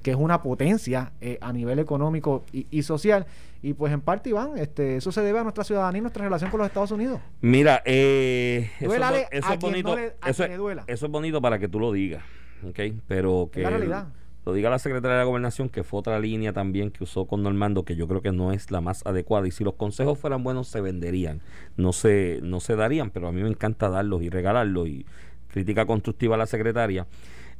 que 0.02 0.10
es 0.10 0.16
una 0.16 0.42
potencia 0.42 1.12
eh, 1.20 1.38
a 1.40 1.52
nivel 1.52 1.78
económico 1.78 2.44
y, 2.52 2.66
y 2.70 2.82
social. 2.82 3.26
Y 3.62 3.72
pues 3.74 3.92
en 3.92 4.00
parte, 4.00 4.30
Iván, 4.30 4.58
este, 4.58 4.96
eso 4.96 5.10
se 5.12 5.22
debe 5.22 5.38
a 5.38 5.42
nuestra 5.42 5.64
ciudadanía 5.64 5.98
y 6.00 6.02
nuestra 6.02 6.24
relación 6.24 6.50
con 6.50 6.58
los 6.58 6.66
Estados 6.66 6.90
Unidos. 6.90 7.20
Mira, 7.40 7.82
eh, 7.86 8.70
eso, 8.80 8.92
es 8.94 9.28
eso 9.30 9.56
bonito. 9.58 9.88
no 9.90 9.96
le- 9.96 10.16
a 10.20 10.30
eso, 10.30 10.42
quien 10.42 10.44
es, 10.44 10.50
le 10.50 10.56
duela. 10.56 10.84
eso 10.86 11.06
es 11.06 11.12
bonito 11.12 11.40
para 11.40 11.58
que 11.58 11.68
tú 11.68 11.78
lo 11.80 11.92
digas, 11.92 12.22
¿ok? 12.68 12.80
Pero 13.08 13.48
que 13.52 13.62
la 13.62 13.70
realidad. 13.70 14.06
Lo 14.44 14.52
diga 14.52 14.70
la 14.70 14.78
secretaria 14.78 15.16
de 15.16 15.22
la 15.22 15.26
gobernación, 15.26 15.68
que 15.68 15.84
fue 15.84 16.00
otra 16.00 16.18
línea 16.18 16.52
también 16.52 16.90
que 16.90 17.04
usó 17.04 17.26
con 17.26 17.42
Normando, 17.42 17.84
que 17.84 17.96
yo 17.96 18.06
creo 18.06 18.20
que 18.20 18.32
no 18.32 18.52
es 18.52 18.70
la 18.70 18.80
más 18.80 19.04
adecuada. 19.06 19.46
Y 19.48 19.50
si 19.50 19.64
los 19.64 19.74
consejos 19.74 20.18
fueran 20.18 20.42
buenos, 20.42 20.68
se 20.68 20.80
venderían, 20.80 21.40
no 21.76 21.92
se, 21.92 22.40
no 22.42 22.60
se 22.60 22.76
darían, 22.76 23.10
pero 23.10 23.28
a 23.28 23.32
mí 23.32 23.42
me 23.42 23.48
encanta 23.48 23.88
darlos 23.88 24.22
y 24.22 24.28
regalarlos. 24.28 24.88
Y 24.88 25.06
crítica 25.54 25.86
constructiva 25.86 26.34
a 26.34 26.38
la 26.38 26.46
secretaria. 26.46 27.06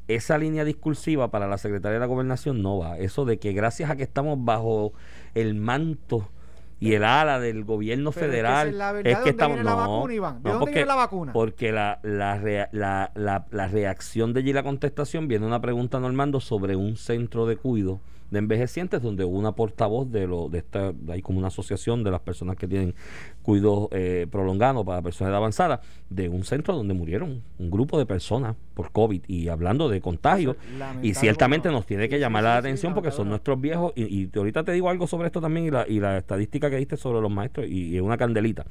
Esa 0.09 0.37
línea 0.37 0.64
discursiva 0.64 1.31
para 1.31 1.47
la 1.47 1.57
secretaria 1.57 1.94
de 1.94 2.01
la 2.01 2.07
gobernación 2.07 2.61
no 2.61 2.77
va. 2.79 2.99
Eso 2.99 3.25
de 3.25 3.38
que 3.38 3.53
gracias 3.53 3.88
a 3.88 3.97
que 3.97 4.03
estamos 4.03 4.44
bajo 4.44 4.92
el 5.35 5.55
manto 5.55 6.29
y 6.87 6.94
el 6.94 7.05
ala 7.05 7.40
del 7.40 7.64
gobierno 7.64 8.11
Pero 8.12 8.27
es 8.27 8.31
que 8.31 8.33
federal 8.33 8.68
es 8.68 8.75
la 8.75 8.92
verdad. 8.92 9.05
¿De 9.05 9.11
que 9.11 9.14
dónde 9.16 9.31
estamos 9.31 9.57
viene 9.57 9.70
la 9.70 9.77
no, 9.77 9.92
vacuna, 9.94 10.14
Iván? 10.14 10.35
¿De 10.42 10.42
no, 10.42 10.51
dónde 10.51 10.59
porque- 10.61 10.75
viene 10.75 10.87
la 10.88 10.94
vacuna? 10.94 11.33
porque 11.33 11.73
la, 11.73 12.01
la, 12.03 12.37
rea- 12.38 12.68
la, 12.73 13.11
la, 13.14 13.47
la 13.51 13.68
reacción 13.68 14.33
de 14.33 14.40
allí 14.40 14.53
la 14.53 14.62
contestación 14.62 15.29
viene 15.29 15.47
una 15.47 15.61
pregunta 15.61 15.99
Normando 16.01 16.40
sobre 16.40 16.77
un 16.77 16.97
centro 16.97 17.47
de 17.47 17.57
cuido 17.57 18.01
de 18.35 18.40
envejecientes 18.40 19.01
donde 19.01 19.25
una 19.25 19.53
portavoz 19.53 20.11
de 20.11 20.27
lo 20.27 20.51
de 20.51 20.59
esta 20.59 20.92
hay 21.09 21.23
como 21.23 21.38
una 21.38 21.49
asociación 21.49 22.05
de 22.05 22.11
las 22.11 22.20
personas 22.20 22.57
que 22.57 22.68
tienen 22.68 22.94
cuido 23.42 23.88
eh, 23.92 24.27
prolongado 24.31 24.85
para 24.85 25.01
personas 25.01 25.33
de 25.33 25.37
avanzada 25.37 25.81
de 26.11 26.29
un 26.29 26.44
centro 26.44 26.77
donde 26.77 26.92
murieron 26.92 27.42
un 27.59 27.70
grupo 27.70 27.99
de 27.99 28.07
personas 28.07 28.57
por 28.75 28.92
COVID 28.92 29.23
y 29.27 29.49
hablando 29.49 29.88
de 29.88 30.01
contagio 30.01 30.51
Eso 30.51 30.61
es 30.61 30.79
lamentable, 30.79 31.09
y 31.09 31.14
ciertamente 31.14 31.70
nos 31.70 31.87
tiene 31.87 32.09
que 32.09 32.18
llamar 32.18 32.44
la 32.44 32.59
atención 32.59 32.92
porque 32.92 33.11
son 33.11 33.29
nuestros 33.31 33.61
viejos 33.61 33.92
y, 33.97 34.25
y 34.25 34.31
ahorita 34.35 34.64
te 34.64 34.73
digo 34.73 34.90
algo 34.90 35.07
sobre 35.07 35.27
esto 35.27 35.40
también 35.40 35.66
y 35.66 35.70
la, 35.70 35.87
y 35.88 36.01
la 36.01 36.18
estadística 36.18 36.68
que 36.68 36.77
diste 36.77 36.97
sobre 36.97 37.20
los 37.20 37.31
maestros 37.31 37.66
y, 37.66 37.88
y 37.88 37.97
es 37.97 38.03
una 38.03 38.18
candelita. 38.18 38.66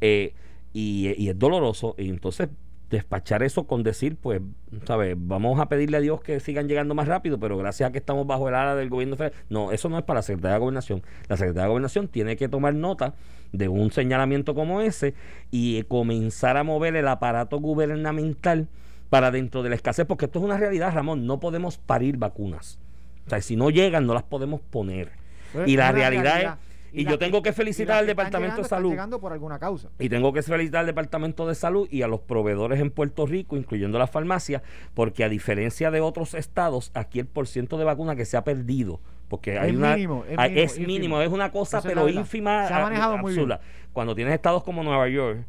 Eh, 0.00 0.34
y, 0.72 1.14
y 1.18 1.28
es 1.28 1.38
doloroso 1.38 1.94
y 1.98 2.08
entonces 2.08 2.48
despachar 2.92 3.42
eso 3.42 3.66
con 3.66 3.82
decir 3.82 4.16
pues 4.16 4.42
sabes 4.86 5.16
vamos 5.18 5.58
a 5.58 5.66
pedirle 5.66 5.96
a 5.96 6.00
Dios 6.00 6.20
que 6.20 6.38
sigan 6.40 6.68
llegando 6.68 6.94
más 6.94 7.08
rápido 7.08 7.40
pero 7.40 7.56
gracias 7.56 7.88
a 7.88 7.92
que 7.92 7.98
estamos 7.98 8.26
bajo 8.26 8.50
el 8.50 8.54
ala 8.54 8.76
del 8.76 8.90
gobierno 8.90 9.16
federal. 9.16 9.36
No 9.48 9.72
eso 9.72 9.88
no 9.88 9.98
es 9.98 10.04
para 10.04 10.18
la 10.18 10.22
Secretaría 10.22 10.54
de 10.54 10.60
Gobernación. 10.60 11.02
La 11.26 11.38
Secretaría 11.38 11.62
de 11.62 11.68
Gobernación 11.70 12.08
tiene 12.08 12.36
que 12.36 12.48
tomar 12.48 12.74
nota 12.74 13.14
de 13.52 13.68
un 13.68 13.90
señalamiento 13.90 14.54
como 14.54 14.82
ese 14.82 15.14
y 15.50 15.82
comenzar 15.84 16.58
a 16.58 16.64
mover 16.64 16.94
el 16.94 17.08
aparato 17.08 17.58
gubernamental 17.58 18.68
para 19.08 19.30
dentro 19.30 19.62
de 19.62 19.70
la 19.70 19.74
escasez 19.74 20.06
porque 20.06 20.26
esto 20.26 20.38
es 20.38 20.44
una 20.44 20.58
realidad 20.58 20.92
Ramón. 20.92 21.26
No 21.26 21.40
podemos 21.40 21.78
parir 21.78 22.18
vacunas. 22.18 22.78
O 23.26 23.30
sea 23.30 23.40
si 23.40 23.56
no 23.56 23.70
llegan 23.70 24.06
no 24.06 24.12
las 24.12 24.22
podemos 24.22 24.60
poner. 24.60 25.12
Pues, 25.54 25.66
y 25.66 25.76
la 25.76 25.92
realidad, 25.92 26.22
realidad. 26.22 26.58
es 26.58 26.71
Y 26.92 27.04
yo 27.04 27.18
tengo 27.18 27.42
que 27.42 27.52
felicitar 27.52 27.98
al 27.98 28.06
Departamento 28.06 28.56
llegando, 28.56 28.62
de 28.62 28.68
Salud 28.68 28.90
llegando 28.90 29.20
por 29.20 29.32
alguna 29.32 29.58
causa. 29.58 29.88
y 29.98 30.08
tengo 30.08 30.32
que 30.32 30.42
felicitar 30.42 30.80
al 30.80 30.86
Departamento 30.86 31.46
de 31.46 31.54
Salud 31.54 31.88
y 31.90 32.02
a 32.02 32.08
los 32.08 32.20
proveedores 32.20 32.80
en 32.80 32.90
Puerto 32.90 33.26
Rico, 33.26 33.56
incluyendo 33.56 33.98
las 33.98 34.10
farmacias, 34.10 34.62
porque 34.94 35.24
a 35.24 35.28
diferencia 35.28 35.90
de 35.90 36.00
otros 36.00 36.34
estados, 36.34 36.90
aquí 36.94 37.18
el 37.18 37.26
porciento 37.26 37.78
de 37.78 37.84
vacuna 37.84 38.14
que 38.14 38.24
se 38.24 38.36
ha 38.36 38.44
perdido, 38.44 39.00
porque 39.28 39.58
hay 39.58 39.70
Es 39.70 39.76
una, 39.76 39.94
mínimo, 39.94 40.24
es 40.24 40.36
mínimo, 40.36 40.60
es 40.60 40.70
ínfimo. 40.72 40.86
mínimo, 40.86 41.22
es 41.22 41.30
una 41.30 41.50
cosa, 41.50 41.80
pero 41.82 42.08
ínfima, 42.08 42.68
Se 42.68 42.74
ha 42.74 42.80
manejado 42.82 43.18
muy 43.18 43.34
bien. 43.34 43.58
Cuando 43.92 44.14
tienes 44.14 44.34
estados 44.34 44.62
como 44.62 44.82
Nueva 44.82 45.08
York, 45.08 45.46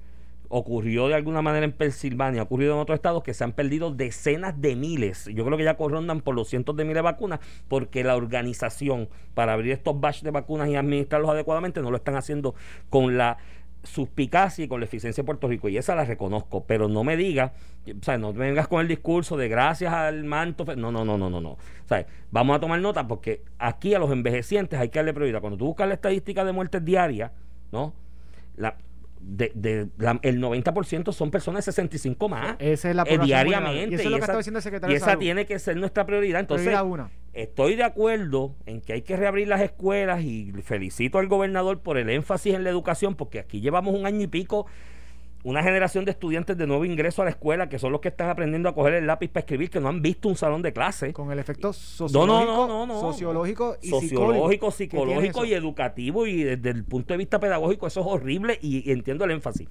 ocurrió 0.55 1.07
de 1.07 1.15
alguna 1.15 1.41
manera 1.41 1.65
en 1.65 1.71
Pensilvania, 1.71 2.41
ha 2.41 2.43
ocurrido 2.43 2.75
en 2.75 2.79
otros 2.79 2.95
estados 2.95 3.23
que 3.23 3.33
se 3.33 3.43
han 3.43 3.53
perdido 3.53 3.91
decenas 3.91 4.61
de 4.61 4.75
miles. 4.75 5.25
Yo 5.33 5.43
creo 5.45 5.57
que 5.57 5.63
ya 5.63 5.75
corrondan 5.75 6.21
por 6.21 6.35
los 6.35 6.47
cientos 6.47 6.75
de 6.75 6.83
miles 6.83 6.97
de 6.97 7.01
vacunas 7.01 7.39
porque 7.67 8.03
la 8.03 8.15
organización 8.15 9.09
para 9.33 9.53
abrir 9.53 9.71
estos 9.71 9.99
batches 9.99 10.23
de 10.23 10.29
vacunas 10.29 10.69
y 10.69 10.75
administrarlos 10.75 11.31
adecuadamente 11.31 11.81
no 11.81 11.89
lo 11.89 11.97
están 11.97 12.15
haciendo 12.15 12.53
con 12.91 13.17
la 13.17 13.37
suspicacia 13.81 14.63
y 14.63 14.67
con 14.67 14.79
la 14.79 14.85
eficiencia 14.85 15.23
de 15.23 15.25
Puerto 15.25 15.47
Rico 15.47 15.69
y 15.69 15.77
esa 15.77 15.95
la 15.95 16.05
reconozco, 16.05 16.65
pero 16.65 16.87
no 16.87 17.03
me 17.03 17.17
digas, 17.17 17.51
o 17.87 18.03
sea, 18.03 18.19
no 18.19 18.31
vengas 18.31 18.67
con 18.67 18.79
el 18.79 18.87
discurso 18.87 19.35
de 19.35 19.49
gracias 19.49 19.91
al 19.91 20.23
manto, 20.23 20.65
no, 20.77 20.91
no, 20.91 21.03
no, 21.03 21.17
no, 21.17 21.31
no, 21.31 21.41
no. 21.41 21.51
O 21.51 21.87
sea, 21.87 22.05
vamos 22.29 22.55
a 22.55 22.59
tomar 22.59 22.79
nota 22.79 23.07
porque 23.07 23.41
aquí 23.57 23.95
a 23.95 23.99
los 23.99 24.11
envejecientes 24.11 24.79
hay 24.79 24.89
que 24.89 24.99
darle 24.99 25.13
prioridad. 25.15 25.41
Cuando 25.41 25.57
tú 25.57 25.65
buscas 25.65 25.87
la 25.87 25.95
estadística 25.95 26.45
de 26.45 26.51
muertes 26.51 26.85
diarias, 26.85 27.31
¿no? 27.71 27.93
De, 29.25 29.51
de 29.55 29.87
la- 29.97 30.19
el 30.21 30.39
90% 30.41 31.11
son 31.13 31.31
personas 31.31 31.65
de 31.65 31.71
65 31.71 32.29
más. 32.29 32.55
Esa 32.59 32.89
es 32.89 32.95
la 32.95 33.03
eh, 33.07 33.17
diariamente. 33.17 33.91
Y 33.91 33.95
eso 33.95 34.03
es 34.03 34.09
lo 34.11 34.17
que 34.17 34.23
esa- 34.23 34.37
diciendo 34.37 34.59
el 34.59 34.63
secretario 34.63 34.91
y 34.91 34.95
de 34.95 34.97
esa 34.97 35.05
Salud. 35.07 35.19
tiene 35.21 35.45
que 35.45 35.57
ser 35.59 35.77
nuestra 35.77 36.05
prioridad. 36.05 36.39
Entonces, 36.41 36.65
Prioridad 36.67 36.85
una. 36.89 37.09
estoy 37.33 37.75
de 37.75 37.83
acuerdo 37.83 38.55
en 38.65 38.81
que 38.81 38.93
hay 38.93 39.01
que 39.01 39.15
reabrir 39.15 39.47
las 39.47 39.61
escuelas 39.61 40.21
y 40.23 40.51
felicito 40.63 41.19
al 41.19 41.27
gobernador 41.27 41.79
por 41.81 41.97
el 41.97 42.09
énfasis 42.09 42.53
en 42.53 42.63
la 42.63 42.69
educación, 42.69 43.15
porque 43.15 43.39
aquí 43.39 43.61
llevamos 43.61 43.95
un 43.95 44.05
año 44.05 44.21
y 44.21 44.27
pico 44.27 44.65
una 45.43 45.61
generación 45.61 46.05
de 46.05 46.11
estudiantes 46.11 46.57
de 46.57 46.65
nuevo 46.65 46.85
ingreso 46.85 47.21
a 47.21 47.25
la 47.25 47.31
escuela 47.31 47.67
que 47.67 47.77
son 47.77 47.91
los 47.91 47.99
que 47.99 48.07
están 48.07 48.29
aprendiendo 48.29 48.69
a 48.69 48.73
coger 48.73 48.93
el 48.93 49.07
lápiz 49.07 49.29
para 49.29 49.41
escribir, 49.41 49.69
que 49.69 49.81
no 49.81 49.89
han 49.89 50.01
visto 50.01 50.29
un 50.29 50.35
salón 50.35 50.61
de 50.61 50.71
clase. 50.71 51.11
Con 51.11 51.31
el 51.31 51.39
efecto 51.39 51.73
sociológico, 51.73 52.45
no, 52.45 52.67
no, 52.67 52.67
no, 52.67 52.85
no. 52.87 52.99
sociológico 52.99 53.77
y 53.81 53.89
sociológico, 53.89 54.71
psicológico 54.71 55.45
y 55.45 55.53
educativo 55.53 56.25
y 56.27 56.43
desde 56.43 56.69
el 56.69 56.85
punto 56.85 57.13
de 57.13 57.17
vista 57.17 57.39
pedagógico 57.39 57.87
eso 57.87 57.99
es 57.99 58.07
horrible 58.07 58.57
y, 58.61 58.89
y 58.89 58.93
entiendo 58.93 59.25
el 59.25 59.31
énfasis. 59.31 59.67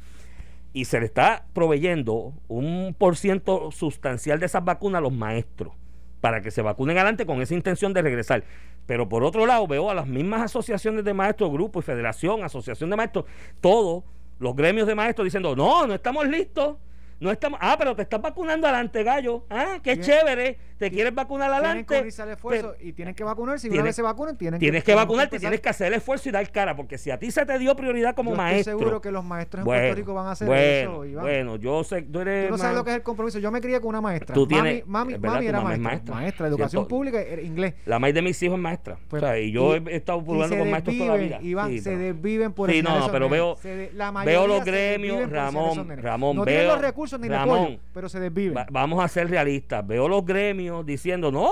Y 0.75 0.85
se 0.85 1.01
le 1.01 1.07
está 1.07 1.47
proveyendo 1.55 2.35
un 2.49 2.95
por 2.99 3.17
ciento 3.17 3.71
sustancial 3.73 4.41
de 4.41 4.47
esas 4.47 4.65
vacunas 4.65 4.99
a 4.99 5.03
los 5.03 5.13
maestros 5.13 5.73
para 6.21 6.41
que 6.41 6.51
se 6.51 6.63
vacunen 6.63 6.97
adelante 6.99 7.27
con 7.27 7.43
esa 7.43 7.55
intención 7.55 7.93
de 7.93 8.03
regresar. 8.03 8.45
Pero 8.87 9.09
por 9.09 9.25
otro 9.25 9.47
lado 9.47 9.67
veo 9.67 9.91
a 9.91 9.95
las 9.95 10.07
mismas 10.07 10.43
asociaciones 10.43 11.05
de 11.05 11.15
maestros, 11.15 11.51
grupos 11.51 11.85
y 11.85 11.87
federación, 11.87 12.45
asociación 12.45 12.91
de 12.91 12.97
maestros, 12.97 13.25
todos 13.61 14.05
los 14.43 14.57
gremios 14.57 14.87
de 14.87 14.95
maestros 14.95 15.25
diciendo, 15.25 15.55
no, 15.55 15.87
no 15.87 15.95
estamos 15.95 16.27
listos. 16.27 16.77
No 17.23 17.31
estamos, 17.31 17.59
ah, 17.63 17.77
pero 17.79 17.95
te 17.95 18.03
estás 18.03 18.21
vacunando 18.21 18.67
adelante, 18.67 19.05
gallo. 19.05 19.45
Ah, 19.49 19.79
qué 19.83 20.01
chévere. 20.01 20.59
Te 20.77 20.91
quieres 20.91 21.15
vacunar 21.15 21.49
que 21.49 21.55
adelante. 21.57 22.01
unirse 22.01 22.23
al 22.23 22.31
esfuerzo 22.31 22.75
pero- 22.77 22.89
y 22.89 22.93
tienen 22.93 23.15
que 23.15 23.23
vacunarse. 23.23 23.69
Una 23.69 23.75
Tienes- 23.75 23.85
vez 23.85 23.95
se 23.97 24.03
vacunen, 24.03 24.37
tienen 24.37 24.59
Tienes 24.59 24.83
que 24.83 24.87
tienen 24.87 25.05
vacunarte, 25.05 25.39
tienes 25.39 25.61
que 25.61 25.69
hacer 25.69 25.87
el 25.87 25.95
esfuerzo 25.95 26.29
y 26.29 26.33
dar 26.33 26.51
cara, 26.51 26.75
porque 26.75 26.99
si 26.99 27.13
a 27.13 27.21
ti 27.21 27.31
se 27.31 27.47
te 27.47 27.57
dio 27.61 27.77
prioridad 27.77 28.17
como 28.17 28.31
Yo 28.31 28.35
estoy 28.35 28.45
maestro. 28.45 28.79
seguro 28.79 29.01
que 29.01 29.13
los 29.13 29.25
maestros 29.25 29.61
en 29.61 29.65
bueno, 29.65 29.81
Puerto 29.83 29.97
Rico 29.97 30.15
van 30.15 30.27
a 30.27 30.31
hacer 30.33 30.49
bueno, 30.49 30.63
eso. 30.95 31.05
Iván. 31.05 31.25
Bueno, 31.25 31.57
yo 31.57 31.85
sé, 31.85 32.03
tú 32.03 32.19
eres. 32.19 32.47
Tú 32.49 32.53
no 32.55 32.59
sabes 32.59 32.75
lo 32.77 32.83
que 32.83 32.91
es 32.91 32.97
el 32.97 33.03
compromiso. 33.05 33.39
Yo 33.39 33.53
me 33.53 33.61
crié 33.61 33.79
con 33.79 33.91
una 33.91 34.01
maestra. 34.01 34.35
Tú 34.35 34.41
mami, 34.51 34.55
tienes- 34.71 34.87
mami, 34.89 35.13
verdad, 35.13 35.29
mami 35.35 35.45
tu 35.45 35.49
era 35.51 35.61
maestra. 35.61 36.15
maestra. 36.17 36.47
educación 36.49 36.71
Cierto. 36.71 36.89
pública, 36.89 37.23
inglés. 37.45 37.75
La 37.87 38.01
maíz 38.01 38.15
de 38.17 38.23
mis 38.23 38.43
hijos 38.43 38.57
es 38.57 38.63
maestra. 38.63 38.99
Pues, 39.07 39.23
o 39.23 39.27
sea, 39.27 39.39
y 39.39 39.53
yo 39.53 39.77
y- 39.77 39.85
he 39.87 39.95
estado 39.97 40.19
se 40.21 40.27
con 40.59 40.69
maestros 40.71 40.97
toda 40.99 41.11
la 41.11 41.23
vida. 41.23 41.39
Iván, 41.43 41.71
Sí, 41.71 41.79
se 41.79 41.97
desviven 41.97 42.53
por 42.55 42.69
Sí, 42.69 42.79
enseñar 42.79 42.99
no, 43.03 43.13
pero 43.13 43.29
veo- 43.29 43.57
los 44.49 44.65
gremios, 44.65 45.31
Ramón. 45.31 45.89
Ramón, 46.03 46.45
veo- 46.45 46.73
los 46.73 46.81
recursos 46.81 47.12
ni 47.19 47.29
Ramón, 47.29 47.59
apoyo, 47.61 47.79
pero 47.95 48.09
se 48.09 48.21
desviven. 48.21 48.57
Va- 48.57 48.67
vamos 48.71 49.03
a 49.05 49.09
ser 49.09 49.29
realistas. 49.31 49.87
Veo 49.87 50.09
los 50.09 50.25
gremios 50.25 50.85
diciendo, 50.87 51.31
no, 51.33 51.51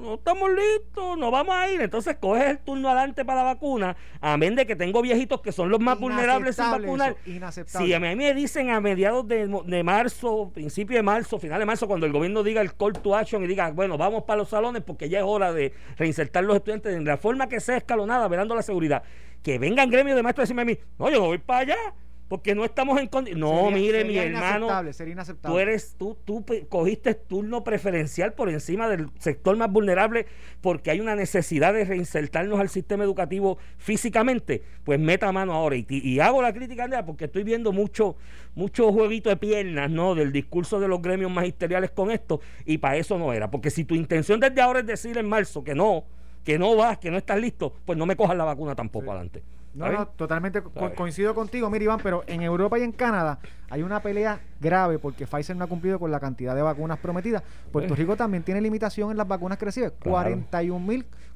no 0.00 0.14
estamos 0.14 0.50
listos, 0.50 1.16
no 1.18 1.30
vamos 1.30 1.54
a 1.54 1.70
ir. 1.70 1.80
Entonces 1.80 2.16
coges 2.20 2.44
el 2.50 2.58
turno 2.58 2.88
adelante 2.88 3.24
para 3.24 3.38
la 3.42 3.54
vacuna, 3.54 3.96
amén 4.20 4.54
de 4.54 4.66
que 4.66 4.76
tengo 4.76 5.00
viejitos 5.02 5.40
que 5.40 5.52
son 5.52 5.68
los 5.70 5.80
más 5.80 5.98
vulnerables 5.98 6.56
sin 6.56 6.64
vacunar. 6.86 7.16
eso, 7.24 7.30
inaceptable. 7.30 7.86
Si 7.86 7.92
a 7.94 8.00
mí 8.00 8.14
me 8.16 8.34
dicen 8.34 8.70
a 8.70 8.80
mediados 8.80 9.26
de, 9.28 9.46
de 9.66 9.82
marzo, 9.82 10.50
principio 10.52 10.96
de 10.96 11.02
marzo, 11.02 11.38
final 11.38 11.58
de 11.58 11.66
marzo, 11.66 11.86
cuando 11.86 12.06
el 12.06 12.12
gobierno 12.12 12.42
diga 12.42 12.60
el 12.60 12.74
call 12.74 12.92
to 12.94 13.14
action 13.16 13.42
y 13.44 13.46
diga, 13.46 13.70
bueno, 13.70 13.96
vamos 13.98 14.24
para 14.24 14.38
los 14.38 14.48
salones 14.48 14.82
porque 14.84 15.08
ya 15.08 15.18
es 15.18 15.24
hora 15.26 15.52
de 15.52 15.72
reinsertar 15.96 16.44
los 16.44 16.56
estudiantes 16.56 16.94
en 16.94 17.04
la 17.04 17.16
forma 17.16 17.48
que 17.48 17.60
sea 17.60 17.76
escalonada, 17.76 18.28
velando 18.28 18.54
la 18.54 18.62
seguridad, 18.62 19.02
que 19.42 19.58
vengan 19.58 19.90
gremios 19.90 20.16
de 20.16 20.22
maestros 20.22 20.42
a 20.42 20.44
decirme 20.44 20.62
a 20.62 20.64
mí, 20.64 20.78
no, 20.98 21.10
yo 21.10 21.20
no 21.20 21.26
voy 21.26 21.38
para 21.38 21.60
allá. 21.60 21.76
Porque 22.28 22.54
no 22.54 22.64
estamos 22.64 22.98
en 23.00 23.06
condiciones. 23.08 23.40
No, 23.40 23.64
Sería- 23.68 23.76
mire, 23.78 24.00
sería 24.02 24.22
mi 24.22 24.28
hermano. 24.28 24.56
inaceptable, 24.56 24.92
sería 24.94 25.12
inaceptable. 25.12 25.54
Tú 25.54 25.58
eres, 25.60 25.94
tú, 25.98 26.16
tú 26.24 26.44
cogiste 26.70 27.14
turno 27.14 27.62
preferencial 27.62 28.32
por 28.32 28.48
encima 28.48 28.88
del 28.88 29.10
sector 29.18 29.56
más 29.56 29.70
vulnerable 29.70 30.26
porque 30.62 30.90
hay 30.90 31.00
una 31.00 31.16
necesidad 31.16 31.74
de 31.74 31.84
reinsertarnos 31.84 32.58
al 32.58 32.70
sistema 32.70 33.04
educativo 33.04 33.58
físicamente. 33.76 34.62
Pues 34.84 34.98
meta 34.98 35.30
mano 35.32 35.52
ahora. 35.52 35.76
Y, 35.76 35.86
y 35.88 36.20
hago 36.20 36.40
la 36.40 36.52
crítica, 36.54 37.04
porque 37.04 37.26
estoy 37.26 37.44
viendo 37.44 37.72
mucho, 37.72 38.16
mucho 38.54 38.90
jueguito 38.90 39.28
de 39.28 39.36
piernas, 39.36 39.90
¿no? 39.90 40.14
Del 40.14 40.32
discurso 40.32 40.80
de 40.80 40.88
los 40.88 41.02
gremios 41.02 41.30
magisteriales 41.30 41.90
con 41.90 42.10
esto. 42.10 42.40
Y 42.64 42.78
para 42.78 42.96
eso 42.96 43.18
no 43.18 43.32
era. 43.32 43.50
Porque 43.50 43.70
si 43.70 43.84
tu 43.84 43.94
intención 43.94 44.40
desde 44.40 44.60
ahora 44.62 44.80
es 44.80 44.86
decir 44.86 45.18
en 45.18 45.28
marzo 45.28 45.62
que 45.62 45.74
no, 45.74 46.04
que 46.42 46.58
no 46.58 46.74
vas, 46.76 46.98
que 46.98 47.10
no 47.10 47.18
estás 47.18 47.38
listo, 47.38 47.74
pues 47.84 47.98
no 47.98 48.06
me 48.06 48.16
cojas 48.16 48.36
la 48.36 48.44
vacuna 48.44 48.74
tampoco 48.74 49.10
adelante. 49.10 49.42
No, 49.74 49.86
¿Está 49.86 49.98
no, 49.98 50.06
totalmente 50.08 50.62
co- 50.62 50.94
coincido 50.94 51.34
contigo, 51.34 51.68
mira 51.68 51.84
Iván, 51.84 52.00
pero 52.02 52.22
en 52.26 52.42
Europa 52.42 52.78
y 52.78 52.82
en 52.82 52.92
Canadá 52.92 53.38
hay 53.74 53.82
una 53.82 54.00
pelea 54.00 54.40
grave 54.60 55.00
porque 55.00 55.26
Pfizer 55.26 55.56
no 55.56 55.64
ha 55.64 55.66
cumplido 55.66 55.98
con 55.98 56.10
la 56.12 56.20
cantidad 56.20 56.54
de 56.54 56.62
vacunas 56.62 56.96
prometidas. 56.98 57.42
Puerto 57.72 57.88
Pues. 57.88 57.98
Rico 57.98 58.14
también 58.16 58.44
tiene 58.44 58.60
limitación 58.60 59.10
en 59.10 59.16
las 59.16 59.26
vacunas 59.26 59.58
que 59.58 59.64
recibe, 59.64 59.90
Claro. 59.98 60.30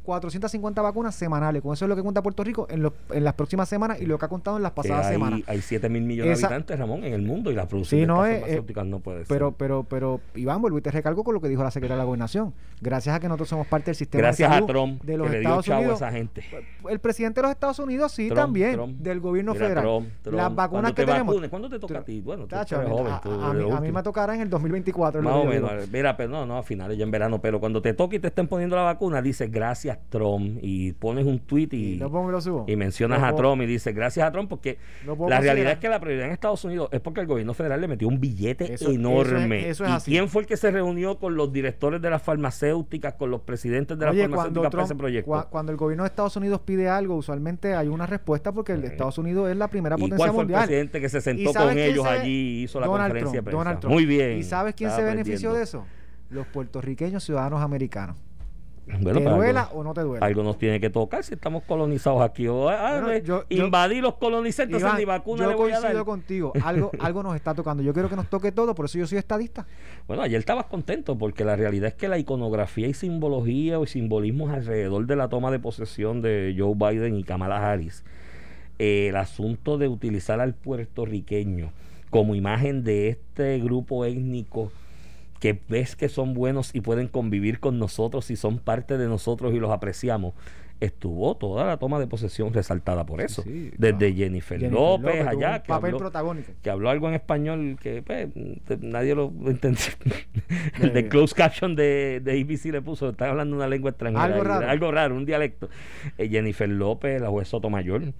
41.450 0.05 0.82
vacunas 0.82 1.14
semanales. 1.14 1.61
Con 1.62 1.74
eso 1.74 1.84
es 1.84 1.89
lo 1.89 1.97
que 1.97 2.03
cuenta 2.03 2.22
Puerto 2.22 2.43
Rico 2.45 2.66
en, 2.70 2.82
los- 2.82 2.93
en 3.11 3.24
las 3.24 3.34
próximas 3.34 3.68
semanas 3.68 4.01
y 4.01 4.07
lo 4.07 4.18
que 4.18 4.24
ha 4.24 4.28
contado 4.28 4.57
en 4.57 4.62
las 4.62 4.72
pasadas 4.72 5.07
hay, 5.07 5.12
semanas. 5.14 5.41
hay 5.47 5.61
7 5.61 5.89
mil 5.89 6.03
millones 6.05 6.39
de 6.41 6.47
habitantes, 6.47 6.78
Ramón, 6.78 7.05
en 7.05 7.12
el 7.12 7.22
mundo 7.22 7.51
y 7.51 7.55
la 7.55 7.66
producción 7.66 7.99
Sí, 7.99 8.01
de 8.03 8.07
no 8.07 8.24
es- 8.24 8.39
farmacéuticas 8.41 8.86
no 8.86 9.01
puede 9.01 9.18
ser. 9.18 9.26
Pero, 9.28 9.53
pero, 9.53 9.82
pero, 9.84 10.20
Iván, 10.34 10.62
vuelvo 10.62 10.78
y 10.78 10.80
te 10.82 10.91
recalco 10.91 11.24
con 11.24 11.34
lo 11.34 11.41
que 11.41 11.49
dijo 11.49 11.62
la 11.62 11.70
secretaria 11.70 11.97
de 11.97 12.03
la 12.03 12.05
Gobernación. 12.07 12.55
Gracias 12.80 13.16
a 13.16 13.20
que 13.20 13.28
nosotros 13.28 13.49
somos 13.49 13.66
parte 13.66 13.86
del 13.86 13.97
sistema 13.97 14.22
Gracias 14.22 14.49
de 14.49 14.55
a 14.55 14.59
salud 14.59 14.68
Trump, 14.68 15.03
de 15.03 15.16
los 15.16 15.26
que 15.26 15.32
le 15.32 15.41
dio 15.41 15.62
chavo 15.62 15.76
a 15.76 15.80
Unidos. 15.80 16.01
esa 16.01 16.11
gente. 16.12 16.45
El 16.89 16.99
presidente 17.01 17.41
de 17.41 17.43
los 17.43 17.51
Estados 17.51 17.78
Unidos, 17.80 18.12
sí, 18.12 18.28
Trump, 18.28 18.41
también. 18.41 18.72
Trump. 18.74 18.99
Del 19.01 19.20
gobierno 19.20 19.55
federal. 19.55 20.07
Las 20.24 20.55
vacunas 20.55 20.93
que 20.93 21.03
te 21.03 21.07
tenemos. 21.07 21.34
vacunes, 21.34 21.51
¿Cuándo 21.51 21.68
te 21.68 21.78
toca 21.78 21.99
a 21.99 22.05
ti? 22.05 22.20
Bueno, 22.29 22.43
tú 22.43 22.49
Tacho, 22.49 22.76
eres 22.76 22.89
a, 22.89 22.93
joven, 22.93 23.12
a- 23.14 23.20
tú 23.22 23.31
a 23.31 23.35
eres 23.35 23.43
mí, 23.43 23.49
a 23.49 23.55
mí 23.55 23.72
último. 23.79 23.93
me 23.99 24.03
tocará 24.03 24.35
en 24.35 24.43
el 24.43 24.51
2024. 24.51 25.20
es 25.20 25.24
lo 25.24 25.31
Más 25.31 25.41
o 25.41 25.45
menos. 25.47 25.72
Mira, 25.91 26.14
pero 26.16 26.29
no, 26.29 26.45
no, 26.45 26.59
a 26.59 26.62
finales 26.62 26.99
ya 26.99 27.05
en 27.05 27.11
verano. 27.11 27.41
Pero 27.41 27.59
cuando 27.59 27.81
te 27.81 27.95
toque 27.95 28.16
y 28.16 28.18
te 28.18 28.29
estén 28.29 28.47
poniendo 28.49 28.76
la 28.76 28.83
vacuna, 28.83 29.22
dices 29.22 29.51
gracias 29.51 29.99
Trump 30.11 30.59
y 30.61 30.93
pones 30.93 31.24
un 31.24 31.39
tweet 31.39 31.68
y, 31.72 31.76
Y 31.76 31.97
lo 31.97 32.11
pongo 32.11 32.29
y 32.29 32.33
lo 32.33 32.41
subo. 32.43 32.64
y 32.68 32.76
mencionas 32.76 33.20
Lo 33.22 33.26
a 33.29 33.35
Trump 33.35 33.62
y 33.62 33.66
dices 33.66 33.95
gracias 33.95 34.26
a 34.29 34.31
Trump 34.33 34.49
porque 34.51 34.76
la 35.29 35.41
realidad 35.41 35.72
es 35.72 35.79
que 35.79 35.89
la 35.89 36.01
prioridad 36.01 36.26
en 36.26 36.33
Estados 36.33 36.62
Unidos 36.64 36.89
es 36.93 37.01
porque 37.01 37.20
el 37.22 37.26
gobierno 37.26 37.55
federal 37.55 37.81
le 37.81 37.89
metió 37.89 38.07
un 38.09 38.20
billete 38.20 38.64
Eso- 38.64 38.74
eso 38.74 38.91
es- 38.91 38.97
enorme. 38.97 39.68
eso 39.68 39.85
es 39.85 39.91
¿Y 39.91 39.93
así. 39.95 40.11
quién 40.11 40.29
fue 40.29 40.43
el 40.43 40.49
que 40.49 40.57
se 40.59 40.70
reunió 40.70 41.18
con 41.18 41.35
los 41.35 41.51
directores 41.53 42.03
de 42.03 42.11
las 42.11 42.22
farmacéuticas, 42.22 43.14
con 43.14 43.31
los 43.31 43.41
presidentes 43.41 43.99
de 43.99 44.05
las 44.05 44.14
farmacéuticas 44.16 44.70
para 44.70 44.85
ese 44.85 44.95
proyecto? 44.95 45.31
cua- 45.31 45.47
cuando 45.49 45.72
el 45.72 45.79
gobierno 45.79 46.05
de 46.05 46.09
Estados 46.09 46.37
Unidos 46.37 46.61
pide 46.64 46.89
algo, 46.89 47.16
usualmente 47.16 47.74
hay 47.74 47.89
una 47.89 48.07
respuesta 48.07 48.53
porque 48.53 48.72
el 48.72 48.83
de 48.83 48.89
Sí. 48.89 48.93
Estados 48.93 49.18
Unidos 49.18 49.49
es 49.51 49.57
la 49.57 49.68
primera 49.68 49.97
¿Y 49.97 50.01
potencia 50.03 50.16
cuál 50.18 50.31
fue 50.33 50.43
el 50.45 50.49
presidente 50.66 51.01
que 51.01 51.09
se 51.09 51.18
¿Y 51.18 51.20
sentó 51.20 51.53
con 51.53 51.79
ellos 51.79 52.05
allí 52.09 52.62
hizo 52.64 52.80
la 52.80 52.86
Donald 52.86 53.04
conferencia 53.12 53.32
Trump, 53.32 53.34
de 53.34 53.42
prensa? 53.42 53.59
Donald 53.59 53.80
Trump. 53.80 53.92
Muy 53.94 54.06
bien. 54.06 54.38
¿Y 54.38 54.42
sabes 54.42 54.74
quién 54.74 54.90
se 54.90 55.02
benefició 55.02 55.52
de 55.52 55.62
eso? 55.62 55.84
Los 56.30 56.46
puertorriqueños 56.46 57.24
ciudadanos 57.24 57.61
americanos. 57.62 58.16
Bueno, 59.02 59.18
¿Te 59.20 59.28
duela 59.28 59.62
algo, 59.64 59.80
o 59.80 59.84
no 59.84 59.92
te 59.92 60.00
duela? 60.00 60.24
algo 60.24 60.42
nos 60.42 60.56
tiene 60.56 60.80
que 60.80 60.88
tocar 60.88 61.22
si 61.22 61.34
estamos 61.34 61.62
colonizados 61.64 62.22
aquí. 62.22 62.48
O, 62.48 62.70
ah, 62.70 63.00
Bueno, 63.02 63.18
yo- 63.18 63.44
yo- 63.50 63.64
invadí 63.66 64.00
los 64.00 64.14
colonizé, 64.14 64.62
entonces 64.62 64.90
ni 64.96 65.04
vacuna 65.04 65.42
yo 65.44 65.50
le 65.50 65.56
voy 65.56 65.72
a 65.72 65.74
coincido 65.74 65.94
dar. 65.94 66.04
contigo. 66.06 66.52
Algo, 66.64 66.90
algo 66.98 67.22
nos 67.22 67.36
está 67.36 67.52
tocando. 67.54 67.82
Yo 67.82 67.92
quiero 67.92 68.09
que 68.09 68.16
nos 68.16 68.30
toque 68.30 68.50
todo, 68.50 68.74
por 68.74 68.86
eso 68.86 68.96
yo 68.98 69.06
soy 69.06 69.18
estadista. 69.18 69.66
Bueno, 70.06 70.22
ayer 70.22 70.38
estabas 70.38 70.64
contento 70.66 71.18
porque 71.18 71.44
la 71.44 71.54
realidad 71.54 71.88
es 71.88 71.94
que 71.96 72.09
la 72.09 72.16
iconografía 72.18 72.86
y 72.88 72.94
simbología 72.94 73.78
o 73.78 73.84
simbolismos 73.84 74.50
alrededor 74.52 75.06
de 75.06 75.16
la 75.16 75.28
toma 75.28 75.50
de 75.50 75.59
posesión 75.59 76.22
de 76.22 76.54
Joe 76.59 76.72
Biden 76.74 77.14
y 77.14 77.24
Kamala 77.24 77.70
Harris, 77.70 78.04
eh, 78.78 79.09
el 79.11 79.16
asunto 79.16 79.76
de 79.76 79.88
utilizar 79.88 80.40
al 80.40 80.54
puertorriqueño 80.54 81.72
como 82.11 82.34
imagen 82.34 82.84
de 82.84 83.09
este 83.09 83.59
grupo 83.59 84.04
étnico 84.04 84.72
que 85.40 85.61
ves 85.68 85.96
que 85.96 86.09
son 86.09 86.34
buenos 86.34 86.74
y 86.74 86.80
pueden 86.80 87.09
convivir 87.09 87.61
con 87.61 87.78
nosotros 87.78 88.30
y 88.30 88.36
son 88.36 88.59
parte 88.59 88.98
de 88.98 89.06
nosotros 89.06 89.54
y 89.54 89.59
los 89.59 89.70
apreciamos, 89.70 90.34
estuvo 90.80 91.36
toda 91.36 91.64
la 91.64 91.76
toma 91.76 91.98
de 91.98 92.06
posesión 92.06 92.52
resaltada 92.52 93.04
por 93.04 93.20
eso. 93.20 93.42
sí, 93.42 93.70
Desde. 93.76 94.12
Jennifer, 94.12 94.59
Jennifer 94.59 94.72
López, 94.72 95.26
allá, 95.26 95.62
que 95.62 95.68
papel 95.68 95.88
habló, 95.88 95.98
protagónico. 95.98 96.52
que 96.62 96.70
habló 96.70 96.90
algo 96.90 97.09
en 97.09 97.14
español 97.14 97.78
que 97.80 98.02
pues, 98.02 98.28
nadie 98.80 99.14
lo 99.14 99.32
entendió. 99.46 99.84
El 100.80 100.92
de 100.92 101.09
closed 101.09 101.36
caption 101.36 101.76
de, 101.76 102.20
de 102.22 102.40
ABC 102.40 102.66
le 102.66 102.82
puso, 102.82 103.11
está 103.11 103.28
hablando 103.28 103.56
una 103.56 103.68
lengua 103.68 103.90
extranjera. 103.90 104.24
Algo 104.24 104.44
raro. 104.44 104.68
algo 104.68 104.90
raro, 104.92 105.14
un 105.16 105.24
dialecto. 105.24 105.68
Eh, 106.16 106.28
Jennifer 106.28 106.68
López, 106.68 107.20
la 107.20 107.28
juez 107.28 107.48
Sotomayor, 107.48 108.12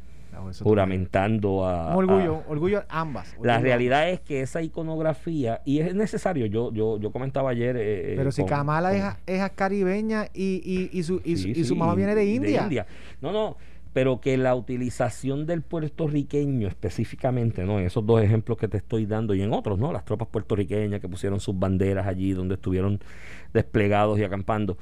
Eso 0.51 0.65
juramentando 0.65 1.67
a... 1.67 1.89
Un 1.97 2.05
orgullo, 2.11 2.37
a- 2.47 2.51
orgullo 2.51 2.83
ambas. 2.89 3.35
la 3.43 3.59
realidad 3.59 4.09
es 4.11 4.21
que 4.21 4.41
esa 4.41 4.63
iconografía, 4.63 5.61
y 5.65 5.81
es 5.81 5.95
necesario, 5.95 6.47
yo 6.47 6.73
yo 6.73 6.99
yo 6.99 7.11
comentaba 7.11 7.51
ayer... 7.51 7.77
eh, 7.77 8.13
eh, 8.13 8.15
Pero 8.17 8.31
si 8.33 8.43
con- 8.43 8.49
Kamala 8.51 8.95
es, 8.95 9.03
con- 9.05 9.17
es 9.27 9.51
caribeña 9.53 10.27
y, 10.35 10.63
y, 10.93 10.99
y 10.99 11.03
su, 11.03 11.21
y, 11.25 11.37
su- 11.37 11.43
Sí, 11.45 11.51
y 11.51 11.65
su 11.65 11.75
sí, 11.75 11.75
mamá 11.75 11.95
viene 11.95 12.15
de 12.15 12.25
India. 12.27 12.87
No, 13.21 13.33
no, 13.33 13.57
pero 13.93 14.21
que 14.21 14.37
la 14.37 14.55
utilización 14.55 15.47
del 15.47 15.63
puertorriqueño 15.63 16.69
específicamente, 16.69 17.65
¿no? 17.65 17.81
En 17.81 17.87
esos 17.87 18.05
dos 18.07 18.23
ejemplos 18.23 18.57
que 18.59 18.69
te 18.69 18.77
estoy 18.77 19.07
dando 19.07 19.35
y 19.35 19.43
en 19.43 19.53
otros, 19.53 19.79
¿no? 19.79 19.93
Las 19.93 20.05
tropas 20.05 20.29
puertorriqueñas 20.29 21.01
que 21.01 21.09
pusieron 21.09 21.41
sus 21.41 21.59
banderas 21.59 22.07
allí 22.07 22.33
donde 22.33 22.55
estuvieron 22.57 23.01
desplegados 23.53 24.19
y 24.19 24.25
acampando. 24.25 24.77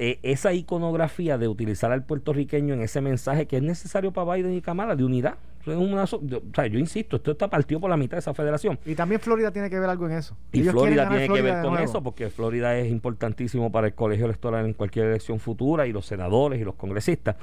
Eh, 0.00 0.20
esa 0.22 0.52
iconografía 0.52 1.38
de 1.38 1.48
utilizar 1.48 1.90
al 1.90 2.04
puertorriqueño 2.04 2.72
en 2.74 2.82
ese 2.82 3.00
mensaje 3.00 3.46
que 3.46 3.56
es 3.56 3.62
necesario 3.64 4.12
para 4.12 4.34
Biden 4.36 4.54
y 4.54 4.60
Kamala 4.60 4.94
de 4.94 5.02
unidad. 5.04 5.34
Una 5.66 6.06
so- 6.06 6.20
yo, 6.22 6.38
o 6.38 6.54
sea, 6.54 6.66
yo 6.68 6.78
insisto, 6.78 7.16
esto 7.16 7.32
está 7.32 7.48
partido 7.50 7.80
por 7.80 7.90
la 7.90 7.96
mitad 7.96 8.16
de 8.16 8.20
esa 8.20 8.32
federación. 8.32 8.78
Y 8.86 8.94
también 8.94 9.20
Florida 9.20 9.50
tiene 9.50 9.68
que 9.68 9.78
ver 9.78 9.90
algo 9.90 10.06
en 10.06 10.12
eso. 10.12 10.36
Y 10.52 10.60
Ellos 10.60 10.72
Florida 10.72 11.08
tiene 11.08 11.26
que 11.26 11.42
ver 11.42 11.54
con 11.62 11.72
nuevo. 11.72 11.84
eso, 11.84 12.02
porque 12.02 12.30
Florida 12.30 12.78
es 12.78 12.90
importantísimo 12.90 13.70
para 13.72 13.88
el 13.88 13.94
colegio 13.94 14.24
electoral 14.26 14.64
en 14.66 14.72
cualquier 14.72 15.06
elección 15.06 15.40
futura 15.40 15.86
y 15.88 15.92
los 15.92 16.06
senadores 16.06 16.60
y 16.60 16.64
los 16.64 16.76
congresistas. 16.76 17.36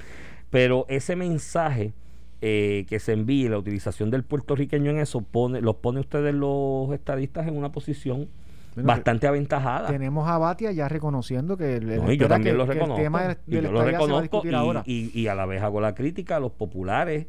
Pero 0.50 0.86
ese 0.88 1.16
mensaje 1.18 1.94
eh, 2.42 2.86
que 2.88 3.00
se 3.00 3.14
envíe 3.14 3.50
la 3.50 3.58
utilización 3.58 4.10
del 4.12 4.24
puertorriqueño 4.24 4.92
en 4.92 5.00
eso, 5.00 5.22
pone, 5.22 5.62
los 5.62 5.76
pone 5.76 6.00
ustedes 6.00 6.34
los 6.34 6.92
estadistas 6.94 7.48
en 7.48 7.58
una 7.58 7.72
posición 7.72 8.28
Bueno, 8.76 8.88
bastante 8.88 9.26
aventajada. 9.28 9.88
Tenemos 9.88 10.28
a 10.30 10.38
Batia 10.38 10.72
ya 10.74 10.88
reconociendo 10.90 11.56
que, 11.58 11.78
el, 11.78 12.04
No, 12.04 12.12
y 12.12 12.18
yo 12.18 12.28
también 12.28 12.54
que- 12.54 12.58
lo 12.58 12.64
el 12.64 12.70
reconozco. 12.70 13.02
tema 13.02 13.24
del- 13.24 13.38
y 13.48 13.52
yo 13.56 13.62
lo 13.62 13.74
va 13.74 13.82
a 13.82 13.86
reconozco 13.86 14.22
discutir 14.22 14.56
ahora. 14.56 14.84
y, 14.86 15.12
y- 15.14 15.22
y 15.22 15.28
a 15.28 15.36
la 15.36 15.46
vez 15.46 15.62
hago 15.64 15.80
la 15.82 15.96
crítica 15.96 16.36
a 16.36 16.40
los 16.40 16.52
populares 16.52 17.26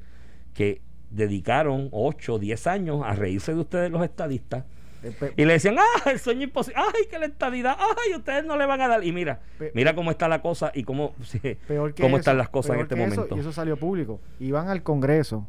que 0.54 0.82
dedicaron 1.10 1.88
8, 1.92 2.38
10 2.38 2.66
años 2.66 3.02
a 3.04 3.14
reírse 3.14 3.54
de 3.54 3.60
ustedes 3.60 3.90
los 3.90 4.02
estadistas 4.02 4.64
Eh, 5.02 5.12
pe- 5.18 5.32
y 5.36 5.44
le 5.44 5.52
decían, 5.52 5.76
ah, 5.78 6.10
el 6.10 6.18
sueño 6.18 6.42
imposible, 6.44 6.80
ay, 6.84 7.06
que 7.08 7.18
la 7.18 7.26
estadidad, 7.26 7.76
ay, 7.78 8.14
ustedes 8.16 8.44
no 8.44 8.56
le 8.56 8.66
van 8.66 8.80
a 8.80 8.88
dar. 8.88 9.04
Y 9.04 9.12
mira, 9.12 9.40
Pe- 9.58 9.70
mira 9.74 9.94
cómo 9.94 10.10
está 10.10 10.26
la 10.26 10.42
cosa 10.42 10.72
y 10.74 10.82
cómo, 10.82 11.14
sí, 11.22 11.38
peor 11.68 11.94
que 11.94 12.02
cómo 12.02 12.16
eso, 12.16 12.20
están 12.22 12.38
las 12.38 12.48
cosas 12.48 12.74
en 12.76 12.82
este 12.82 12.94
que 12.96 13.04
eso, 13.04 13.14
momento. 13.14 13.36
y 13.36 13.40
eso 13.40 13.52
salió 13.52 13.76
público. 13.76 14.20
Iban 14.40 14.68
al 14.68 14.82
Congreso 14.82 15.46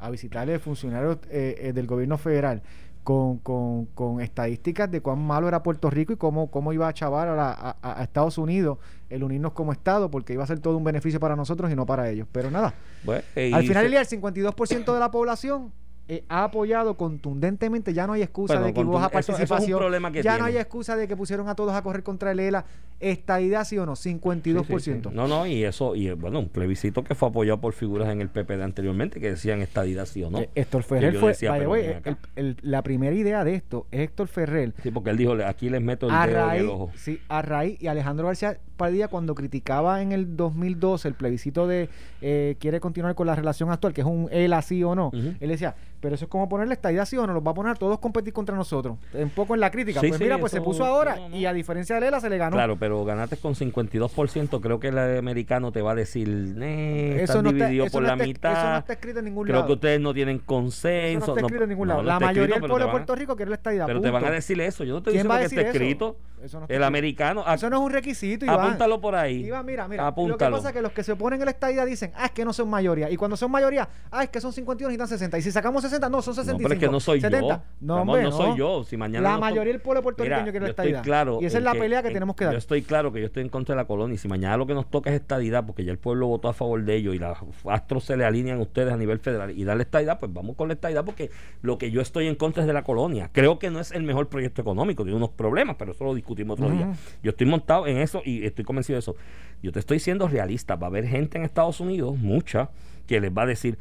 a 0.00 0.10
visitarle 0.10 0.58
funcionarios 0.58 1.18
eh, 1.30 1.56
eh, 1.58 1.72
del 1.72 1.86
gobierno 1.86 2.18
federal 2.18 2.62
con, 3.08 3.38
con, 3.38 3.86
con 3.94 4.20
estadísticas 4.20 4.90
de 4.90 5.00
cuán 5.00 5.18
malo 5.18 5.48
era 5.48 5.62
Puerto 5.62 5.88
Rico 5.88 6.12
y 6.12 6.16
cómo, 6.16 6.50
cómo 6.50 6.74
iba 6.74 6.86
a 6.86 6.92
chavar 6.92 7.28
a, 7.28 7.34
la- 7.34 7.76
a- 7.80 8.02
Estados 8.02 8.36
Unidos 8.36 8.76
el 9.08 9.24
unirnos 9.24 9.52
como 9.52 9.72
Estado, 9.72 10.10
porque 10.10 10.34
iba 10.34 10.44
a 10.44 10.46
ser 10.46 10.58
todo 10.60 10.76
un 10.76 10.84
beneficio 10.84 11.18
para 11.18 11.34
nosotros 11.34 11.72
y 11.72 11.74
no 11.74 11.86
para 11.86 12.10
ellos. 12.10 12.28
Pero 12.30 12.50
nada, 12.50 12.74
Bueno, 13.04 13.22
al 13.54 13.62
final 13.62 13.84
el 14.00 14.06
52% 14.06 14.92
de 14.92 15.00
la 15.00 15.10
población 15.10 15.72
eh, 16.08 16.24
ha 16.28 16.44
apoyado 16.44 16.96
contundentemente. 16.96 17.92
Ya 17.92 18.06
no 18.06 18.14
hay 18.14 18.22
excusa 18.22 18.60
de 18.60 18.72
que 18.72 18.80
hubo 18.80 18.98
contun- 18.98 19.06
eso- 19.10 19.18
es 19.18 19.28
un 19.28 19.34
participación. 19.34 19.78
problema 19.78 20.10
que 20.10 20.22
ya 20.22 20.32
no 20.32 20.44
tiene. 20.44 20.50
hay 20.50 20.56
excusa 20.62 20.96
de 20.96 21.06
que 21.06 21.16
pusieron 21.16 21.48
a 21.48 21.54
todos 21.54 21.74
a 21.74 21.82
correr 21.82 22.02
contra 22.02 22.30
el 22.32 22.40
ELA. 22.40 22.64
Estadidad, 23.00 23.64
sí 23.64 23.78
o 23.78 23.86
no, 23.86 23.94
52%. 23.94 24.80
Sí, 24.80 24.90
sí, 24.92 25.08
sí. 25.10 25.14
No, 25.14 25.28
no, 25.28 25.46
y 25.46 25.62
eso, 25.62 25.94
y 25.94 26.10
bueno, 26.12 26.40
un 26.40 26.48
plebiscito 26.48 27.04
que 27.04 27.14
fue 27.14 27.28
apoyado 27.28 27.60
por 27.60 27.72
figuras 27.72 28.08
en 28.08 28.20
el 28.20 28.28
PPD 28.28 28.60
anteriormente 28.62 29.20
que 29.20 29.30
decían 29.30 29.60
estadidad 29.62 30.04
sí 30.06 30.24
o 30.24 30.30
no. 30.30 30.40
Eh, 30.40 30.50
Héctor 30.56 30.82
Ferrer 30.82 31.14
fue. 31.16 31.28
decía, 31.28 31.52
ven 31.52 31.96
acá. 31.96 32.10
el- 32.34 32.46
el- 32.46 32.56
la 32.62 32.82
primera 32.82 33.14
idea 33.14 33.44
de 33.44 33.54
esto 33.54 33.86
es 33.92 34.00
Héctor 34.00 34.26
Ferrer. 34.26 34.72
Sí, 34.82 34.90
porque 34.90 35.10
él 35.10 35.16
dijo, 35.16 35.36
"Le- 35.36 35.44
aquí 35.44 35.70
les 35.70 35.80
meto 35.80 36.06
el 36.08 36.12
A 36.14 36.26
dedo 36.26 36.38
en 36.40 36.46
raíz, 36.48 36.60
el 36.62 36.68
ojo. 36.70 36.90
sí, 36.96 37.20
a 37.28 37.40
raíz, 37.42 37.80
y 37.80 37.86
Alejandro 37.86 38.26
García 38.26 38.58
Padilla, 38.76 39.08
cuando 39.08 39.34
criticaba 39.36 40.02
en 40.02 40.10
el 40.12 40.36
2012 40.36 41.06
el 41.08 41.14
plebiscito 41.14 41.66
de 41.68 41.88
eh, 42.20 42.56
quiere 42.58 42.80
continuar 42.80 43.14
con 43.14 43.26
la 43.28 43.36
relación 43.36 43.70
actual, 43.70 43.92
que 43.92 44.00
es 44.00 44.06
un 44.06 44.28
él 44.32 44.52
así 44.52 44.82
o 44.82 44.94
no, 44.96 45.08
Ujú. 45.08 45.34
él 45.38 45.48
decía, 45.48 45.76
pero 46.00 46.14
eso 46.14 46.24
es 46.26 46.30
como 46.30 46.48
ponerle 46.48 46.74
estadía 46.74 47.04
sí 47.06 47.16
o 47.16 47.26
no, 47.26 47.32
los 47.34 47.46
va 47.46 47.50
a 47.50 47.54
poner 47.54 47.72
a 47.72 47.74
todos 47.74 47.98
a 47.98 48.00
competir 48.00 48.32
contra 48.32 48.54
nosotros. 48.56 48.96
Un 49.14 49.30
poco 49.30 49.54
en 49.54 49.60
la 49.60 49.70
crítica. 49.70 50.00
Sí, 50.00 50.08
pues 50.08 50.18
sí, 50.18 50.24
mira, 50.24 50.38
pues 50.38 50.52
se 50.52 50.60
puso 50.60 50.84
ahora, 50.84 51.16
no, 51.16 51.28
no. 51.30 51.36
y 51.36 51.46
a 51.46 51.52
diferencia 51.52 51.94
de 51.96 52.02
Lela 52.02 52.20
se 52.20 52.30
le 52.30 52.38
ganó. 52.38 52.56
Claro, 52.56 52.76
pero 52.78 53.04
ganaste 53.04 53.36
con 53.36 53.54
52%, 53.54 54.60
creo 54.60 54.80
que 54.80 54.88
el 54.88 54.98
americano 55.18 55.72
te 55.72 55.82
va 55.82 55.92
a 55.92 55.94
decir, 55.94 56.54
eh, 56.60 57.20
eso 57.22 57.42
no, 57.42 57.50
está, 57.50 57.70
eso, 57.70 57.92
por 57.92 58.02
no 58.02 58.08
la 58.08 58.14
está, 58.14 58.24
mitad. 58.26 58.52
eso 58.52 58.70
no 58.70 58.78
está 58.78 58.92
escrito 58.92 59.18
en 59.18 59.24
ningún 59.24 59.44
creo 59.44 59.56
lado. 59.56 59.66
que 59.66 59.72
ustedes 59.74 60.00
no 60.00 60.14
tienen 60.14 60.36
eso 60.36 60.44
consenso. 60.46 61.26
no 61.26 61.32
está 61.34 61.40
escrito 61.46 61.64
en 61.64 61.70
ningún 61.70 61.88
no, 61.88 61.94
lado. 61.94 62.02
no 62.02 62.08
la 62.08 62.20
mayoría 62.20 62.42
escrito, 62.42 62.60
del 62.60 62.68
pueblo 62.70 62.84
te 62.84 62.88
de 62.88 62.92
Puerto 62.92 63.14
Rico 63.14 63.36
quiere 63.36 63.48
la 63.50 63.56
estadidad. 63.56 63.86
Pero 63.86 64.00
te 64.00 64.10
van 64.10 64.24
a 64.24 64.30
decir 64.30 64.60
eso. 64.60 64.84
Yo 64.84 64.92
no 64.92 64.98
estoy 64.98 65.14
¿Quién 65.14 65.26
diciendo 65.28 65.38
que 65.38 65.44
esté 65.46 65.60
eso? 65.60 65.70
escrito. 65.70 66.16
Eso 66.42 66.58
no 66.58 66.64
está 66.66 66.74
el 66.74 66.84
americano. 66.84 67.42
ah, 67.44 67.54
Eso 67.54 67.68
no 67.68 67.76
es 67.78 67.82
un 67.82 67.90
requisito, 67.90 68.44
Iván. 68.44 68.60
Apúntalo 68.60 69.00
por 69.00 69.16
ahí. 69.16 69.44
Iván, 69.44 69.66
mira, 69.66 69.88
mira. 69.88 70.12
Lo 70.16 70.36
que 70.38 70.48
pasa 70.50 70.68
es 70.68 70.74
que 70.74 70.82
los 70.82 70.92
que 70.92 71.02
se 71.02 71.12
oponen 71.12 71.42
a 71.42 71.44
la 71.44 71.50
estadía 71.50 71.84
dicen, 71.84 72.12
ah, 72.14 72.26
es 72.26 72.30
que 72.32 72.44
no 72.44 72.52
son 72.52 72.68
mayoría. 72.70 73.10
Y 73.10 73.16
cuando 73.16 73.36
son 73.36 73.50
mayoría, 73.50 73.88
ah, 74.10 74.22
es 74.22 74.30
que 74.30 74.40
son 74.40 74.52
51 74.52 74.94
y 74.94 74.96
necesitan 74.96 75.08
60. 75.08 75.38
Y 75.38 75.42
si 75.42 75.50
sacamos 75.50 75.84
60, 75.88 76.08
no, 76.08 76.22
son 76.22 76.32
No, 76.32 76.42
65. 76.42 76.62
pero 76.68 76.74
es 76.74 76.80
que 76.80 76.88
no 76.92 77.00
soy 77.00 77.20
70. 77.20 77.46
yo. 77.56 77.62
No, 77.80 77.96
Ramón, 77.98 78.16
hombre, 78.16 78.22
no 78.30 78.32
soy 78.36 78.56
yo. 78.58 78.84
Si 78.84 78.96
mañana 78.96 79.30
la 79.32 79.38
mayoría 79.38 79.72
del 79.72 79.80
pueblo 79.82 80.02
puertorriqueño 80.02 80.44
quiere 80.50 80.60
la 80.60 80.68
estadidad. 80.70 81.02
claro 81.02 81.38
y 81.40 81.46
esa 81.46 81.58
es 81.58 81.64
la 81.64 81.72
pelea 81.74 82.02
que 82.02 82.08
en- 82.08 82.14
tenemos 82.14 82.36
que 82.36 82.44
dar. 82.44 82.52
Yo 82.54 82.58
estoy 82.58 82.82
claro 82.82 83.12
que 83.12 83.20
yo 83.20 83.26
estoy 83.26 83.42
en 83.42 83.48
contra 83.48 83.74
de 83.74 83.80
la 83.82 83.86
colonia. 83.86 84.14
Y 84.14 84.18
si 84.18 84.28
mañana 84.28 84.56
lo 84.56 84.66
que 84.66 84.74
nos 84.74 84.88
toca 84.90 85.10
es 85.10 85.16
estadidad, 85.16 85.64
porque 85.66 85.84
ya 85.84 85.92
el 85.92 85.98
pueblo 85.98 86.26
votó 86.28 86.48
a 86.48 86.52
favor 86.52 86.82
de 86.84 86.96
ello 86.96 87.12
y 87.14 87.18
los 87.18 87.36
astros 87.66 88.04
se 88.04 88.16
le 88.16 88.24
alinean 88.24 88.58
a 88.58 88.62
ustedes 88.62 88.92
a 88.92 88.96
nivel 88.96 89.18
federal 89.18 89.50
y 89.56 89.64
darle 89.64 89.82
estadidad, 89.84 90.18
pues 90.18 90.32
vamos 90.32 90.56
con 90.56 90.68
la 90.68 90.74
estadidad 90.74 91.04
porque 91.04 91.30
lo 91.62 91.78
que 91.78 91.90
yo 91.90 92.00
estoy 92.00 92.26
en 92.26 92.34
contra 92.34 92.62
es 92.62 92.66
de 92.66 92.72
la 92.72 92.82
colonia. 92.84 93.30
Creo 93.32 93.58
que 93.58 93.70
no 93.70 93.80
es 93.80 93.92
el 93.92 94.02
mejor 94.02 94.28
proyecto 94.28 94.60
económico, 94.62 95.02
tiene 95.04 95.16
unos 95.16 95.30
problemas, 95.30 95.76
pero 95.78 95.92
eso 95.92 96.04
lo 96.04 96.14
discutimos 96.14 96.58
otro 96.60 96.70
día. 96.72 96.92
Yo 97.22 97.30
estoy 97.30 97.46
montado 97.46 97.86
en 97.86 97.98
eso 97.98 98.22
y 98.24 98.44
estoy 98.44 98.64
convencido 98.64 98.96
de 98.96 99.00
eso. 99.00 99.16
Yo 99.62 99.72
te 99.72 99.78
estoy 99.80 99.98
siendo 99.98 100.28
realista. 100.28 100.76
Va 100.76 100.86
a 100.86 100.90
haber 100.90 101.06
gente 101.06 101.36
en 101.38 101.44
Estados 101.44 101.80
Unidos, 101.80 102.16
mucha, 102.16 102.70
que 103.06 103.20
les 103.20 103.32
va 103.36 103.42
a 103.42 103.46
decir, 103.46 103.78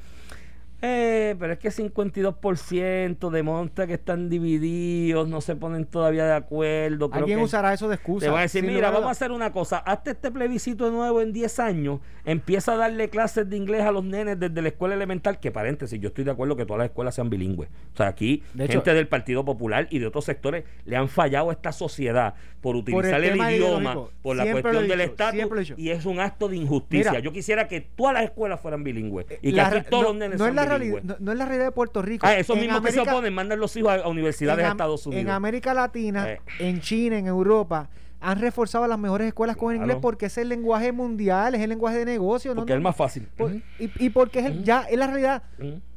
eh, 0.82 1.36
pero 1.40 1.54
es 1.54 1.60
que 1.60 1.70
52% 1.72 3.30
demuestra 3.32 3.88
que 3.88 3.94
están 3.94 4.30
divididos, 4.30 5.28
no 5.28 5.42
se 5.42 5.56
ponen 5.56 5.86
todavía 5.86 6.26
de 6.26 6.34
acuerdo. 6.34 7.10
creo 7.10 7.22
Alguien 7.24 7.40
que- 7.40 7.46
usará 7.46 7.74
eso 7.74 7.88
de 7.90 7.96
excusa. 7.96 8.26
te 8.26 8.30
van 8.30 8.40
a 8.40 8.42
decir, 8.44 8.64
mira, 8.64 8.92
vamos 8.92 9.08
a 9.08 9.12
hacer 9.12 9.32
una 9.32 9.52
cosa, 9.52 9.78
hazte 9.80 10.12
este 10.12 10.32
plebiscito 10.32 10.90
nuevo 10.92 11.22
en 11.22 11.34
10 11.34 11.60
años, 11.60 12.00
empieza 12.26 12.74
a 12.74 12.78
darle 12.78 13.10
clases 13.10 13.50
de 13.50 13.58
inglés 13.58 13.82
a 13.82 13.92
los 13.92 14.04
nenes 14.04 14.40
desde 14.40 14.62
la 14.62 14.68
escuela 14.70 14.96
elemental, 14.96 15.40
que 15.40 15.52
paréntesis, 15.52 16.00
yo 16.00 16.10
estoy 16.10 16.24
de 16.24 16.32
acuerdo 16.32 16.56
que 16.56 16.66
todas 16.66 16.80
las 16.80 16.90
escuelas 16.90 17.16
sean 17.16 17.30
bilingües. 17.30 17.70
O 17.94 17.98
sea, 17.98 18.08
aquí 18.08 18.44
De 18.54 18.66
hecho- 18.66 18.74
gente 18.74 18.94
del 18.94 19.08
Partido 19.08 19.44
Popular 19.46 19.88
y 19.90 20.00
de 20.00 20.08
otros 20.08 20.26
sectores 20.26 20.64
le 20.86 20.96
han 20.96 21.10
fallado 21.10 21.50
a 21.50 21.54
esta 21.54 21.72
sociedad 21.72 22.36
por 22.62 22.76
utilizar 22.76 23.24
el, 23.24 23.38
idioma, 23.38 23.96
por 24.22 24.36
la 24.36 24.52
cuestión 24.52 24.88
del 24.88 25.02
estatus, 25.02 25.74
y 25.78 25.90
es 25.92 26.06
un 26.06 26.20
acto 26.20 26.48
de 26.50 26.58
injusticia. 26.58 27.12
Mira. 27.12 27.24
yo 27.24 27.32
quisiera 27.32 27.68
que 27.68 27.82
todas 27.82 28.14
las 28.14 28.24
escuelas 28.24 28.60
fueran 28.60 28.84
bilingües 28.84 29.26
y 29.42 29.52
que 29.52 29.56
La 29.56 29.68
aquí 29.68 29.82
todos 29.90 30.04
no, 30.04 30.10
los 30.10 30.18
nenes 30.18 30.40
no 30.40 30.46
sean 30.46 30.56
realidad, 30.70 31.02
no, 31.04 31.16
no 31.20 31.32
es 31.32 31.38
la 31.38 31.46
realidad 31.46 31.66
de 31.68 31.72
Puerto 31.72 32.02
Rico. 32.02 32.26
Ah, 32.28 32.36
esos 32.38 32.56
En 32.56 32.64
mismos 32.64 32.82
que 32.82 32.92
se 32.92 33.00
oponen 33.00 33.34
mandan 33.34 33.60
los 33.60 33.76
hijos 33.76 33.92
a, 33.92 33.96
a 33.96 34.08
universidades 34.08 34.64
de 34.66 34.72
Estados 34.72 35.06
Unidos. 35.08 35.22
en 35.24 35.30
América 35.32 35.74
Latina, 35.74 36.30
Eh. 36.32 36.42
en 36.60 36.80
China, 36.82 37.18
en 37.18 37.28
Europa, 37.28 37.90
han 38.20 38.40
reforzado 38.40 38.88
las 38.88 38.98
mejores 38.98 39.28
escuelas 39.28 39.56
con 39.56 39.72
el 39.72 39.78
Claro. 39.78 39.92
inglés 39.92 40.02
porque 40.02 40.26
es 40.26 40.38
el 40.40 40.50
lenguaje 40.50 40.92
mundial, 40.92 41.54
es 41.56 41.62
el 41.62 41.70
lenguaje 41.70 42.00
de 42.00 42.06
negocio. 42.06 42.56
porque 42.56 42.74
no- 42.74 42.78
es 42.80 42.84
más 42.84 42.96
fácil. 42.96 43.28
por- 43.38 43.52
y, 43.54 43.64
y 44.00 44.10
porque 44.10 44.40
es 44.40 44.46
el- 44.48 44.64
ya 44.64 44.82
es 44.90 44.98
la 44.98 45.08
realidad. 45.08 45.44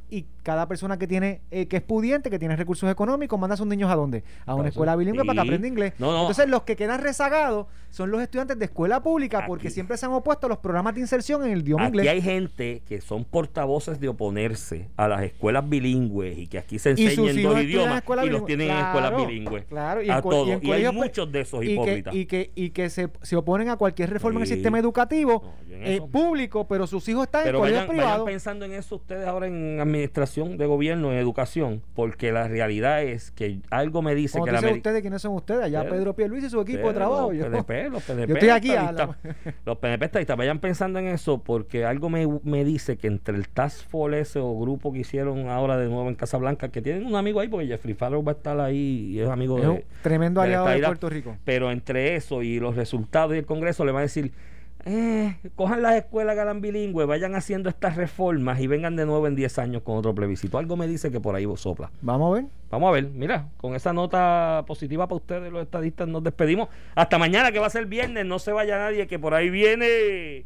Y 0.09 0.25
cada 0.43 0.67
persona 0.67 0.97
que 0.97 1.07
tiene, 1.07 1.41
eh, 1.51 1.67
que 1.67 1.77
es 1.77 1.83
pudiente, 1.83 2.29
que 2.29 2.39
tiene 2.39 2.55
recursos 2.55 2.89
económicos, 2.89 3.39
manda 3.39 3.53
a 3.53 3.57
sus 3.57 3.67
niños 3.67 3.91
a 3.91 3.95
dónde? 3.95 4.23
A 4.45 4.55
una 4.55 4.69
escuela 4.69 4.95
bilingüe 4.95 5.23
para 5.25 5.41
que 5.41 5.47
aprenda 5.47 5.67
inglés. 5.67 5.93
No, 5.99 6.11
no. 6.11 6.19
Entonces, 6.21 6.47
los 6.49 6.63
que 6.63 6.75
quedan 6.75 7.01
rezagados 7.01 7.67
son 7.89 8.09
los 8.11 8.21
estudiantes 8.21 8.57
de 8.57 8.65
escuela 8.65 9.01
pública 9.03 9.45
porque 9.47 9.69
siempre 9.69 9.97
se 9.97 10.05
han 10.05 10.13
opuesto 10.13 10.47
a 10.47 10.49
los 10.49 10.59
programas 10.59 10.95
de 10.95 11.01
inserción 11.01 11.43
en 11.45 11.51
el 11.51 11.59
idioma 11.61 11.83
Aquí 11.85 11.97
inglés. 11.97 12.09
hay 12.09 12.21
gente 12.21 12.81
que 12.87 13.01
son 13.01 13.25
portavoces 13.25 13.99
de 13.99 14.07
oponerse 14.07 14.89
a 14.95 15.07
las 15.07 15.23
escuelas 15.23 15.67
bilingües 15.67 16.37
y 16.37 16.47
que 16.47 16.57
aquí 16.57 16.79
se 16.79 16.93
Y 16.97 17.03
hijos 17.07 17.35
dos 17.43 17.61
idiomas 17.61 18.01
y 18.23 18.29
los 18.29 18.45
tienen 18.45 18.71
en 18.71 18.77
escuelas 18.77 19.15
bilingües. 19.17 19.65
claro, 19.65 20.01
y 20.01 20.09
a 20.09 20.21
todos. 20.21 20.47
y 20.63 20.67
Y, 20.67 20.71
hay 20.71 20.83
pues, 20.83 20.93
muchos 20.93 21.31
de 21.31 21.41
esos 21.41 21.63
y 21.63 21.67
que, 21.67 21.73
hipócritas. 21.73 22.15
y 22.15 22.25
que, 22.25 22.51
y 22.55 22.69
que 22.69 22.89
se, 22.89 23.09
se 23.21 23.35
oponen 23.35 23.69
a 23.69 23.75
cualquier 23.77 24.09
reforma 24.09 24.39
en 24.39 24.43
el 24.43 24.47
sistema 24.47 24.79
educativo 24.79 25.43
No, 25.67 25.75
eh, 25.75 26.01
público, 26.11 26.67
pero 26.67 26.87
sus 26.87 27.07
hijos 27.09 27.23
están 27.23 27.43
Pero 27.43 27.57
en 27.57 27.61
colegios 27.63 27.85
privados. 27.89 28.25
pensando 28.25 28.65
en 28.65 28.73
eso 28.73 28.95
ustedes 28.95 29.27
ahora 29.27 29.47
en 29.47 29.79
administración 29.81 30.30
de 30.35 30.65
gobierno, 30.65 31.11
en 31.11 31.17
educación, 31.17 31.81
porque 31.93 32.31
la 32.31 32.47
realidad 32.47 33.03
es 33.03 33.31
que 33.31 33.59
algo 33.69 34.01
me 34.01 34.15
dice 34.15 34.39
que 34.43 34.51
la 34.51 34.61
dicen 34.61 34.77
ustedes, 34.77 35.01
¿quiénes 35.01 35.21
son 35.21 35.33
ustedes? 35.33 35.63
Allá 35.63 35.83
Pero- 35.83 35.95
Pedro 35.95 36.15
Pierluisi 36.15 36.47
y 36.47 36.49
su 36.49 36.61
equipo 36.61 36.87
de 36.87 36.93
trabajo. 36.93 37.31
Los 37.31 37.39
Yo, 37.39 37.49
PNP, 37.51 37.89
los 37.91 38.03
PNP 38.03 38.27
yo 38.27 38.33
estoy 38.35 38.49
aquí 38.49 38.71
a 38.71 38.89
estadistas, 38.89 39.17
los 39.65 39.77
estadistas, 39.83 40.37
vayan 40.37 40.59
pensando 40.59 40.99
en 40.99 41.07
eso 41.07 41.39
porque 41.39 41.85
algo 41.85 42.09
me, 42.09 42.27
me 42.43 42.63
dice 42.63 42.97
que 42.97 43.07
entre 43.07 43.35
el 43.35 43.49
Task 43.49 43.87
Force 43.87 44.19
ese 44.19 44.39
o 44.39 44.59
grupo 44.59 44.91
que 44.91 44.99
hicieron 44.99 45.49
ahora 45.49 45.77
de 45.77 45.87
nuevo 45.87 46.09
en 46.09 46.15
Casablanca, 46.15 46.69
que 46.69 46.81
tienen 46.81 47.05
un 47.05 47.15
amigo 47.15 47.39
ahí 47.39 47.47
porque 47.47 47.67
Jeffrey 47.67 47.93
Farrow 47.93 48.23
va 48.23 48.31
a 48.31 48.35
estar 48.35 48.59
ahí 48.59 49.11
y 49.11 49.19
es 49.19 49.29
amigo 49.29 49.57
es 49.57 49.63
de, 49.63 49.69
un 49.69 49.83
tremendo 50.01 50.41
de 50.41 50.47
la 50.47 50.53
aliado 50.53 50.65
de 50.65 50.71
estadidad. 50.71 50.87
Puerto 50.89 51.09
Rico. 51.09 51.37
Pero 51.45 51.71
entre 51.71 52.15
eso 52.15 52.41
y 52.41 52.59
los 52.59 52.75
resultados 52.75 53.35
y 53.35 53.39
el 53.39 53.45
Congreso 53.45 53.85
le 53.85 53.91
van 53.91 53.99
a 53.99 54.03
decir, 54.03 54.31
eh, 54.85 55.35
cojan 55.55 55.81
las 55.81 55.95
escuelas 55.95 56.35
que 56.35 56.41
hagan 56.41 56.61
bilingües, 56.61 57.07
vayan 57.07 57.35
haciendo 57.35 57.69
estas 57.69 57.95
reformas 57.95 58.59
y 58.59 58.67
vengan 58.67 58.95
de 58.95 59.05
nuevo 59.05 59.27
en 59.27 59.35
10 59.35 59.59
años 59.59 59.81
con 59.83 59.97
otro 59.97 60.15
plebiscito. 60.15 60.57
Algo 60.57 60.77
me 60.77 60.87
dice 60.87 61.11
que 61.11 61.19
por 61.19 61.35
ahí 61.35 61.45
vos 61.45 61.61
sopla. 61.61 61.91
Vamos 62.01 62.31
a 62.31 62.41
ver. 62.41 62.49
Vamos 62.69 62.87
a 62.87 62.91
ver, 62.91 63.09
mira, 63.09 63.49
con 63.57 63.75
esa 63.75 63.91
nota 63.91 64.63
positiva 64.65 65.05
para 65.07 65.17
ustedes, 65.17 65.51
los 65.51 65.61
estadistas, 65.61 66.07
nos 66.07 66.23
despedimos. 66.23 66.69
Hasta 66.95 67.17
mañana, 67.17 67.51
que 67.51 67.59
va 67.59 67.67
a 67.67 67.69
ser 67.69 67.85
viernes. 67.85 68.25
No 68.25 68.39
se 68.39 68.53
vaya 68.53 68.77
nadie, 68.77 69.07
que 69.07 69.19
por 69.19 69.33
ahí 69.33 69.49
viene 69.49 70.45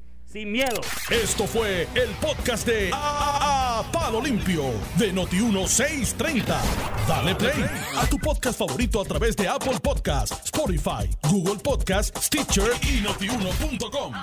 Esto 1.09 1.47
fue 1.47 1.87
el 1.95 2.09
podcast 2.19 2.67
de 2.67 2.89
A- 2.93 3.83
Palo 3.93 4.21
Limpio 4.21 4.63
de 4.97 5.13
Noti1630. 5.13 6.43
Dale 7.07 7.35
play 7.35 7.65
a 7.97 8.05
tu 8.07 8.17
podcast 8.19 8.59
favorito 8.59 8.99
a 9.01 9.05
través 9.05 9.37
de 9.37 9.47
Apple 9.47 9.79
Podcasts, 9.81 10.35
Spotify, 10.45 11.09
Google 11.29 11.59
Podcasts, 11.63 12.25
Stitcher 12.25 12.71
y 12.83 12.99
notiuno.com. 13.01 14.13